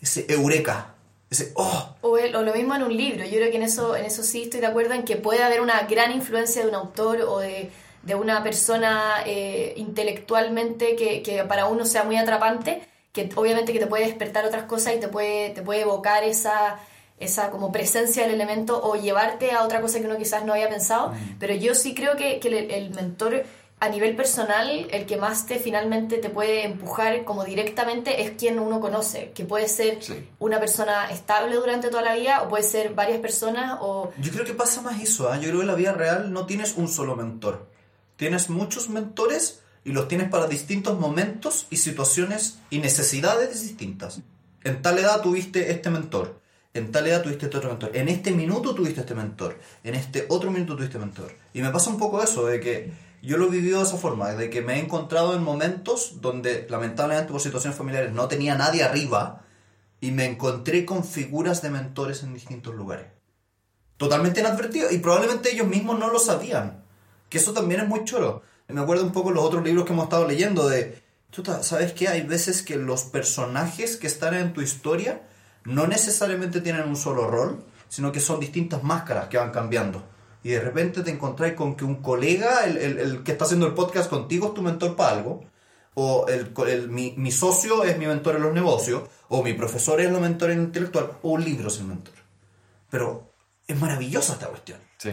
Ese 0.00 0.24
eureka. 0.32 0.94
Ese, 1.28 1.52
oh. 1.56 1.94
o, 2.00 2.16
lo 2.16 2.54
mismo 2.54 2.74
en 2.74 2.84
un 2.84 2.96
libro. 2.96 3.26
Yo 3.26 3.32
creo 3.32 3.50
que 3.50 3.58
en 3.58 3.64
eso, 3.64 3.94
en 3.96 4.06
eso 4.06 4.22
sí 4.22 4.44
estoy 4.44 4.60
de 4.60 4.68
acuerdo 4.68 4.94
en 4.94 5.04
que 5.04 5.16
puede 5.16 5.42
haber 5.42 5.60
una 5.60 5.82
gran 5.82 6.10
influencia 6.10 6.62
de 6.62 6.68
un 6.68 6.74
autor 6.74 7.20
o 7.28 7.40
de, 7.40 7.70
de 8.02 8.14
una 8.14 8.42
persona 8.42 9.16
eh, 9.26 9.74
intelectualmente 9.76 10.96
que, 10.96 11.22
que 11.22 11.44
para 11.44 11.66
uno 11.66 11.84
sea 11.84 12.04
muy 12.04 12.16
atrapante 12.16 12.80
que 13.12 13.28
obviamente 13.34 13.72
que 13.72 13.80
te 13.80 13.86
puede 13.86 14.06
despertar 14.06 14.44
otras 14.44 14.64
cosas 14.64 14.94
y 14.94 15.00
te 15.00 15.08
puede, 15.08 15.50
te 15.50 15.62
puede 15.62 15.80
evocar 15.82 16.24
esa, 16.24 16.78
esa 17.20 17.50
como 17.50 17.70
presencia 17.70 18.24
del 18.24 18.34
elemento 18.34 18.82
o 18.82 18.96
llevarte 18.96 19.52
a 19.52 19.62
otra 19.62 19.80
cosa 19.80 20.00
que 20.00 20.06
uno 20.06 20.16
quizás 20.16 20.44
no 20.44 20.52
había 20.54 20.68
pensado, 20.68 21.10
mm. 21.10 21.36
pero 21.38 21.54
yo 21.54 21.74
sí 21.74 21.94
creo 21.94 22.16
que, 22.16 22.40
que 22.40 22.48
el, 22.48 22.70
el, 22.70 22.90
mentor 22.90 23.44
a 23.78 23.88
nivel 23.88 24.16
personal, 24.16 24.88
el 24.90 25.06
que 25.06 25.16
más 25.16 25.46
te 25.46 25.58
finalmente 25.58 26.18
te 26.18 26.28
puede 26.28 26.64
empujar 26.64 27.24
como 27.24 27.44
directamente 27.44 28.22
es 28.22 28.32
quien 28.32 28.58
uno 28.58 28.80
conoce, 28.80 29.32
que 29.34 29.44
puede 29.44 29.68
ser 29.68 30.02
sí. 30.02 30.28
una 30.38 30.58
persona 30.58 31.10
estable 31.10 31.56
durante 31.56 31.88
toda 31.88 32.02
la 32.02 32.14
vida 32.14 32.42
o 32.42 32.48
puede 32.48 32.62
ser 32.62 32.94
varias 32.94 33.20
personas 33.20 33.78
o... 33.80 34.10
Yo 34.18 34.32
creo 34.32 34.44
que 34.44 34.54
pasa 34.54 34.82
más 34.82 35.00
eso, 35.00 35.32
¿eh? 35.32 35.38
yo 35.40 35.48
creo 35.48 35.56
que 35.56 35.62
en 35.62 35.66
la 35.66 35.74
vida 35.74 35.92
real 35.92 36.32
no 36.32 36.46
tienes 36.46 36.76
un 36.76 36.88
solo 36.88 37.16
mentor, 37.16 37.68
tienes 38.16 38.50
muchos 38.50 38.88
mentores 38.88 39.60
y 39.84 39.92
los 39.92 40.08
tienes 40.08 40.28
para 40.28 40.46
distintos 40.46 40.98
momentos 40.98 41.66
y 41.70 41.76
situaciones 41.76 42.58
y 42.70 42.78
necesidades 42.78 43.62
distintas. 43.62 44.20
En 44.62 44.82
tal 44.82 44.98
edad 44.98 45.22
tuviste 45.22 45.70
este 45.70 45.88
mentor, 45.88 46.39
en 46.74 46.92
tal 46.92 47.06
edad 47.06 47.22
tuviste 47.22 47.46
este 47.46 47.58
otro 47.58 47.70
mentor, 47.70 47.90
en 47.94 48.08
este 48.08 48.30
minuto 48.30 48.74
tuviste 48.74 49.00
este 49.00 49.14
mentor, 49.14 49.58
en 49.84 49.94
este 49.94 50.26
otro 50.28 50.50
minuto 50.50 50.76
tuviste 50.76 50.98
mentor. 50.98 51.32
Y 51.52 51.62
me 51.62 51.70
pasa 51.70 51.90
un 51.90 51.98
poco 51.98 52.22
eso, 52.22 52.46
de 52.46 52.60
que 52.60 52.92
yo 53.22 53.36
lo 53.36 53.46
he 53.46 53.50
vivido 53.50 53.78
de 53.78 53.86
esa 53.86 53.96
forma, 53.96 54.32
de 54.32 54.50
que 54.50 54.62
me 54.62 54.74
he 54.74 54.78
encontrado 54.78 55.34
en 55.34 55.42
momentos 55.42 56.20
donde 56.20 56.66
lamentablemente 56.68 57.32
por 57.32 57.40
situaciones 57.40 57.76
familiares 57.76 58.12
no 58.12 58.28
tenía 58.28 58.54
nadie 58.54 58.82
arriba 58.82 59.42
y 60.00 60.12
me 60.12 60.26
encontré 60.26 60.84
con 60.84 61.04
figuras 61.04 61.60
de 61.62 61.70
mentores 61.70 62.22
en 62.22 62.34
distintos 62.34 62.74
lugares. 62.74 63.06
Totalmente 63.96 64.40
inadvertido 64.40 64.90
y 64.90 64.98
probablemente 64.98 65.52
ellos 65.52 65.66
mismos 65.66 65.98
no 65.98 66.10
lo 66.10 66.18
sabían. 66.18 66.84
Que 67.28 67.38
eso 67.38 67.52
también 67.52 67.80
es 67.80 67.88
muy 67.88 68.04
choro 68.04 68.42
me 68.72 68.80
acuerdo 68.80 69.04
un 69.04 69.12
poco 69.12 69.30
los 69.30 69.44
otros 69.44 69.64
libros 69.64 69.84
que 69.84 69.92
hemos 69.92 70.04
estado 70.04 70.26
leyendo 70.26 70.68
de, 70.68 71.02
chuta, 71.32 71.62
¿sabes 71.62 71.92
qué? 71.92 72.08
Hay 72.08 72.22
veces 72.22 72.62
que 72.62 72.76
los 72.76 73.04
personajes 73.04 73.96
que 73.96 74.06
están 74.06 74.34
en 74.34 74.52
tu 74.52 74.60
historia 74.60 75.22
no 75.64 75.86
necesariamente 75.86 76.60
tienen 76.60 76.88
un 76.88 76.96
solo 76.96 77.26
rol, 77.26 77.64
sino 77.88 78.12
que 78.12 78.20
son 78.20 78.40
distintas 78.40 78.82
máscaras 78.82 79.28
que 79.28 79.36
van 79.36 79.50
cambiando. 79.50 80.02
Y 80.42 80.50
de 80.50 80.60
repente 80.60 81.02
te 81.02 81.10
encontrás 81.10 81.52
con 81.52 81.76
que 81.76 81.84
un 81.84 81.96
colega, 81.96 82.64
el, 82.64 82.76
el, 82.78 83.22
que 83.22 83.32
está 83.32 83.44
haciendo 83.44 83.66
el 83.66 83.74
podcast 83.74 84.08
contigo, 84.08 84.48
es 84.48 84.54
tu 84.54 84.62
mentor 84.62 84.96
para 84.96 85.16
algo, 85.16 85.44
o 85.94 86.26
el, 86.28 86.52
el, 86.68 86.88
mi, 86.88 87.12
mi, 87.16 87.30
socio 87.30 87.84
es 87.84 87.98
mi 87.98 88.06
mentor 88.06 88.36
en 88.36 88.42
los 88.42 88.54
negocios, 88.54 89.02
o 89.28 89.42
mi 89.42 89.52
profesor 89.52 90.00
es 90.00 90.08
el 90.08 90.18
mentor 90.18 90.50
en 90.50 90.62
intelectual, 90.62 91.10
o 91.22 91.30
un 91.30 91.44
libro 91.44 91.68
es 91.68 91.78
el 91.78 91.86
mentor. 91.86 92.14
Pero 92.88 93.32
es 93.66 93.78
maravillosa 93.78 94.34
esta 94.34 94.46
cuestión. 94.46 94.78
Sí. 94.96 95.10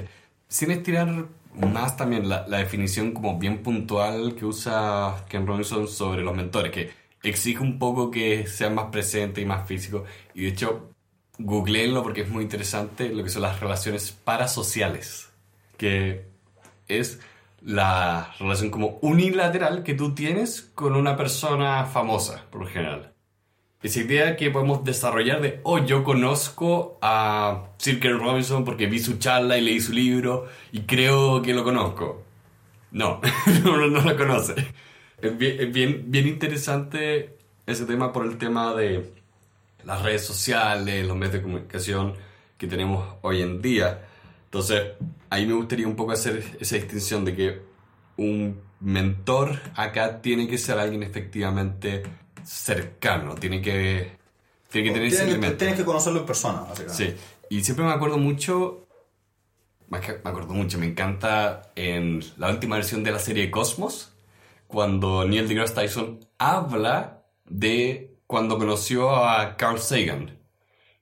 Sin 0.48 0.72
estirar 0.72 1.26
más 1.56 1.98
también 1.98 2.30
la, 2.30 2.48
la, 2.48 2.60
definición 2.60 3.12
como 3.12 3.38
bien 3.38 3.64
puntual 3.64 4.36
que 4.36 4.46
usa 4.46 5.26
Ken 5.28 5.46
Robinson 5.46 5.88
sobre 5.88 6.22
los 6.22 6.36
mentores, 6.36 6.72
que 6.72 6.92
exige 7.30 7.62
un 7.62 7.80
poco 7.80 8.12
que 8.12 8.48
sean 8.48 8.76
más 8.76 8.86
presentes 8.92 9.44
y 9.44 9.46
más 9.46 9.68
físicos. 9.68 10.04
Y 10.34 10.44
de 10.44 10.50
hecho, 10.50 10.92
googleenlo 11.40 12.04
porque 12.04 12.22
es 12.22 12.30
muy 12.30 12.44
interesante 12.44 13.10
lo 13.10 13.24
que 13.24 13.30
son 13.30 13.44
las 13.44 13.60
relaciones 13.60 14.12
parasociales, 14.12 15.30
que 15.78 16.26
es 16.88 17.20
la 17.62 18.34
relación 18.40 18.70
como 18.70 19.00
unilateral 19.02 19.84
que 19.84 19.94
tú 19.94 20.14
tienes 20.16 20.62
con 20.76 20.96
una 20.96 21.18
persona 21.18 21.86
famosa, 21.86 22.46
por 22.52 22.62
lo 22.62 22.68
general. 22.68 23.14
esa 23.82 24.00
idea 24.00 24.36
que 24.36 24.52
podemos 24.52 24.84
desarrollar 24.84 25.42
de, 25.42 25.60
oh, 25.64 25.80
yo 25.80 26.04
conozco 26.04 26.98
a 27.02 27.70
Sir 27.78 28.00
Ken 28.00 28.20
Robinson 28.20 28.66
porque 28.66 28.88
vi 28.88 29.00
su 29.00 29.18
charla 29.18 29.58
y 29.58 29.62
leí 29.62 29.80
su 29.80 29.94
libro 29.94 30.48
y 30.72 30.82
creo 30.82 31.42
que 31.42 31.54
lo 31.54 31.64
conozco. 31.64 32.24
No, 32.92 33.22
no, 33.64 33.88
no 33.88 34.02
lo 34.02 34.18
conoce. 34.18 34.56
Es 35.22 35.38
bien, 35.38 35.60
es 35.60 35.74
bien, 35.74 36.04
bien 36.08 36.28
interesante 36.28 37.38
ese 37.66 37.86
tema 37.86 38.14
por 38.14 38.26
el 38.26 38.38
tema 38.38 38.74
de 38.74 39.14
las 39.84 40.02
redes 40.02 40.26
sociales, 40.26 41.06
los 41.08 41.18
medios 41.18 41.34
de 41.34 41.42
comunicación 41.42 42.14
que 42.58 42.68
tenemos 42.68 43.16
hoy 43.22 43.42
en 43.42 43.62
día. 43.62 44.06
Entonces, 44.46 44.94
ahí 45.30 45.46
me 45.46 45.54
gustaría 45.54 45.88
un 45.88 45.96
poco 45.96 46.12
hacer 46.12 46.58
esa 46.60 46.76
distinción 46.76 47.26
de 47.26 47.36
que 47.36 47.62
un 48.18 48.62
mentor 48.80 49.60
acá 49.76 50.22
tiene 50.22 50.48
que 50.48 50.58
ser 50.58 50.78
alguien 50.78 51.04
efectivamente 51.04 52.04
cercano, 52.44 53.36
tiene 53.36 53.62
que, 53.62 54.12
tiene 54.70 54.90
que 54.90 54.94
tener 54.94 55.08
ese 55.08 55.24
elemento. 55.24 55.58
tienes 55.58 55.78
que 55.78 55.86
conocerlo 55.86 56.20
en 56.20 56.26
persona, 56.26 56.62
básicamente. 56.62 57.18
Sí, 57.18 57.56
y 57.56 57.64
siempre 57.64 57.86
me 57.86 57.92
acuerdo 57.92 58.18
mucho, 58.18 58.88
más 59.90 60.02
que 60.02 60.14
me 60.14 60.30
acuerdo 60.30 60.54
mucho, 60.54 60.78
me 60.78 60.86
encanta 60.86 61.72
en 61.76 62.24
la 62.38 62.50
última 62.50 62.76
versión 62.76 63.04
de 63.04 63.12
la 63.12 63.20
serie 63.20 63.52
Cosmos, 63.52 64.14
cuando 64.68 65.26
Neil 65.26 65.48
deGrasse 65.48 65.74
Tyson 65.74 66.20
habla 66.38 67.26
de 67.46 68.18
cuando 68.28 68.58
conoció 68.58 69.16
a 69.16 69.56
Carl 69.56 69.80
Sagan, 69.80 70.40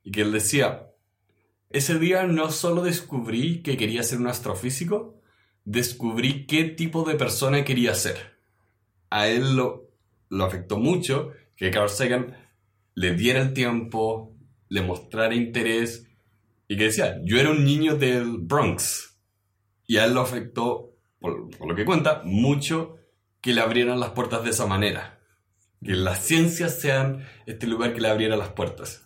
y 0.03 0.11
que 0.11 0.21
él 0.21 0.31
decía, 0.31 0.91
ese 1.71 1.97
día 1.99 2.23
no 2.27 2.51
solo 2.51 2.83
descubrí 2.83 3.63
que 3.63 3.75
quería 3.75 4.03
ser 4.03 4.19
un 4.19 4.27
astrofísico, 4.27 5.19
descubrí 5.65 6.45
qué 6.45 6.63
tipo 6.65 7.03
de 7.03 7.15
persona 7.15 7.65
quería 7.65 7.95
ser. 7.95 8.37
A 9.09 9.27
él 9.27 9.55
lo, 9.55 9.89
lo 10.29 10.45
afectó 10.45 10.77
mucho 10.77 11.31
que 11.57 11.71
Carl 11.71 11.89
Sagan 11.89 12.37
le 12.93 13.15
diera 13.15 13.41
el 13.41 13.53
tiempo, 13.53 14.35
le 14.69 14.81
mostrara 14.81 15.33
interés 15.33 16.07
y 16.67 16.77
que 16.77 16.85
decía, 16.85 17.19
yo 17.23 17.39
era 17.39 17.51
un 17.51 17.65
niño 17.65 17.95
del 17.95 18.37
Bronx. 18.37 19.17
Y 19.87 19.97
a 19.97 20.05
él 20.05 20.13
lo 20.13 20.21
afectó, 20.21 20.93
por, 21.19 21.49
por 21.49 21.67
lo 21.67 21.75
que 21.75 21.85
cuenta, 21.85 22.21
mucho 22.23 22.97
que 23.45 23.53
le 23.53 23.61
abrieran 23.61 23.99
las 23.99 24.09
puertas 24.09 24.43
de 24.43 24.49
esa 24.49 24.65
manera. 24.65 25.19
Que 25.83 25.91
las 25.93 26.17
ciencias 26.19 26.79
sean 26.79 27.23
este 27.45 27.67
lugar 27.67 27.93
que 27.93 28.01
le 28.01 28.09
abriera 28.09 28.35
las 28.35 28.47
puertas. 28.49 29.01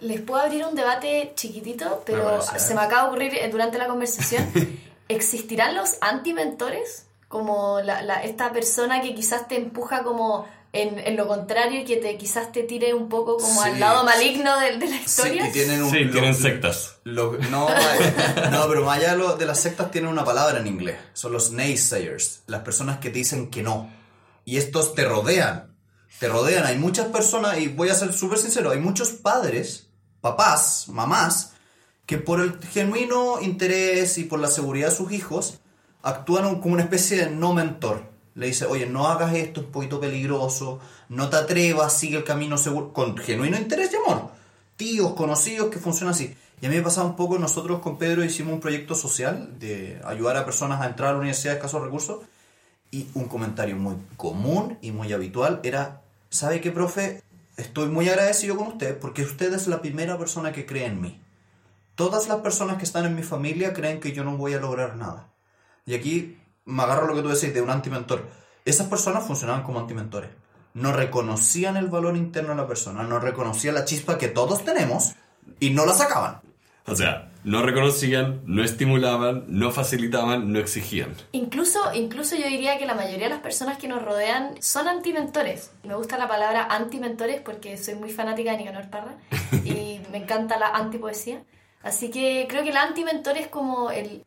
Les 0.00 0.22
puedo 0.22 0.40
abrir 0.42 0.64
un 0.64 0.74
debate 0.74 1.32
chiquitito, 1.36 1.84
Me 1.84 1.96
pero 2.06 2.24
parece. 2.40 2.58
se 2.58 2.74
me 2.74 2.80
acaba 2.80 3.02
de 3.02 3.08
ocurrir 3.08 3.34
eh, 3.34 3.48
durante 3.50 3.76
la 3.76 3.86
conversación. 3.86 4.50
¿Existirán 5.08 5.74
los 5.76 5.98
anti-mentores? 6.00 7.04
Como 7.28 7.80
la, 7.82 8.00
la- 8.00 8.22
esta 8.22 8.50
persona 8.50 9.02
que 9.02 9.14
quizás 9.14 9.46
te 9.46 9.56
empuja 9.56 10.02
como 10.04 10.46
en, 10.74 10.98
en 10.98 11.16
lo 11.16 11.26
contrario 11.28 11.80
y 11.80 11.84
que 11.84 11.96
te, 11.96 12.16
quizás 12.18 12.52
te 12.52 12.64
tire 12.64 12.92
un 12.94 13.08
poco 13.08 13.36
como 13.38 13.62
Sí, 13.62 13.68
al 13.70 13.80
lado 13.80 14.00
sí. 14.00 14.06
maligno 14.06 14.58
de, 14.58 14.76
de 14.78 14.86
la 14.88 14.96
Sí, 14.98 15.02
historia. 15.04 15.48
y 15.48 15.52
tienen 15.52 15.82
un... 15.82 15.90
Sí, 15.90 16.00
lo- 16.00 16.12
tienen 16.12 16.34
sectas. 16.34 16.96
lo- 17.04 17.38
no, 17.50 17.68
no, 18.50 18.68
pero 18.68 18.84
más 18.84 18.98
allá 18.98 19.12
de, 19.12 19.18
lo- 19.18 19.36
de 19.36 19.46
las 19.46 19.60
sectas 19.60 19.90
tienen 19.90 20.10
una 20.10 20.24
palabra 20.24 20.58
en 20.60 20.66
inglés. 20.66 20.96
Son 21.14 21.32
los 21.32 21.52
naysayers, 21.52 22.42
las 22.46 22.62
personas 22.62 22.98
que 22.98 23.10
te 23.10 23.18
dicen 23.18 23.50
que 23.50 23.62
no. 23.62 23.90
Y 24.44 24.56
estos 24.58 24.94
te 24.94 25.04
rodean. 25.04 25.74
Te 26.20 26.28
rodean. 26.28 26.64
Hay 26.66 26.76
muchas 26.78 27.06
personas, 27.06 27.58
y 27.58 27.68
voy 27.68 27.88
a 27.88 27.94
ser 27.94 28.12
súper 28.12 28.38
sincero, 28.38 28.70
hay 28.70 28.78
muchos 28.78 29.10
padres, 29.10 29.86
papás, 30.20 30.86
mamás, 30.88 31.52
que 32.06 32.18
por 32.18 32.40
el 32.40 32.58
genuino 32.72 33.40
interés 33.40 34.18
y 34.18 34.24
por 34.24 34.38
la 34.40 34.48
seguridad 34.48 34.90
de 34.90 34.96
sus 34.96 35.12
hijos, 35.12 35.60
actúan 36.02 36.60
como 36.60 36.74
una 36.74 36.82
especie 36.82 37.16
de 37.16 37.30
no 37.30 37.54
mentor. 37.54 38.12
Le 38.34 38.46
dice, 38.46 38.66
oye, 38.66 38.86
no 38.86 39.06
hagas 39.06 39.34
esto, 39.34 39.60
es 39.60 39.66
un 39.66 39.72
poquito 39.72 40.00
peligroso, 40.00 40.80
no 41.08 41.30
te 41.30 41.36
atrevas, 41.36 41.92
sigue 41.92 42.16
el 42.16 42.24
camino 42.24 42.58
seguro, 42.58 42.92
con 42.92 43.16
genuino 43.16 43.56
interés 43.56 43.92
y 43.92 43.96
amor. 43.96 44.30
Tíos, 44.76 45.14
conocidos 45.14 45.70
que 45.70 45.78
funcionan 45.78 46.14
así. 46.14 46.36
Y 46.60 46.66
a 46.66 46.68
mí 46.68 46.76
me 46.76 46.82
pasaba 46.82 47.06
un 47.06 47.16
poco, 47.16 47.38
nosotros 47.38 47.80
con 47.80 47.98
Pedro 47.98 48.24
hicimos 48.24 48.54
un 48.54 48.60
proyecto 48.60 48.94
social 48.94 49.58
de 49.58 50.00
ayudar 50.04 50.36
a 50.36 50.44
personas 50.44 50.80
a 50.80 50.86
entrar 50.86 51.10
a 51.10 51.12
la 51.12 51.18
universidad 51.18 51.52
de 51.52 51.58
escasos 51.58 51.82
recursos. 51.82 52.20
Y 52.90 53.08
un 53.14 53.24
comentario 53.24 53.76
muy 53.76 53.96
común 54.16 54.78
y 54.80 54.92
muy 54.92 55.12
habitual 55.12 55.60
era, 55.64 56.02
¿sabe 56.30 56.60
qué, 56.60 56.70
profe? 56.70 57.22
Estoy 57.56 57.88
muy 57.88 58.08
agradecido 58.08 58.56
con 58.56 58.68
usted 58.68 58.98
porque 58.98 59.22
usted 59.22 59.52
es 59.52 59.66
la 59.66 59.80
primera 59.80 60.16
persona 60.16 60.52
que 60.52 60.64
cree 60.64 60.86
en 60.86 61.00
mí. 61.00 61.20
Todas 61.96 62.28
las 62.28 62.38
personas 62.38 62.78
que 62.78 62.84
están 62.84 63.04
en 63.04 63.14
mi 63.14 63.22
familia 63.22 63.72
creen 63.72 64.00
que 64.00 64.12
yo 64.12 64.24
no 64.24 64.36
voy 64.36 64.54
a 64.54 64.60
lograr 64.60 64.96
nada. 64.96 65.28
Y 65.86 65.94
aquí 65.94 66.38
me 66.64 66.82
agarro 66.82 67.06
lo 67.06 67.14
que 67.14 67.22
tú 67.22 67.28
decís 67.28 67.52
de 67.54 67.62
un 67.62 67.70
antimentor. 67.70 68.28
Esas 68.64 68.88
personas 68.88 69.26
funcionaban 69.26 69.62
como 69.62 69.80
antimentores. 69.80 70.30
No 70.72 70.92
reconocían 70.92 71.76
el 71.76 71.88
valor 71.88 72.16
interno 72.16 72.50
de 72.50 72.56
la 72.56 72.66
persona, 72.66 73.02
no 73.02 73.20
reconocían 73.20 73.74
la 73.74 73.84
chispa 73.84 74.18
que 74.18 74.28
todos 74.28 74.64
tenemos 74.64 75.14
y 75.60 75.70
no 75.70 75.86
la 75.86 75.94
sacaban. 75.94 76.40
O 76.86 76.94
sea, 76.94 77.30
no 77.44 77.62
reconocían, 77.62 78.42
no 78.44 78.62
estimulaban, 78.62 79.44
no 79.48 79.70
facilitaban, 79.70 80.52
no 80.52 80.58
exigían. 80.58 81.14
Incluso, 81.32 81.80
incluso 81.94 82.36
yo 82.36 82.46
diría 82.46 82.78
que 82.78 82.84
la 82.84 82.94
mayoría 82.94 83.24
de 83.24 83.34
las 83.34 83.40
personas 83.40 83.78
que 83.78 83.88
nos 83.88 84.02
rodean 84.02 84.60
son 84.60 84.88
antimentores. 84.88 85.70
Me 85.82 85.94
gusta 85.94 86.18
la 86.18 86.28
palabra 86.28 86.66
antimentores 86.70 87.40
porque 87.40 87.78
soy 87.78 87.94
muy 87.94 88.10
fanática 88.10 88.50
de 88.50 88.58
Nicanor 88.58 88.90
Parra 88.90 89.16
y 89.64 90.00
me 90.10 90.18
encanta 90.18 90.58
la 90.58 90.68
antipoesía. 90.68 91.42
Así 91.82 92.10
que 92.10 92.46
creo 92.48 92.62
que 92.62 92.70
el 92.70 92.76
antimentor 92.76 93.36
es 93.38 93.48
como 93.48 93.90
el, 93.90 94.24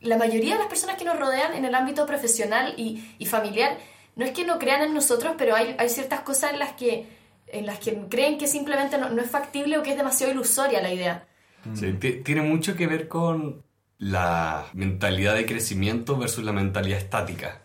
la 0.00 0.16
mayoría 0.16 0.54
de 0.54 0.60
las 0.60 0.68
personas 0.68 0.96
que 0.96 1.04
nos 1.04 1.18
rodean 1.18 1.54
en 1.54 1.64
el 1.64 1.74
ámbito 1.74 2.06
profesional 2.06 2.74
y, 2.76 3.14
y 3.18 3.26
familiar. 3.26 3.78
No 4.16 4.24
es 4.24 4.32
que 4.32 4.44
no 4.44 4.58
crean 4.58 4.82
en 4.82 4.94
nosotros, 4.94 5.34
pero 5.38 5.54
hay, 5.54 5.76
hay 5.78 5.88
ciertas 5.88 6.20
cosas 6.20 6.52
en 6.52 6.58
las 6.58 6.72
que, 6.72 7.06
en 7.46 7.66
las 7.66 7.78
que 7.78 7.96
creen 8.08 8.38
que 8.38 8.46
simplemente 8.46 8.98
no, 8.98 9.10
no 9.10 9.22
es 9.22 9.30
factible 9.30 9.78
o 9.78 9.82
que 9.82 9.90
es 9.92 9.96
demasiado 9.96 10.32
ilusoria 10.32 10.80
la 10.82 10.92
idea. 10.92 11.26
Sí, 11.74 11.92
ti- 11.94 12.20
tiene 12.24 12.42
mucho 12.42 12.74
que 12.76 12.86
ver 12.86 13.08
con 13.08 13.62
la 13.98 14.66
mentalidad 14.74 15.34
de 15.34 15.46
crecimiento 15.46 16.16
versus 16.16 16.44
la 16.44 16.52
mentalidad 16.52 16.98
estática. 16.98 17.60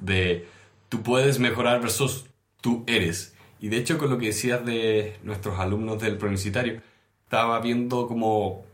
De 0.00 0.46
tú 0.88 1.02
puedes 1.02 1.38
mejorar 1.38 1.80
versus 1.80 2.26
tú 2.60 2.84
eres. 2.86 3.34
Y 3.60 3.68
de 3.68 3.76
hecho, 3.76 3.98
con 3.98 4.10
lo 4.10 4.18
que 4.18 4.26
decías 4.26 4.64
de 4.64 5.16
nuestros 5.22 5.58
alumnos 5.60 6.00
del 6.00 6.16
preuniversitario, 6.18 6.80
estaba 7.24 7.60
viendo 7.60 8.08
como 8.08 8.64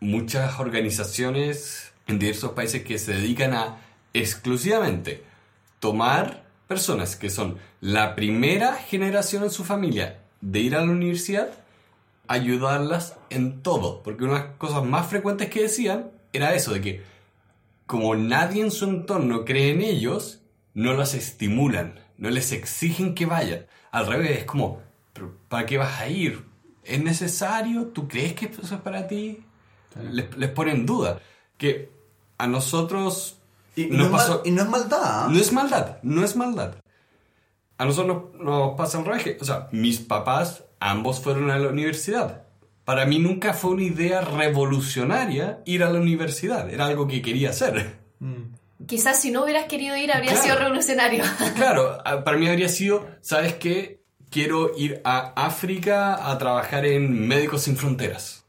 muchas 0.00 0.60
organizaciones 0.60 1.92
en 2.08 2.18
diversos 2.18 2.52
países 2.52 2.82
que 2.82 2.98
se 2.98 3.12
dedican 3.12 3.54
a 3.54 3.78
exclusivamente 4.12 5.22
tomar 5.78 6.44
personas 6.66 7.16
que 7.16 7.30
son 7.30 7.58
la 7.80 8.16
primera 8.16 8.74
generación 8.74 9.44
en 9.44 9.50
su 9.50 9.64
familia 9.64 10.18
de 10.40 10.60
ir 10.60 10.74
a 10.74 10.80
la 10.84 10.90
universidad 10.90 11.50
ayudarlas 12.26 13.16
en 13.30 13.62
todo. 13.62 14.02
Porque 14.02 14.24
una 14.24 14.34
de 14.34 14.40
las 14.40 14.56
cosas 14.56 14.84
más 14.84 15.06
frecuentes 15.06 15.48
que 15.48 15.62
decían 15.62 16.10
era 16.32 16.54
eso, 16.54 16.72
de 16.72 16.80
que 16.80 17.02
como 17.86 18.14
nadie 18.16 18.62
en 18.62 18.70
su 18.70 18.84
entorno 18.84 19.44
cree 19.44 19.70
en 19.70 19.80
ellos, 19.80 20.40
no 20.74 20.92
los 20.92 21.14
estimulan, 21.14 21.98
no 22.18 22.28
les 22.30 22.52
exigen 22.52 23.14
que 23.14 23.26
vayan. 23.26 23.66
Al 23.90 24.06
revés, 24.06 24.38
es 24.38 24.44
como, 24.44 24.82
"¿Pero 25.14 25.34
¿para 25.48 25.64
qué 25.64 25.78
vas 25.78 25.98
a 26.00 26.08
ir? 26.08 26.44
¿Es 26.84 27.02
necesario? 27.02 27.86
¿Tú 27.86 28.08
crees 28.08 28.34
que 28.34 28.46
eso 28.46 28.74
es 28.74 28.80
para 28.82 29.06
ti? 29.08 29.42
Les, 30.10 30.36
les 30.36 30.50
ponen 30.50 30.84
duda. 30.84 31.20
Que 31.56 31.90
a 32.38 32.46
nosotros 32.46 33.36
Y, 33.76 33.86
nos 33.86 33.98
no, 33.98 34.04
es 34.06 34.10
pasó- 34.22 34.32
mal- 34.38 34.40
y 34.44 34.50
no 34.52 34.62
es 34.62 34.68
maldad. 34.68 35.00
¿ah? 35.02 35.28
no 35.30 35.38
es 35.38 35.52
maldad, 35.52 35.98
no 36.02 36.24
es 36.24 36.36
maldad. 36.36 36.74
A 37.76 37.84
nosotros 37.84 38.32
nos, 38.34 38.42
nos 38.44 38.76
pasa 38.76 38.98
al 38.98 39.04
revés. 39.04 39.36
O 39.40 39.44
sea, 39.44 39.68
mis 39.72 39.98
papás 40.00 40.64
ambos 40.80 41.20
fueron 41.20 41.50
a 41.50 41.58
la 41.58 41.68
universidad. 41.68 42.42
Para 42.84 43.04
mí 43.04 43.18
nunca 43.18 43.52
fue 43.54 43.72
una 43.72 43.82
idea 43.82 44.20
revolucionaria 44.22 45.60
ir 45.66 45.84
a 45.84 45.90
la 45.90 46.00
universidad. 46.00 46.70
Era 46.70 46.86
algo 46.86 47.06
que 47.06 47.20
quería 47.22 47.50
hacer. 47.50 47.98
Quizás 48.86 49.20
si 49.20 49.30
no 49.30 49.44
hubieras 49.44 49.66
querido 49.66 49.96
ir 49.96 50.10
habría 50.12 50.30
Claro. 50.32 50.44
sido 50.44 50.58
revolucionario. 50.58 51.24
Claro, 51.56 51.98
para 52.24 52.36
mí 52.36 52.48
habría 52.48 52.68
sido, 52.68 53.06
¿sabes 53.20 53.54
qué? 53.54 54.02
Quiero 54.30 54.72
ir 54.76 55.00
a 55.04 55.32
África 55.36 56.30
a 56.30 56.36
trabajar 56.38 56.84
en 56.86 57.26
Médicos 57.28 57.62
Sin 57.62 57.76
Fronteras. 57.76 58.44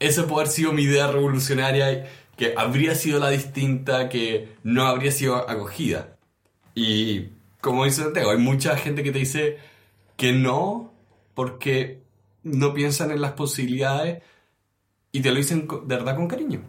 Esa 0.00 0.26
puede 0.26 0.42
haber 0.42 0.52
sido 0.52 0.72
mi 0.72 0.82
idea 0.82 1.06
revolucionaria, 1.06 2.08
que 2.36 2.54
habría 2.56 2.94
sido 2.94 3.18
la 3.18 3.30
distinta, 3.30 4.08
que 4.08 4.56
no 4.62 4.86
habría 4.86 5.12
sido 5.12 5.36
acogida. 5.48 6.16
Y 6.74 7.28
como 7.60 7.84
dice 7.84 8.02
Santiago, 8.02 8.30
hay 8.30 8.38
mucha 8.38 8.76
gente 8.76 9.02
que 9.02 9.12
te 9.12 9.18
dice 9.18 9.58
que 10.16 10.32
no, 10.32 10.92
porque 11.34 12.02
no 12.42 12.74
piensan 12.74 13.10
en 13.10 13.20
las 13.20 13.32
posibilidades 13.32 14.22
y 15.12 15.20
te 15.20 15.30
lo 15.30 15.36
dicen 15.36 15.68
de 15.68 15.96
verdad 15.96 16.16
con 16.16 16.28
cariño. 16.28 16.62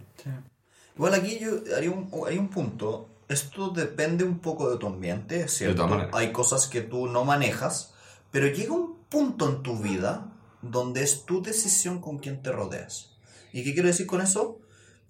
Igual 0.96 1.16
aquí 1.16 1.40
yo 1.40 1.76
haría 1.76 1.90
un, 1.90 2.10
hay 2.28 2.38
un 2.38 2.50
punto. 2.50 3.10
Esto 3.28 3.70
depende 3.70 4.24
un 4.24 4.40
poco 4.40 4.70
de 4.70 4.78
tu 4.78 4.86
ambiente, 4.86 5.42
es 5.42 5.54
¿cierto? 5.54 5.78
todas 5.78 5.92
maneras. 5.92 6.16
Hay 6.16 6.32
cosas 6.32 6.68
que 6.68 6.82
tú 6.82 7.08
no 7.08 7.26
manejas, 7.26 7.94
pero 8.32 8.48
llega 8.48 8.74
un 8.74 8.98
punto 9.10 9.50
en 9.50 9.64
tu 9.64 9.78
vida 9.80 10.32
donde 10.62 11.04
es 11.04 11.26
tu 11.26 11.42
decisión 11.42 12.00
con 12.00 12.20
quién 12.20 12.42
te 12.42 12.52
rodeas. 12.52 13.18
¿Y 13.52 13.64
qué 13.64 13.74
quiero 13.74 13.88
decir 13.88 14.06
con 14.06 14.22
eso? 14.22 14.60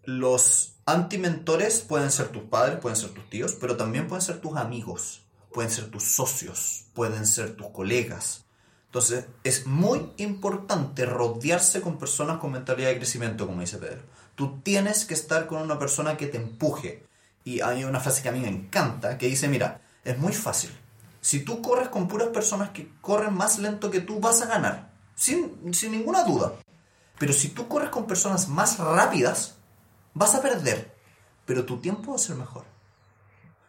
Los 0.05 0.75
antimentores 0.85 1.79
pueden 1.79 2.11
ser 2.11 2.27
tus 2.27 2.43
padres, 2.43 2.79
pueden 2.79 2.97
ser 2.97 3.11
tus 3.11 3.29
tíos, 3.29 3.55
pero 3.59 3.77
también 3.77 4.07
pueden 4.07 4.21
ser 4.21 4.41
tus 4.41 4.57
amigos, 4.57 5.23
pueden 5.53 5.71
ser 5.71 5.89
tus 5.89 6.03
socios, 6.03 6.85
pueden 6.93 7.25
ser 7.25 7.55
tus 7.55 7.67
colegas. 7.67 8.43
Entonces, 8.87 9.25
es 9.43 9.65
muy 9.65 10.11
importante 10.17 11.05
rodearse 11.05 11.81
con 11.81 11.97
personas 11.97 12.37
con 12.37 12.51
mentalidad 12.51 12.89
de 12.89 12.97
crecimiento, 12.97 13.47
como 13.47 13.61
dice 13.61 13.77
Pedro. 13.77 14.01
Tú 14.35 14.59
tienes 14.61 15.05
que 15.05 15.13
estar 15.13 15.47
con 15.47 15.61
una 15.61 15.79
persona 15.79 16.17
que 16.17 16.27
te 16.27 16.37
empuje. 16.37 17.07
Y 17.45 17.61
hay 17.61 17.85
una 17.85 17.99
frase 17.99 18.21
que 18.21 18.29
a 18.29 18.33
mí 18.33 18.39
me 18.39 18.49
encanta, 18.49 19.17
que 19.17 19.27
dice, 19.27 19.47
mira, 19.47 19.81
es 20.03 20.17
muy 20.19 20.33
fácil. 20.33 20.69
Si 21.21 21.43
tú 21.43 21.61
corres 21.61 21.87
con 21.87 22.07
puras 22.07 22.27
personas 22.27 22.69
que 22.69 22.91
corren 23.01 23.33
más 23.33 23.57
lento 23.57 23.89
que 23.89 24.01
tú, 24.01 24.19
vas 24.19 24.41
a 24.41 24.47
ganar. 24.47 24.91
Sin, 25.15 25.73
sin 25.73 25.91
ninguna 25.91 26.23
duda. 26.23 26.53
Pero 27.17 27.33
si 27.33 27.49
tú 27.49 27.67
corres 27.67 27.89
con 27.89 28.05
personas 28.05 28.47
más 28.47 28.77
rápidas, 28.77 29.55
vas 30.13 30.35
a 30.35 30.41
perder. 30.41 30.93
Pero 31.45 31.65
tu 31.65 31.79
tiempo 31.79 32.11
va 32.11 32.15
a 32.15 32.19
ser 32.19 32.35
mejor. 32.35 32.65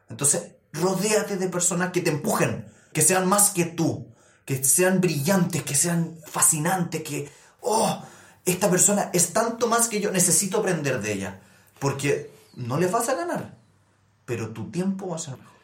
Entonces, 0.09 0.53
rodéate 0.73 1.37
de 1.37 1.49
personas 1.49 1.91
que 1.91 2.01
te 2.01 2.11
empujen, 2.11 2.67
que 2.93 3.03
sean 3.03 3.29
más 3.29 3.51
que 3.51 3.65
tú, 3.65 4.07
que 4.45 4.63
sean 4.63 5.01
brillantes, 5.01 5.63
que 5.63 5.75
sean 5.75 6.17
fascinantes, 6.27 7.03
que, 7.03 7.31
oh, 7.61 8.03
esta 8.45 8.71
persona 8.71 9.11
es 9.13 9.33
tanto 9.33 9.67
más 9.67 9.89
que 9.89 10.01
yo, 10.01 10.11
necesito 10.11 10.59
aprender 10.59 11.01
de 11.01 11.13
ella. 11.13 11.41
Porque 11.79 12.31
no 12.55 12.79
le 12.79 12.87
vas 12.87 13.09
a 13.09 13.15
ganar, 13.15 13.57
pero 14.25 14.51
tu 14.51 14.71
tiempo 14.71 15.09
va 15.09 15.17
a 15.17 15.19
ser 15.19 15.37
mejor. 15.37 15.55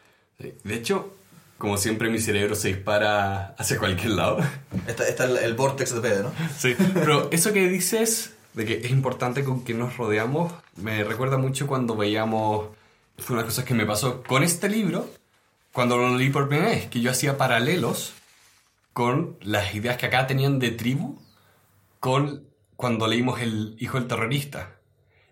Sí. 0.40 0.54
De 0.64 0.74
hecho, 0.74 1.14
como 1.58 1.76
siempre 1.76 2.08
mi 2.08 2.18
cerebro 2.18 2.56
se 2.56 2.68
dispara 2.68 3.54
hacia 3.58 3.78
cualquier 3.78 4.12
lado. 4.12 4.38
Está, 4.86 5.06
está 5.06 5.24
el, 5.24 5.36
el 5.36 5.54
vortex 5.54 5.94
de 5.94 6.00
Pedro, 6.00 6.30
¿no? 6.30 6.48
Sí, 6.58 6.74
pero 6.94 7.30
eso 7.30 7.52
que 7.52 7.68
dices 7.68 8.32
de 8.54 8.64
que 8.64 8.74
es 8.78 8.90
importante 8.90 9.44
con 9.44 9.60
quien 9.60 9.78
nos 9.78 9.96
rodeamos, 9.96 10.52
me 10.76 11.04
recuerda 11.04 11.38
mucho 11.38 11.66
cuando 11.66 11.96
veíamos, 11.96 12.68
fue 13.18 13.36
una 13.36 13.44
cosa 13.44 13.64
que 13.64 13.74
me 13.74 13.86
pasó 13.86 14.22
con 14.22 14.42
este 14.42 14.68
libro, 14.68 15.08
cuando 15.72 15.96
lo 15.96 16.16
leí 16.16 16.30
por 16.30 16.48
primera 16.48 16.70
vez, 16.70 16.86
que 16.86 17.00
yo 17.00 17.10
hacía 17.10 17.38
paralelos 17.38 18.14
con 18.92 19.36
las 19.40 19.74
ideas 19.74 19.96
que 19.96 20.06
acá 20.06 20.26
tenían 20.26 20.58
de 20.58 20.72
tribu, 20.72 21.20
con 22.00 22.48
cuando 22.76 23.06
leímos 23.06 23.40
El 23.40 23.76
Hijo 23.78 23.98
del 23.98 24.08
Terrorista, 24.08 24.80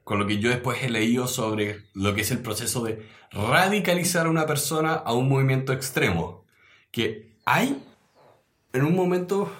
con 0.04 0.18
lo 0.18 0.26
que 0.26 0.38
yo 0.38 0.50
después 0.50 0.82
he 0.82 0.90
leído 0.90 1.26
sobre 1.26 1.86
lo 1.94 2.14
que 2.14 2.20
es 2.20 2.30
el 2.30 2.40
proceso 2.40 2.84
de 2.84 3.06
radicalizar 3.32 4.26
a 4.26 4.30
una 4.30 4.46
persona 4.46 4.94
a 4.94 5.12
un 5.12 5.28
movimiento 5.28 5.72
extremo, 5.72 6.44
que 6.90 7.36
hay 7.44 7.82
en 8.72 8.84
un 8.84 8.94
momento 8.94 9.50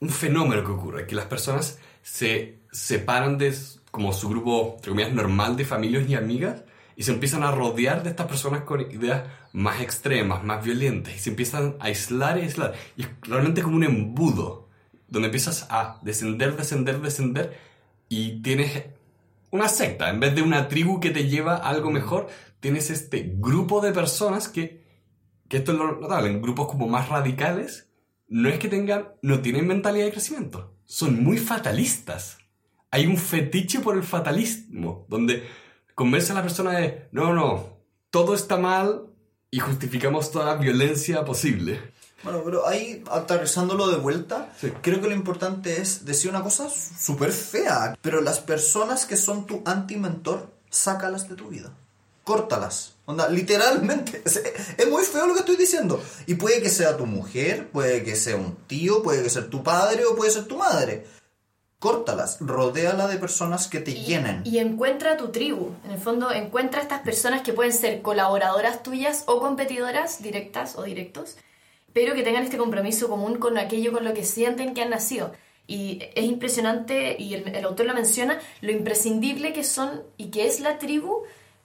un 0.00 0.10
fenómeno 0.10 0.64
que 0.64 0.70
ocurre, 0.70 1.06
que 1.06 1.14
las 1.14 1.26
personas 1.26 1.78
se 2.04 2.60
separan 2.70 3.38
de 3.38 3.56
como 3.90 4.12
su 4.12 4.28
grupo, 4.28 4.74
entre 4.76 4.90
comillas, 4.90 5.12
normal 5.12 5.56
de 5.56 5.64
familias 5.64 6.08
y 6.08 6.14
amigas 6.14 6.62
y 6.96 7.02
se 7.02 7.12
empiezan 7.12 7.42
a 7.42 7.50
rodear 7.50 8.02
de 8.02 8.10
estas 8.10 8.26
personas 8.26 8.62
con 8.62 8.82
ideas 8.82 9.24
más 9.52 9.80
extremas, 9.80 10.44
más 10.44 10.62
violentas 10.62 11.14
y 11.14 11.18
se 11.18 11.30
empiezan 11.30 11.76
a 11.80 11.86
aislar 11.86 12.38
y 12.38 12.42
aislar. 12.42 12.74
Y 12.96 13.02
es 13.02 13.08
realmente 13.22 13.62
como 13.62 13.76
un 13.76 13.84
embudo, 13.84 14.68
donde 15.08 15.28
empiezas 15.28 15.66
a 15.70 15.98
descender, 16.02 16.56
descender, 16.56 17.00
descender 17.00 17.58
y 18.10 18.42
tienes 18.42 18.84
una 19.50 19.68
secta. 19.68 20.10
En 20.10 20.20
vez 20.20 20.34
de 20.34 20.42
una 20.42 20.68
tribu 20.68 21.00
que 21.00 21.10
te 21.10 21.26
lleva 21.26 21.54
a 21.56 21.70
algo 21.70 21.90
mejor, 21.90 22.28
tienes 22.60 22.90
este 22.90 23.32
grupo 23.36 23.80
de 23.80 23.92
personas 23.92 24.48
que, 24.48 24.84
que 25.48 25.56
esto 25.56 25.72
es 25.72 25.78
lo 25.78 26.00
notable, 26.00 26.30
en 26.30 26.42
grupos 26.42 26.68
como 26.68 26.86
más 26.86 27.08
radicales, 27.08 27.88
no 28.28 28.50
es 28.50 28.58
que 28.58 28.68
tengan, 28.68 29.08
no 29.22 29.40
tienen 29.40 29.66
mentalidad 29.66 30.04
de 30.04 30.12
crecimiento, 30.12 30.73
son 30.86 31.22
muy 31.22 31.38
fatalistas. 31.38 32.38
Hay 32.90 33.06
un 33.06 33.16
fetiche 33.16 33.80
por 33.80 33.96
el 33.96 34.02
fatalismo, 34.04 35.06
donde 35.08 35.46
convence 35.94 36.32
a 36.32 36.36
la 36.36 36.42
persona 36.42 36.72
de, 36.72 37.08
no, 37.12 37.32
no, 37.32 37.78
todo 38.10 38.34
está 38.34 38.56
mal 38.56 39.06
y 39.50 39.58
justificamos 39.58 40.30
toda 40.30 40.54
violencia 40.56 41.24
posible. 41.24 41.80
Bueno, 42.22 42.40
pero 42.44 42.66
ahí, 42.66 43.02
aterrizándolo 43.10 43.88
de 43.88 43.96
vuelta, 43.98 44.50
Sí. 44.58 44.72
creo 44.80 45.00
que 45.00 45.08
lo 45.08 45.14
importante 45.14 45.80
es 45.82 46.04
decir 46.06 46.30
una 46.30 46.42
cosa 46.42 46.70
súper 46.70 47.32
fea. 47.32 47.98
Pero 48.00 48.20
las 48.22 48.40
personas 48.40 49.04
que 49.04 49.16
son 49.16 49.46
tu 49.46 49.62
anti-mentor, 49.66 50.50
sácalas 50.70 51.28
de 51.28 51.34
tu 51.34 51.48
vida. 51.48 51.70
Córtalas. 52.24 52.94
Onda, 53.06 53.28
literalmente. 53.28 54.22
Es, 54.78 54.88
muy 54.88 55.04
feo 55.04 55.26
lo 55.26 55.34
que 55.34 55.40
estoy 55.40 55.56
diciendo. 55.56 56.02
Y 56.26 56.34
puede 56.34 56.62
que 56.62 56.70
sea 56.70 56.96
tu 56.96 57.06
mujer, 57.06 57.68
puede 57.68 58.02
que 58.02 58.16
sea 58.16 58.36
un 58.36 58.56
tío, 58.66 59.02
puede 59.02 59.22
que 59.22 59.30
sea 59.30 59.48
tu 59.48 59.62
padre 59.62 60.04
o 60.06 60.16
puede 60.16 60.30
ser 60.30 60.46
tu 60.46 60.56
madre. 60.56 61.06
Córtalas. 61.78 62.38
Rodéala 62.40 63.06
de 63.08 63.18
personas 63.18 63.68
que 63.68 63.80
te 63.80 63.90
Y, 63.90 64.04
llenen. 64.06 64.40
y 64.44 64.58
encuentra 64.58 65.18
tu 65.18 65.28
tribu. 65.28 65.72
En 65.84 65.90
el 65.90 65.98
fondo, 65.98 66.32
encuentra 66.32 66.80
estas 66.80 67.00
personas 67.02 67.42
que 67.42 67.52
pueden 67.52 67.72
ser 67.74 68.00
colaboradoras 68.00 68.82
tuyas 68.82 69.24
o 69.26 69.38
competidoras, 69.38 70.22
directas 70.22 70.76
o 70.76 70.82
directos, 70.82 71.36
pero 71.92 72.14
que 72.14 72.22
tengan 72.22 72.42
este 72.44 72.56
compromiso 72.56 73.08
común 73.08 73.36
con 73.36 73.58
aquello 73.58 73.92
con 73.92 74.02
lo 74.04 74.14
que 74.14 74.24
sienten 74.24 74.72
que 74.72 74.80
han 74.82 74.90
nacido. 74.90 75.32
Y 75.66 76.00
es 76.14 76.24
impresionante, 76.24 77.16
y 77.18 77.34
el, 77.34 77.48
el 77.54 77.64
autor 77.66 77.86
lo 77.86 77.94
menciona, 77.94 78.38
lo 78.62 78.70
imprescindible 78.72 79.52
que 79.52 79.64
son 79.64 80.02
y 80.16 80.30
que 80.30 80.46
es 80.46 80.60
la 80.60 80.78
tribu 80.78 81.22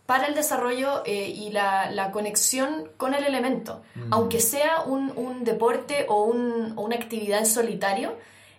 para 0.09 0.25
el 0.25 0.33
desarrollo 0.33 1.03
eh, 1.05 1.27
y 1.43 1.51
la, 1.51 1.91
la 1.91 2.09
conexión 2.11 2.69
con 2.97 3.13
el 3.13 3.23
elemento. 3.31 3.71
Aunque 4.09 4.39
sea 4.39 4.81
un, 4.81 5.03
un 5.15 5.43
deporte 5.43 5.95
o, 6.09 6.23
un- 6.23 6.73
o 6.77 6.81
una 6.81 6.95
actividad 6.95 7.37
en 7.39 7.45
solitario, 7.45 8.09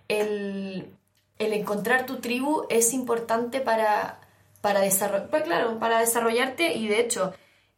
el, 0.08 0.86
el 1.38 1.52
encontrar 1.52 2.06
tu 2.06 2.16
tribu 2.20 2.66
es 2.68 2.92
importante 2.94 3.60
para, 3.60 4.20
para, 4.60 4.80
pues 5.30 5.42
claro, 5.42 5.78
para 5.80 5.98
desarrollarte 5.98 6.74
y 6.74 6.86
de 6.86 7.00
hecho 7.00 7.32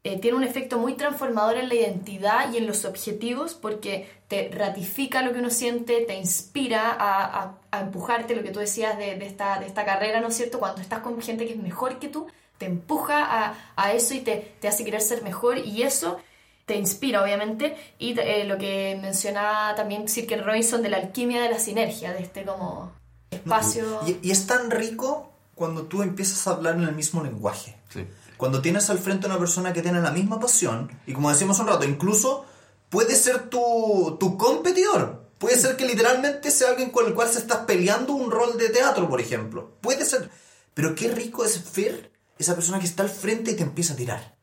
eh, 0.04 0.18
tiene 0.18 0.36
un 0.36 0.44
efecto 0.44 0.78
muy 0.78 0.94
transformador 0.94 1.56
en 1.56 1.68
la 1.70 1.74
identidad 1.76 2.52
y 2.52 2.58
en 2.58 2.66
los 2.66 2.84
objetivos 2.84 3.54
porque 3.54 4.06
te 4.28 4.50
ratifica 4.52 5.22
lo 5.22 5.32
que 5.32 5.38
uno 5.38 5.50
siente, 5.50 6.00
te 6.02 6.14
inspira 6.16 6.90
a, 6.90 7.42
a- 7.42 7.54
a 7.70 7.80
empujarte, 7.80 8.36
lo 8.36 8.42
que 8.42 8.50
tú 8.50 8.58
decías 8.60 8.98
de, 8.98 9.14
de 9.16 9.26
esta, 9.26 9.58
de 9.60 9.66
esta 9.66 9.84
carrera, 9.86 10.20
¿no 10.20 10.28
es 10.28 10.36
cierto? 10.36 10.58
Cuando 10.58 10.82
estás 10.82 11.00
con 11.00 11.18
gente 11.22 11.46
que 11.46 11.54
es 11.54 11.58
mejor 11.58 11.98
que 11.98 12.08
tú, 12.08 12.26
te 12.62 12.66
empuja 12.66 13.24
a, 13.24 13.56
a 13.74 13.92
eso 13.92 14.14
y 14.14 14.20
te, 14.20 14.54
te 14.60 14.68
hace 14.68 14.84
querer 14.84 15.00
ser 15.00 15.24
mejor 15.24 15.58
y 15.58 15.82
eso 15.82 16.18
te 16.64 16.76
inspira, 16.76 17.20
obviamente, 17.20 17.76
y 17.98 18.16
eh, 18.16 18.44
lo 18.44 18.56
que 18.56 18.96
mencionaba 19.02 19.74
también 19.74 20.08
Sir 20.08 20.28
Robinson 20.44 20.80
de 20.80 20.88
la 20.88 20.98
alquimia 20.98 21.42
de 21.42 21.50
la 21.50 21.58
sinergia, 21.58 22.12
de 22.12 22.20
este 22.20 22.44
como 22.44 22.92
espacio... 23.32 23.98
Y, 24.06 24.20
y 24.22 24.30
es 24.30 24.46
tan 24.46 24.70
rico 24.70 25.32
cuando 25.56 25.82
tú 25.82 26.02
empiezas 26.02 26.46
a 26.46 26.52
hablar 26.52 26.76
en 26.76 26.84
el 26.84 26.94
mismo 26.94 27.20
lenguaje. 27.24 27.76
Sí. 27.88 28.06
Cuando 28.36 28.62
tienes 28.62 28.88
al 28.90 28.98
frente 28.98 29.26
a 29.26 29.30
una 29.30 29.40
persona 29.40 29.72
que 29.72 29.82
tiene 29.82 30.00
la 30.00 30.12
misma 30.12 30.38
pasión, 30.38 30.88
y 31.04 31.14
como 31.14 31.30
decíamos 31.30 31.58
un 31.58 31.66
rato, 31.66 31.84
incluso 31.84 32.46
puede 32.90 33.16
ser 33.16 33.50
tu, 33.50 34.16
tu 34.20 34.38
competidor. 34.38 35.24
Puede 35.38 35.58
ser 35.58 35.76
que 35.76 35.84
literalmente 35.84 36.52
sea 36.52 36.68
alguien 36.68 36.90
con 36.90 37.06
el 37.06 37.14
cual 37.14 37.28
se 37.28 37.40
estás 37.40 37.64
peleando 37.66 38.12
un 38.12 38.30
rol 38.30 38.56
de 38.56 38.68
teatro, 38.68 39.08
por 39.08 39.20
ejemplo. 39.20 39.72
Puede 39.80 40.04
ser. 40.04 40.30
Pero 40.74 40.94
qué 40.94 41.08
rico 41.08 41.44
es 41.44 41.60
ver 41.74 42.11
esa 42.38 42.54
persona 42.54 42.78
que 42.78 42.86
está 42.86 43.02
al 43.02 43.10
frente 43.10 43.52
y 43.52 43.56
te 43.56 43.62
empieza 43.62 43.94
a 43.94 43.96
tirar. 43.96 44.34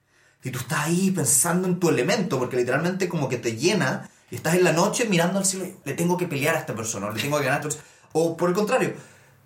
Y 0.44 0.52
tú 0.52 0.60
estás 0.60 0.86
ahí 0.86 1.12
pensando 1.12 1.68
en 1.68 1.80
tu 1.80 1.90
elemento, 1.90 2.40
porque 2.40 2.58
literalmente 2.58 3.10
como 3.10 3.28
que 3.28 3.38
te 3.38 3.56
llena, 3.56 4.10
y 4.32 4.36
estás 4.36 4.56
en 4.56 4.64
la 4.64 4.72
noche 4.72 5.06
mirando 5.06 5.40
al 5.40 5.46
cielo 5.46 5.66
le 5.84 5.94
tengo 5.94 6.18
que 6.18 6.28
pelear 6.28 6.56
a 6.56 6.60
esta 6.60 6.76
persona, 6.76 7.08
o 7.08 7.12
le 7.12 7.22
tengo 7.22 7.38
que 7.38 7.46
ganar 7.46 7.60
a 7.60 7.68
esta 7.68 7.76
persona. 7.76 8.00
O 8.14 8.38
por 8.38 8.50
el 8.50 8.56
contrario, 8.56 8.94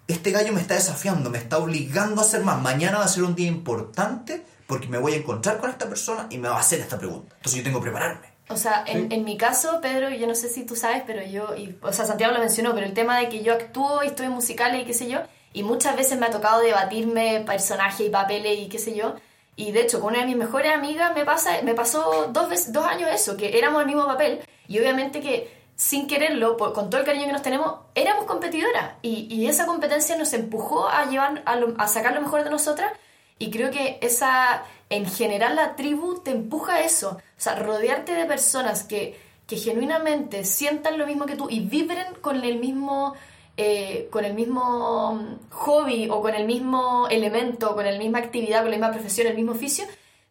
este 0.07 0.31
gallo 0.31 0.53
me 0.53 0.61
está 0.61 0.75
desafiando, 0.75 1.29
me 1.29 1.37
está 1.37 1.57
obligando 1.57 2.21
a 2.21 2.25
hacer 2.25 2.43
más. 2.43 2.61
Mañana 2.61 2.99
va 2.99 3.05
a 3.05 3.07
ser 3.07 3.23
un 3.23 3.35
día 3.35 3.47
importante 3.47 4.45
porque 4.67 4.87
me 4.87 4.97
voy 4.97 5.13
a 5.13 5.17
encontrar 5.17 5.59
con 5.59 5.69
esta 5.69 5.87
persona 5.87 6.27
y 6.29 6.37
me 6.37 6.49
va 6.49 6.57
a 6.57 6.59
hacer 6.59 6.79
esta 6.79 6.97
pregunta. 6.97 7.35
Entonces 7.35 7.59
yo 7.59 7.63
tengo 7.63 7.79
que 7.79 7.85
prepararme. 7.89 8.33
O 8.49 8.57
sea, 8.57 8.83
en, 8.85 9.11
en 9.11 9.23
mi 9.23 9.37
caso, 9.37 9.79
Pedro, 9.81 10.09
yo 10.09 10.27
no 10.27 10.35
sé 10.35 10.49
si 10.49 10.65
tú 10.65 10.75
sabes, 10.75 11.03
pero 11.07 11.23
yo, 11.23 11.55
y, 11.55 11.77
o 11.81 11.93
sea, 11.93 12.05
Santiago 12.05 12.33
lo 12.33 12.39
mencionó, 12.39 12.73
pero 12.73 12.85
el 12.85 12.93
tema 12.93 13.17
de 13.17 13.29
que 13.29 13.41
yo 13.41 13.53
actúo 13.53 14.03
y 14.03 14.07
estoy 14.07 14.25
en 14.25 14.33
musicales 14.33 14.81
y 14.81 14.85
qué 14.85 14.93
sé 14.93 15.09
yo, 15.09 15.19
y 15.53 15.63
muchas 15.63 15.95
veces 15.95 16.19
me 16.19 16.25
ha 16.25 16.31
tocado 16.31 16.61
debatirme 16.61 17.43
personajes 17.45 18.07
y 18.07 18.09
papeles 18.09 18.59
y 18.59 18.67
qué 18.69 18.79
sé 18.79 18.95
yo, 18.95 19.15
y 19.55 19.71
de 19.71 19.81
hecho 19.81 19.99
con 19.99 20.13
una 20.13 20.21
de 20.21 20.25
mis 20.27 20.35
mejores 20.35 20.73
amigas 20.73 21.13
me, 21.15 21.25
pasa, 21.25 21.61
me 21.63 21.73
pasó 21.75 22.27
dos, 22.31 22.49
veces, 22.49 22.73
dos 22.73 22.85
años 22.85 23.09
eso, 23.13 23.37
que 23.37 23.57
éramos 23.57 23.81
el 23.81 23.87
mismo 23.87 24.05
papel, 24.05 24.41
y 24.67 24.79
obviamente 24.79 25.21
que 25.21 25.63
sin 25.75 26.07
quererlo, 26.07 26.57
por- 26.57 26.73
con 26.73 26.89
todo 26.89 27.01
el 27.01 27.05
cariño 27.05 27.25
que 27.25 27.33
nos 27.33 27.41
tenemos, 27.41 27.75
éramos 27.95 28.25
competidoras, 28.25 28.93
y, 29.01 29.47
esa 29.47 29.65
competencia 29.65 30.17
nos 30.17 30.33
empujó 30.33 30.87
a, 30.87 31.05
llevar, 31.05 31.43
a 31.45 31.87
sacar 31.87 32.13
lo 32.13 32.21
mejor 32.21 32.43
de 32.43 32.49
nosotras, 32.49 32.91
y 33.39 33.51
creo 33.51 33.71
que 33.71 33.97
esa, 34.01 34.63
en 34.89 35.05
general 35.05 35.55
la 35.55 35.75
tribu 35.75 36.19
te 36.19 36.31
empuja 36.31 36.75
a 36.75 36.81
eso. 36.81 37.17
O 37.17 37.41
sea, 37.41 37.55
rodearte 37.55 38.13
de 38.13 38.25
personas 38.25 38.83
que, 38.83 39.19
que 39.47 39.57
genuinamente 39.57 40.45
sientan 40.45 40.97
lo 40.97 41.05
mismo 41.05 41.25
que 41.25 41.35
tú 41.35 41.49
y 41.49 41.59
vibren 41.59 42.13
con 42.21 42.41
el 42.43 42.57
mismo, 42.59 43.15
eh, 43.57 44.07
con 44.11 44.25
el 44.25 44.33
mismo 44.33 45.37
hobby 45.51 46.09
o 46.09 46.21
con 46.21 46.33
el 46.35 46.45
mismo 46.45 47.07
elemento, 47.09 47.75
con 47.75 47.85
la 47.85 47.97
misma 47.97 48.19
actividad, 48.19 48.61
con 48.61 48.71
la 48.71 48.77
misma 48.77 48.91
profesión, 48.91 49.27
el 49.27 49.35
mismo 49.35 49.51
oficio, 49.53 49.85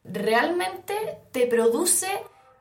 realmente 0.05 0.95
te 1.33 1.47
produce, 1.47 2.09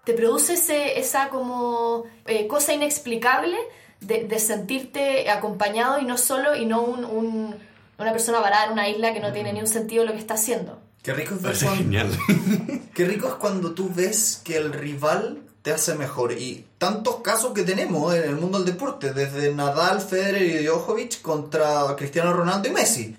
te 0.04 0.14
produce 0.14 0.54
ese, 0.54 1.00
esa 1.00 1.30
como 1.30 2.04
eh, 2.26 2.48
cosa 2.48 2.74
inexplicable 2.74 3.58
de, 4.00 4.24
de 4.26 4.40
sentirte 4.40 5.30
acompañado 5.30 6.00
y 6.00 6.06
no 6.06 6.18
solo 6.18 6.56
y 6.56 6.66
no 6.66 6.82
un- 6.82 7.06
un, 7.06 7.56
una 8.00 8.12
persona 8.12 8.40
varada 8.40 8.66
en 8.66 8.72
una 8.74 8.90
isla 8.90 9.14
que 9.14 9.20
no 9.20 9.32
tiene 9.32 9.54
ni 9.54 9.60
un 9.60 9.68
sentido 9.68 10.06
lo 10.06 10.12
que 10.14 10.20
está 10.20 10.36
haciendo. 10.36 10.80
Qué 11.04 11.14
rico 11.14 11.36
es 11.36 11.42
cuando- 11.64 11.76
genial. 11.84 12.10
Qué 12.94 13.06
rico 13.06 13.28
es 13.28 13.34
cuando 13.36 13.74
tú 13.74 13.90
ves 13.94 14.42
que 14.44 14.58
el 14.58 14.74
rival 14.74 15.42
te 15.62 15.72
hace 15.72 15.96
mejor. 15.96 16.34
Y 16.34 16.66
tantos 16.78 17.18
casos 17.22 17.54
que 17.54 17.64
tenemos 17.64 18.14
en 18.16 18.24
el 18.24 18.36
mundo 18.36 18.60
del 18.60 18.74
deporte, 18.74 19.14
desde 19.14 19.54
Nadal, 19.54 20.02
Federer 20.02 20.42
y 20.42 20.66
Djokovic 20.66 21.22
contra 21.22 21.96
Cristiano 21.96 22.34
Ronaldo 22.34 22.68
y 22.68 22.72
Messi. 22.72 23.18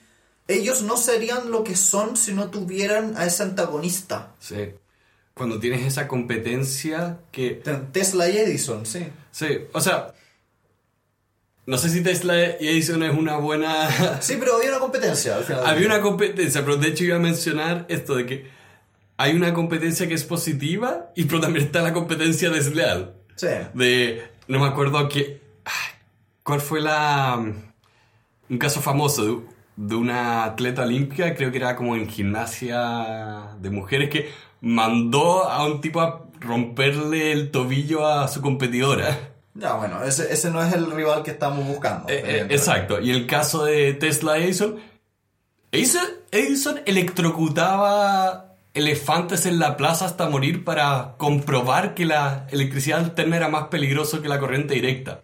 Ellos 0.48 0.82
no 0.82 0.96
serían 0.96 1.50
lo 1.50 1.62
que 1.62 1.76
son 1.76 2.16
si 2.16 2.34
no 2.34 2.50
tuvieran 2.50 3.16
a 3.16 3.26
ese 3.26 3.44
antagonista. 3.44 4.34
Sí. 4.40 4.70
Cuando 5.34 5.58
tienes 5.58 5.86
esa 5.86 6.08
competencia 6.08 7.20
que... 7.30 7.62
Tesla 7.92 8.28
y 8.28 8.38
Edison, 8.38 8.84
sí. 8.84 9.06
Sí, 9.30 9.46
o 9.72 9.80
sea... 9.80 10.12
No 11.64 11.78
sé 11.78 11.90
si 11.90 12.02
Tesla 12.02 12.60
y 12.60 12.68
Edison 12.68 13.04
es 13.04 13.16
una 13.16 13.36
buena... 13.36 14.20
Sí, 14.20 14.36
pero 14.38 14.56
había 14.56 14.70
una 14.70 14.80
competencia 14.80 15.36
al 15.36 15.44
final. 15.44 15.64
Había 15.66 15.86
una 15.86 16.00
competencia, 16.00 16.62
pero 16.62 16.76
de 16.76 16.88
hecho 16.88 17.04
iba 17.04 17.16
a 17.16 17.20
mencionar 17.20 17.86
esto 17.88 18.16
de 18.16 18.26
que 18.26 18.50
hay 19.22 19.36
una 19.36 19.54
competencia 19.54 20.08
que 20.08 20.14
es 20.14 20.24
positiva 20.24 21.12
y 21.14 21.24
pero 21.24 21.40
también 21.40 21.66
está 21.66 21.80
la 21.80 21.92
competencia 21.92 22.50
desleal. 22.50 23.14
Sí. 23.36 23.46
De, 23.72 24.22
no 24.48 24.58
me 24.58 24.66
acuerdo 24.66 25.08
qué, 25.08 25.40
cuál 26.42 26.60
fue 26.60 26.80
la, 26.80 27.36
un 27.36 28.58
caso 28.58 28.80
famoso 28.80 29.24
de, 29.24 29.38
de 29.76 29.94
una 29.94 30.42
atleta 30.42 30.82
olímpica, 30.82 31.36
creo 31.36 31.52
que 31.52 31.58
era 31.58 31.76
como 31.76 31.94
en 31.94 32.08
gimnasia 32.08 33.54
de 33.60 33.70
mujeres, 33.70 34.10
que 34.10 34.28
mandó 34.60 35.48
a 35.48 35.66
un 35.66 35.80
tipo 35.80 36.00
a 36.00 36.26
romperle 36.40 37.30
el 37.30 37.52
tobillo 37.52 38.04
a 38.04 38.26
su 38.26 38.42
competidora. 38.42 39.30
Ya, 39.54 39.74
bueno, 39.74 40.02
ese, 40.02 40.32
ese 40.32 40.50
no 40.50 40.60
es 40.64 40.74
el 40.74 40.90
rival 40.90 41.22
que 41.22 41.30
estamos 41.30 41.64
buscando. 41.64 42.08
Eh, 42.08 42.22
eh, 42.24 42.46
exacto. 42.50 43.00
Y 43.00 43.12
el 43.12 43.28
caso 43.28 43.66
de 43.66 43.92
Tesla 43.94 44.38
Edison, 44.38 44.80
Edison, 45.70 46.08
Edison 46.32 46.80
electrocutaba 46.86 48.51
elefantes 48.74 49.46
en 49.46 49.58
la 49.58 49.76
plaza 49.76 50.06
hasta 50.06 50.28
morir 50.28 50.64
para 50.64 51.14
comprobar 51.18 51.94
que 51.94 52.04
la 52.06 52.46
electricidad 52.50 53.00
alterna 53.00 53.36
era 53.36 53.48
más 53.48 53.68
peligroso 53.68 54.22
que 54.22 54.28
la 54.28 54.38
corriente 54.38 54.74
directa. 54.74 55.22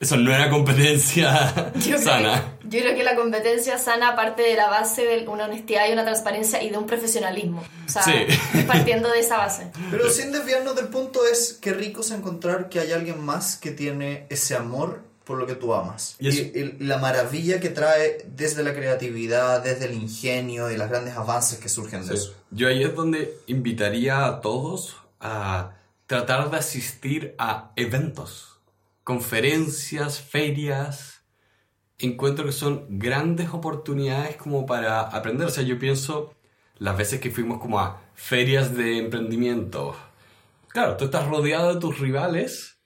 Eso 0.00 0.16
no 0.16 0.32
era 0.34 0.48
competencia 0.48 1.72
Yo 1.86 1.98
sana. 2.02 2.56
Creo, 2.60 2.70
yo 2.70 2.80
creo 2.80 2.94
que 2.96 3.04
la 3.04 3.14
competencia 3.16 3.76
sana 3.78 4.16
parte 4.16 4.40
de 4.42 4.54
la 4.56 4.70
base 4.70 5.04
de 5.04 5.28
una 5.28 5.44
honestidad 5.44 5.88
y 5.88 5.92
una 5.92 6.04
transparencia 6.04 6.62
y 6.62 6.70
de 6.70 6.78
un 6.78 6.86
profesionalismo. 6.86 7.62
O 7.86 7.88
sea, 7.90 8.02
Sí. 8.02 8.12
partiendo 8.66 9.10
de 9.10 9.20
esa 9.20 9.36
base. 9.36 9.70
Pero 9.90 10.08
sin 10.08 10.32
desviarnos 10.32 10.74
del 10.74 10.88
punto 10.88 11.20
es 11.30 11.52
que 11.60 11.74
rico 11.74 12.00
es 12.00 12.10
encontrar 12.12 12.70
que 12.70 12.80
hay 12.80 12.92
alguien 12.92 13.22
más 13.22 13.56
que 13.56 13.72
tiene 13.72 14.26
ese 14.30 14.56
amor 14.56 15.04
por 15.24 15.38
lo 15.38 15.46
que 15.46 15.54
tú 15.54 15.72
amas. 15.74 16.16
Y 16.18 16.26
Y, 16.26 16.28
es- 16.28 16.56
y 16.56 16.84
la 16.84 16.98
maravilla 16.98 17.60
que 17.60 17.68
trae 17.70 18.24
desde 18.28 18.62
la 18.62 18.74
creatividad, 18.74 19.62
desde 19.62 19.84
el 19.86 19.94
ingenio 19.94 20.70
y 20.70 20.76
los 20.76 20.88
grandes 20.88 21.14
avances 21.16 21.58
que 21.58 21.68
surgen 21.68 22.06
de 22.06 22.14
eso. 22.14 22.34
Yo 22.50 22.68
ahí 22.68 22.82
es 22.82 22.94
donde 22.94 23.36
invitaría 23.46 24.26
a 24.26 24.40
todos 24.40 24.96
a 25.20 25.76
tratar 26.06 26.50
de 26.50 26.56
asistir 26.56 27.34
a 27.38 27.70
eventos, 27.76 28.58
conferencias, 29.04 30.20
ferias. 30.20 31.22
Encuentro 31.98 32.46
que 32.46 32.52
son 32.52 32.86
grandes 32.98 33.50
oportunidades 33.50 34.36
como 34.36 34.64
para 34.66 35.02
aprender. 35.02 35.46
O 35.46 35.50
sea, 35.50 35.62
yo 35.62 35.78
pienso 35.78 36.34
las 36.78 36.96
veces 36.96 37.20
que 37.20 37.30
fuimos 37.30 37.60
como 37.60 37.78
a 37.78 38.00
ferias 38.14 38.74
de 38.74 38.98
emprendimiento. 38.98 39.94
Claro, 40.68 40.96
tú 40.96 41.04
estás 41.04 41.28
rodeado 41.28 41.74
de 41.74 41.80
tus 41.80 41.98
rivales 41.98 42.78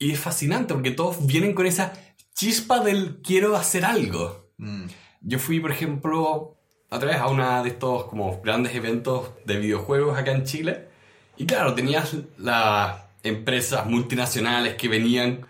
y 0.00 0.12
es 0.12 0.18
fascinante 0.18 0.74
porque 0.74 0.90
todos 0.90 1.24
vienen 1.24 1.54
con 1.54 1.66
esa 1.66 1.92
chispa 2.34 2.80
del 2.80 3.20
quiero 3.22 3.54
hacer 3.54 3.84
algo. 3.84 4.50
Mm. 4.56 4.86
Yo 5.20 5.38
fui, 5.38 5.60
por 5.60 5.70
ejemplo, 5.70 6.56
otra 6.88 7.10
vez 7.10 7.18
a 7.18 7.28
una 7.28 7.62
de 7.62 7.68
estos 7.68 8.04
como 8.04 8.40
grandes 8.40 8.74
eventos 8.74 9.30
de 9.44 9.58
videojuegos 9.58 10.18
acá 10.18 10.32
en 10.32 10.44
Chile. 10.44 10.88
Y 11.36 11.44
claro, 11.44 11.74
tenías 11.74 12.16
las 12.38 13.02
empresas 13.22 13.84
multinacionales 13.86 14.74
que 14.76 14.88
venían 14.88 15.46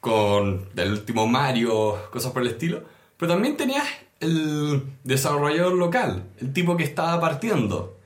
con 0.00 0.70
el 0.76 0.90
último 0.90 1.26
Mario, 1.26 2.10
cosas 2.10 2.32
por 2.32 2.40
el 2.40 2.48
estilo. 2.48 2.84
Pero 3.18 3.32
también 3.34 3.58
tenías 3.58 3.86
el 4.20 4.82
desarrollador 5.04 5.74
local, 5.74 6.24
el 6.40 6.54
tipo 6.54 6.76
que 6.78 6.84
estaba 6.84 7.20
partiendo. 7.20 7.98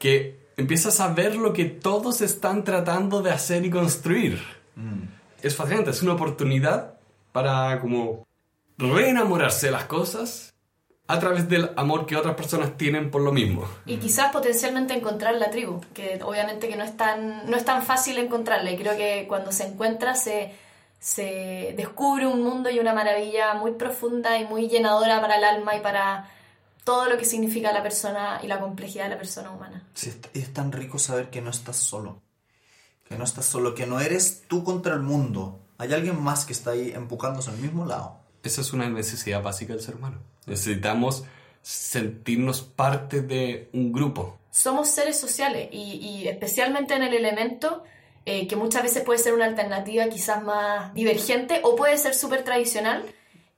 Que 0.00 0.40
empiezas 0.56 0.98
a 0.98 1.14
ver 1.14 1.36
lo 1.36 1.52
que 1.52 1.66
todos 1.66 2.22
están 2.22 2.64
tratando 2.64 3.22
de 3.22 3.30
hacer 3.30 3.64
y 3.64 3.70
construir. 3.70 4.55
Es 5.42 5.54
fascinante, 5.54 5.90
es 5.90 6.02
una 6.02 6.14
oportunidad 6.14 6.94
para 7.32 7.80
como 7.80 8.26
reenamorarse 8.78 9.66
de 9.66 9.72
las 9.72 9.84
cosas 9.84 10.54
a 11.08 11.20
través 11.20 11.48
del 11.48 11.70
amor 11.76 12.06
que 12.06 12.16
otras 12.16 12.34
personas 12.34 12.76
tienen 12.76 13.10
por 13.10 13.22
lo 13.22 13.32
mismo. 13.32 13.64
Y 13.86 13.98
quizás 13.98 14.32
potencialmente 14.32 14.94
encontrar 14.94 15.36
la 15.36 15.50
tribu, 15.50 15.80
que 15.94 16.20
obviamente 16.22 16.68
que 16.68 16.76
no 16.76 16.84
es 16.84 16.96
tan, 16.96 17.48
no 17.48 17.56
es 17.56 17.64
tan 17.64 17.82
fácil 17.82 18.18
encontrarla. 18.18 18.70
Y 18.72 18.76
creo 18.76 18.96
que 18.96 19.26
cuando 19.28 19.52
se 19.52 19.66
encuentra 19.66 20.14
se, 20.14 20.52
se 20.98 21.74
descubre 21.76 22.26
un 22.26 22.42
mundo 22.42 22.70
y 22.70 22.80
una 22.80 22.92
maravilla 22.92 23.54
muy 23.54 23.72
profunda 23.72 24.38
y 24.38 24.46
muy 24.46 24.68
llenadora 24.68 25.20
para 25.20 25.36
el 25.36 25.44
alma 25.44 25.76
y 25.76 25.80
para 25.80 26.28
todo 26.82 27.08
lo 27.08 27.16
que 27.18 27.24
significa 27.24 27.72
la 27.72 27.82
persona 27.82 28.40
y 28.42 28.46
la 28.46 28.60
complejidad 28.60 29.04
de 29.04 29.10
la 29.10 29.18
persona 29.18 29.50
humana. 29.50 29.84
Sí, 29.94 30.12
es 30.34 30.52
tan 30.52 30.72
rico 30.72 30.98
saber 30.98 31.30
que 31.30 31.40
no 31.40 31.50
estás 31.50 31.76
solo. 31.76 32.22
Que 33.08 33.16
no 33.16 33.24
estás 33.24 33.46
solo, 33.46 33.74
que 33.74 33.86
no 33.86 34.00
eres 34.00 34.42
tú 34.48 34.64
contra 34.64 34.94
el 34.94 35.00
mundo. 35.00 35.60
Hay 35.78 35.92
alguien 35.92 36.20
más 36.20 36.44
que 36.44 36.52
está 36.52 36.72
ahí 36.72 36.92
empujándose 36.94 37.50
al 37.50 37.58
mismo 37.58 37.84
lado. 37.86 38.18
Esa 38.42 38.60
es 38.60 38.72
una 38.72 38.88
necesidad 38.88 39.42
básica 39.42 39.72
del 39.74 39.82
ser 39.82 39.96
humano. 39.96 40.18
Necesitamos 40.46 41.24
sentirnos 41.62 42.62
parte 42.62 43.22
de 43.22 43.68
un 43.72 43.92
grupo. 43.92 44.38
somos 44.50 44.88
seres 44.88 45.18
sociales 45.18 45.68
y, 45.72 45.96
y 45.96 46.28
especialmente 46.28 46.94
en 46.94 47.02
el 47.02 47.12
elemento 47.12 47.82
eh, 48.28 48.48
que 48.48 48.56
muchas 48.56 48.82
veces 48.82 49.04
puede 49.04 49.20
ser 49.20 49.34
una 49.34 49.44
alternativa 49.44 50.08
quizás 50.08 50.42
más 50.42 50.92
divergente 50.94 51.60
o 51.62 51.76
puede 51.76 51.96
ser 51.96 52.12
súper 52.12 52.42
tradicional, 52.42 53.04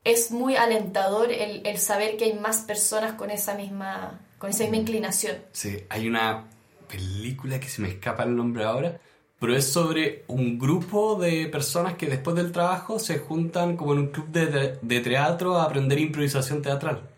es 0.04 0.30
muy 0.30 0.56
alentador 0.56 1.32
el, 1.32 1.66
el 1.66 1.78
saber 1.78 2.18
que 2.18 2.26
hay 2.26 2.34
más 2.34 2.58
personas 2.58 3.14
con 3.14 3.30
esa 3.30 3.54
misma, 3.54 4.20
con 4.36 4.50
esa 4.50 4.64
misma 4.64 4.76
inclinación. 4.76 5.36
Sí, 5.52 5.84
hay 5.88 6.06
una 6.06 6.48
película 6.86 7.58
que 7.58 7.68
se 7.68 7.80
me 7.80 7.88
escapa 7.88 8.24
el 8.24 8.36
nombre 8.36 8.64
ahora, 8.64 9.00
pero 9.38 9.54
es 9.56 9.64
sobre 9.70 10.24
un 10.28 10.58
grupo 10.58 11.16
de 11.16 11.46
personas 11.46 11.94
que 11.94 12.06
después 12.06 12.36
del 12.36 12.52
trabajo 12.52 12.98
se 12.98 13.18
juntan 13.18 13.76
como 13.76 13.92
en 13.92 14.00
un 14.00 14.06
club 14.08 14.28
de, 14.28 14.78
de- 14.82 15.00
teatro 15.00 15.56
a 15.56 15.64
aprender 15.64 15.98
improvisación 15.98 16.60
teatral. 16.62 17.08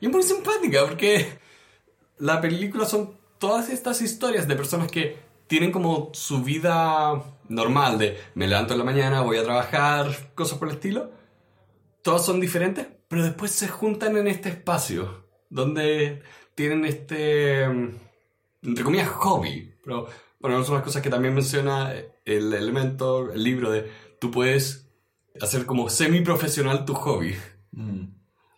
Y 0.00 0.06
es 0.06 0.12
muy 0.12 0.22
simpática 0.22 0.86
porque 0.86 1.38
la 2.18 2.40
película 2.40 2.86
son 2.86 3.16
todas 3.38 3.68
estas 3.68 4.00
historias 4.00 4.48
de 4.48 4.56
personas 4.56 4.90
que 4.90 5.18
tienen 5.46 5.72
como 5.72 6.10
su 6.14 6.42
vida 6.42 7.22
normal 7.48 7.98
de 7.98 8.16
me 8.34 8.46
levanto 8.46 8.72
en 8.74 8.78
la 8.78 8.84
mañana, 8.84 9.20
voy 9.22 9.36
a 9.38 9.42
trabajar, 9.44 10.32
cosas 10.34 10.58
por 10.58 10.68
el 10.68 10.74
estilo. 10.74 11.10
Todas 12.02 12.24
son 12.24 12.40
diferentes, 12.40 12.86
pero 13.08 13.22
después 13.24 13.50
se 13.50 13.68
juntan 13.68 14.16
en 14.16 14.28
este 14.28 14.48
espacio 14.48 15.26
donde 15.50 16.22
tienen 16.54 16.84
este, 16.84 17.68
mm, 17.68 17.88
entre 18.62 18.84
comillas, 18.84 19.08
hobby. 19.08 19.74
Pero 19.84 20.06
bueno, 20.40 20.64
son 20.64 20.74
las 20.76 20.84
cosas 20.84 21.02
que 21.02 21.10
también 21.10 21.34
menciona 21.34 21.92
el 22.24 22.52
elemento, 22.52 23.30
el 23.32 23.44
libro 23.44 23.70
de 23.70 23.90
tú 24.20 24.30
puedes 24.30 24.90
hacer 25.40 25.66
como 25.66 25.88
semi-profesional 25.90 26.84
tu 26.84 26.94
hobby. 26.94 27.34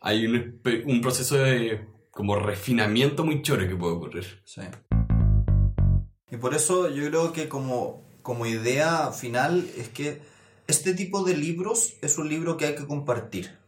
Hay 0.01 0.27
un, 0.27 0.61
un 0.87 1.01
proceso 1.01 1.37
de 1.37 1.87
como 2.11 2.37
refinamiento 2.37 3.25
muy 3.25 3.43
chore 3.43 3.69
que 3.69 3.77
puede 3.77 3.95
ocurrir. 3.95 4.43
Sí. 4.45 4.63
Y 6.31 6.37
por 6.37 6.55
eso 6.55 6.89
yo 6.89 7.07
creo 7.09 7.33
que 7.33 7.49
como, 7.49 8.09
como 8.23 8.47
idea 8.47 9.11
final 9.13 9.69
es 9.77 9.89
que 9.89 10.23
este 10.67 10.95
tipo 10.95 11.25
de 11.25 11.37
libros 11.37 11.95
es 12.01 12.17
un 12.19 12.29
libro 12.29 12.57
que 12.57 12.67
hay 12.67 12.75
que 12.75 12.87
compartir. 12.87 13.59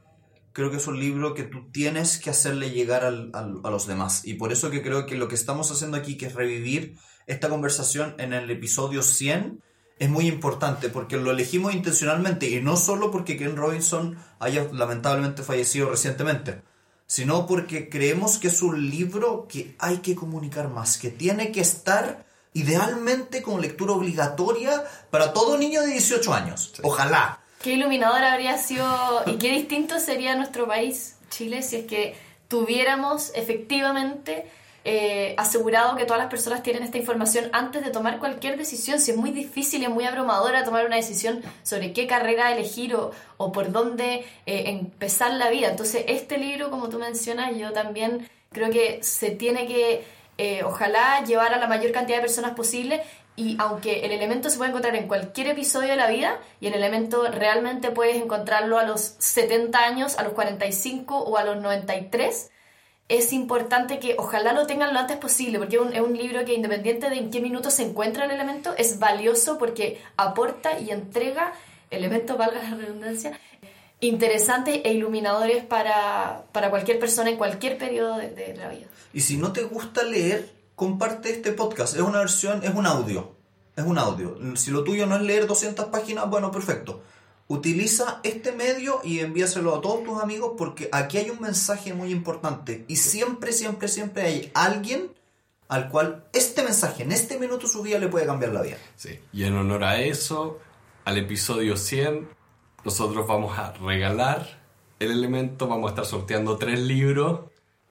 Creo 0.53 0.71
que 0.71 0.77
es 0.77 0.87
un 0.87 0.99
libro 1.01 1.35
que 1.35 1.43
tú 1.43 1.71
tienes 1.73 2.19
que 2.19 2.31
hacerle 2.31 2.71
llegar 2.71 3.05
al- 3.05 3.31
al- 3.35 3.61
a 3.65 3.71
los 3.71 3.87
demás. 3.87 4.25
Y 4.25 4.35
por 4.35 4.53
eso 4.53 4.71
que 4.71 4.83
creo 4.83 5.05
que 5.05 5.17
lo 5.17 5.27
que 5.29 5.35
estamos 5.35 5.71
haciendo 5.73 5.97
aquí, 5.97 6.17
que 6.17 6.27
es 6.27 6.35
revivir 6.35 6.97
esta 7.27 7.49
conversación 7.49 8.14
en 8.18 8.33
el 8.33 8.51
episodio 8.51 9.03
100, 9.03 9.62
es 9.99 10.09
muy 10.09 10.27
importante 10.27 10.89
porque 10.89 11.16
lo 11.16 11.31
elegimos 11.31 11.75
intencionalmente 11.75 12.49
y 12.49 12.61
no 12.61 12.77
solo 12.77 13.11
porque 13.11 13.37
Ken 13.37 13.57
Robinson 13.57 14.18
haya 14.41 14.66
lamentablemente 14.72 15.43
fallecido 15.43 15.91
recientemente, 15.91 16.62
sino 17.07 17.47
porque 17.47 17.89
creemos 17.89 18.39
que 18.39 18.49
es 18.49 18.62
un 18.62 18.91
libro 18.91 19.47
que 19.49 19.77
hay 19.79 19.99
que 19.99 20.14
comunicar 20.14 20.68
más, 20.68 20.99
que 20.99 21.11
tiene 21.11 21.53
que 21.53 21.61
estar 21.61 22.25
idealmente 22.55 23.43
con 23.43 23.61
lectura 23.61 23.93
obligatoria 23.93 24.85
para 25.11 25.33
todo 25.33 25.59
niño 25.59 25.83
de 25.83 25.89
18 25.89 26.35
años. 26.35 26.72
Ojalá. 26.83 27.41
Qué 27.62 27.72
iluminador 27.72 28.22
habría 28.22 28.59
sido 28.59 29.22
y 29.27 29.37
qué 29.39 29.51
distinto 29.53 29.99
sería 29.99 30.37
nuestro 30.37 30.66
país, 30.66 31.16
Chile, 31.31 31.62
si 31.62 31.77
es 31.77 31.87
que 31.87 32.14
tuviéramos 32.49 33.33
efectivamente 33.35 34.47
eh, 34.85 35.35
asegurado 35.39 35.97
que 35.97 36.05
todas 36.05 36.20
las 36.20 36.30
personas 36.30 36.62
tienen 36.62 36.82
esta 36.82 36.99
información 36.99 37.49
antes 37.53 37.82
de 37.85 37.91
tomar 37.91 38.18
cualquier 38.18 38.59
decisión. 38.59 39.01
Si 39.01 39.11
es 39.11 39.16
muy 39.16 39.30
difícil 39.30 39.80
y 39.80 39.85
es 39.85 39.91
muy 39.91 40.05
abrumadora 40.05 40.62
tomar 40.62 40.85
una 40.85 40.97
decisión 40.97 41.43
sobre 41.62 41.93
qué 41.93 42.07
carrera 42.07 42.53
elegir 42.53 42.95
o, 42.95 43.12
o 43.39 43.51
por 43.51 43.72
dónde 43.72 44.26
eh, 44.47 44.64
empezar 44.66 45.32
la 45.35 45.49
vida. 45.49 45.68
Entonces, 45.68 46.05
este 46.09 46.37
libro, 46.37 46.70
como 46.70 46.91
tú 46.91 46.99
mencionas, 46.99 47.57
yo 47.57 47.72
también 47.72 48.28
creo 48.53 48.70
que 48.70 49.03
se 49.03 49.30
tiene 49.30 49.66
que, 49.66 50.05
eh, 50.37 50.62
ojalá, 50.64 51.24
llevar 51.24 51.55
a 51.55 51.59
la 51.59 51.66
mayor 51.66 51.93
cantidad 51.93 52.18
de 52.18 52.22
personas 52.22 52.53
posible 52.53 53.03
y 53.37 53.57
aunque 53.59 54.05
el 54.05 54.12
elemento 54.12 54.49
se 54.49 54.59
puede 54.59 54.70
encontrar 54.70 54.95
en 54.95 55.09
cualquier 55.09 55.49
episodio 55.49 55.89
de 55.89 55.97
la 55.97 56.09
vida, 56.09 56.39
y 56.61 56.68
el 56.68 56.74
elemento 56.74 57.28
realmente 57.30 57.91
puedes 57.91 58.16
encontrarlo 58.16 58.78
a 58.78 58.85
los 58.85 59.01
70 59.18 59.76
años, 59.76 60.18
a 60.18 60.22
los 60.22 60.35
45 60.35 61.18
o 61.18 61.37
a 61.37 61.45
los 61.45 61.61
93, 61.61 62.51
es 63.09 63.33
importante 63.33 63.99
que 63.99 64.15
ojalá 64.19 64.53
lo 64.53 64.67
tengan 64.67 64.95
lo 64.95 65.01
antes 65.01 65.17
posible, 65.19 65.59
porque 65.59 65.77
es 65.77 65.83
un, 65.83 65.93
es 65.93 66.01
un 66.01 66.17
libro 66.17 66.45
que 66.45 66.55
independiente 66.55 67.11
de 67.11 67.17
en 67.17 67.31
qué 67.31 67.41
minuto 67.41 67.71
se 67.71 67.83
encuentra 67.83 68.25
el 68.25 68.31
elemento, 68.31 68.75
es 68.79 68.99
valioso 68.99 69.59
porque 69.59 70.01
aporta 70.17 70.79
y 70.79 70.91
entrega 70.91 71.53
elementos, 71.91 72.39
valga 72.39 72.63
la 72.63 72.77
redundancia, 72.77 73.39
interesantes 74.01 74.81
e 74.85 74.93
iluminadores 74.93 75.65
para, 75.65 76.45
para 76.53 76.71
cualquier 76.71 76.99
persona 76.99 77.31
en 77.31 77.37
cualquier 77.37 77.79
periodo 77.79 78.17
de, 78.17 78.31
de 78.31 78.57
la 78.57 78.69
vida. 78.69 78.87
Y 79.13 79.21
si 79.21 79.37
no 79.37 79.53
te 79.53 79.63
gusta 79.63 80.03
leer, 80.03 80.51
comparte 80.75 81.31
este 81.31 81.53
podcast. 81.53 81.95
Es 81.95 82.01
una 82.01 82.19
versión, 82.19 82.63
es 82.65 82.75
un 82.75 82.87
audio. 82.87 83.33
Es 83.77 83.85
un 83.85 83.99
audio. 83.99 84.39
Si 84.57 84.71
lo 84.71 84.85
tuyo 84.85 85.07
no 85.07 85.17
es 85.17 85.23
leer 85.23 85.47
200 85.47 85.87
páginas, 85.87 86.29
bueno, 86.31 86.51
perfecto. 86.51 87.03
Utiliza 87.47 88.20
este 88.22 88.53
medio 88.53 89.01
y 89.05 89.20
envíaselo 89.20 89.74
a 89.74 89.80
todos 89.80 90.03
tus 90.05 90.22
amigos 90.22 90.53
porque 90.57 90.88
aquí 90.92 91.18
hay 91.18 91.30
un 91.30 91.40
mensaje 91.40 91.92
muy 91.92 92.11
importante. 92.11 92.84
Y 92.88 92.97
siempre, 92.97 93.53
siempre, 93.53 93.88
siempre 93.88 94.22
hay 94.22 94.51
alguien 94.55 95.11
al 95.68 95.88
cual 95.88 96.24
este 96.32 96.62
mensaje 96.62 97.03
en 97.03 97.12
este 97.12 97.38
minuto 97.38 97.66
su 97.66 97.82
vida 97.82 97.99
le 97.99 98.09
puede 98.09 98.26
cambiar 98.26 98.53
la 98.53 98.62
vida. 98.62 98.76
Sí. 98.97 99.18
Y 99.32 99.45
en 99.45 99.55
honor 99.55 99.84
a 99.84 100.01
eso, 100.01 100.59
al 101.05 101.18
episodio 101.18 101.76
100, 101.76 102.28
nosotros 102.84 103.26
vamos 103.26 103.59
a 103.59 103.72
regalar 103.72 104.62
el 105.01 105.11
elemento, 105.11 105.66
vamos 105.66 105.88
a 105.88 105.90
estar 105.90 106.07
sorteando 106.07 106.57
tres 106.57 106.80
libros. 106.80 107.40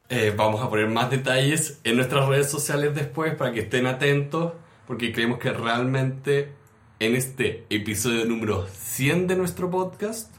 Eh, 0.09 0.33
vamos 0.35 0.61
a 0.61 0.69
poner 0.69 0.87
más 0.89 1.09
detalles 1.09 1.79
en 1.83 1.95
nuestras 1.95 2.27
redes 2.27 2.49
sociales 2.49 2.93
después 2.93 3.35
para 3.35 3.51
que 3.51 3.61
estén 3.61 3.87
atentos, 3.87 4.53
porque 4.85 5.11
creemos 5.11 5.39
que 5.39 5.51
realmente 5.51 6.53
en 6.99 7.15
este 7.15 7.65
episodio 7.69 8.25
número 8.25 8.67
100 8.67 9.27
de 9.27 9.35
nuestro 9.35 9.69
podcast, 9.69 10.31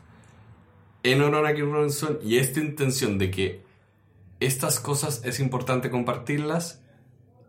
en 1.03 1.23
honor 1.23 1.47
a 1.47 1.55
Kim 1.55 1.71
Robinson 1.71 2.19
y 2.23 2.39
esta 2.39 2.61
intención 2.61 3.19
de 3.19 3.31
que 3.31 3.65
estas 4.41 4.81
cosas 4.81 5.23
es 5.25 5.41
importante 5.41 5.91
compartirlas, 5.91 6.81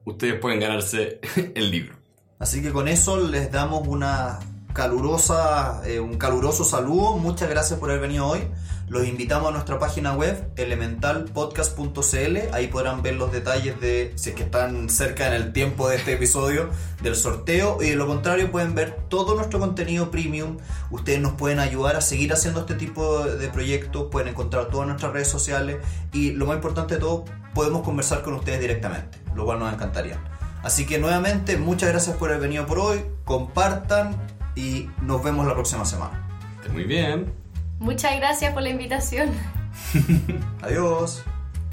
ustedes 0.05 0.39
pueden 0.39 0.59
ganarse 0.59 1.19
el 1.55 1.71
libro. 1.71 1.95
Así 2.39 2.61
que 2.61 2.71
con 2.71 2.87
eso 2.87 3.17
les 3.17 3.51
damos 3.51 3.87
una 3.87 4.39
calurosa, 4.73 5.81
eh, 5.85 5.99
un 5.99 6.17
caluroso 6.17 6.63
saludo. 6.63 7.17
Muchas 7.17 7.49
gracias 7.49 7.79
por 7.79 7.89
haber 7.89 8.01
venido 8.01 8.27
hoy. 8.27 8.41
Los 8.87 9.07
invitamos 9.07 9.49
a 9.49 9.51
nuestra 9.51 9.79
página 9.79 10.13
web 10.13 10.47
elementalpodcast.cl. 10.57 12.53
Ahí 12.53 12.67
podrán 12.67 13.01
ver 13.01 13.15
los 13.15 13.31
detalles 13.31 13.81
de 13.81 14.13
si 14.15 14.29
es 14.29 14.35
que 14.35 14.43
están 14.43 14.89
cerca 14.89 15.27
en 15.27 15.33
el 15.33 15.53
tiempo 15.53 15.89
de 15.89 15.95
este 15.95 16.13
episodio 16.13 16.69
del 17.01 17.15
sorteo. 17.15 17.81
Y 17.81 17.89
de 17.89 17.95
lo 17.95 18.05
contrario, 18.05 18.51
pueden 18.51 18.75
ver 18.75 18.95
todo 19.09 19.33
nuestro 19.33 19.59
contenido 19.59 20.11
premium. 20.11 20.57
Ustedes 20.91 21.19
nos 21.19 21.33
pueden 21.33 21.57
ayudar 21.57 21.95
a 21.95 22.01
seguir 22.01 22.31
haciendo 22.31 22.59
este 22.59 22.75
tipo 22.75 23.23
de 23.25 23.47
proyectos. 23.49 24.07
Pueden 24.11 24.29
encontrar 24.29 24.67
todas 24.67 24.87
nuestras 24.87 25.13
redes 25.13 25.29
sociales. 25.29 25.77
Y 26.13 26.31
lo 26.31 26.45
más 26.45 26.57
importante 26.57 26.95
de 26.95 26.99
todo, 26.99 27.25
podemos 27.55 27.81
conversar 27.81 28.21
con 28.21 28.35
ustedes 28.35 28.59
directamente, 28.59 29.17
lo 29.35 29.45
cual 29.45 29.57
nos 29.57 29.73
encantaría. 29.73 30.19
Así 30.61 30.85
que 30.85 30.99
nuevamente, 30.99 31.57
muchas 31.57 31.89
gracias 31.89 32.15
por 32.17 32.29
haber 32.29 32.41
venido 32.41 32.67
por 32.67 32.77
hoy. 32.77 33.01
Compartan 33.23 34.15
y 34.55 34.89
nos 35.01 35.23
vemos 35.23 35.47
la 35.47 35.53
próxima 35.53 35.85
semana. 35.85 36.21
Muy 36.71 36.83
bien. 36.83 37.44
Muchas 37.79 38.15
gracias 38.17 38.53
por 38.53 38.63
la 38.63 38.69
invitación. 38.69 39.29
Adiós. 40.61 41.23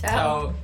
Chao. 0.00 0.10
Chao. 0.10 0.61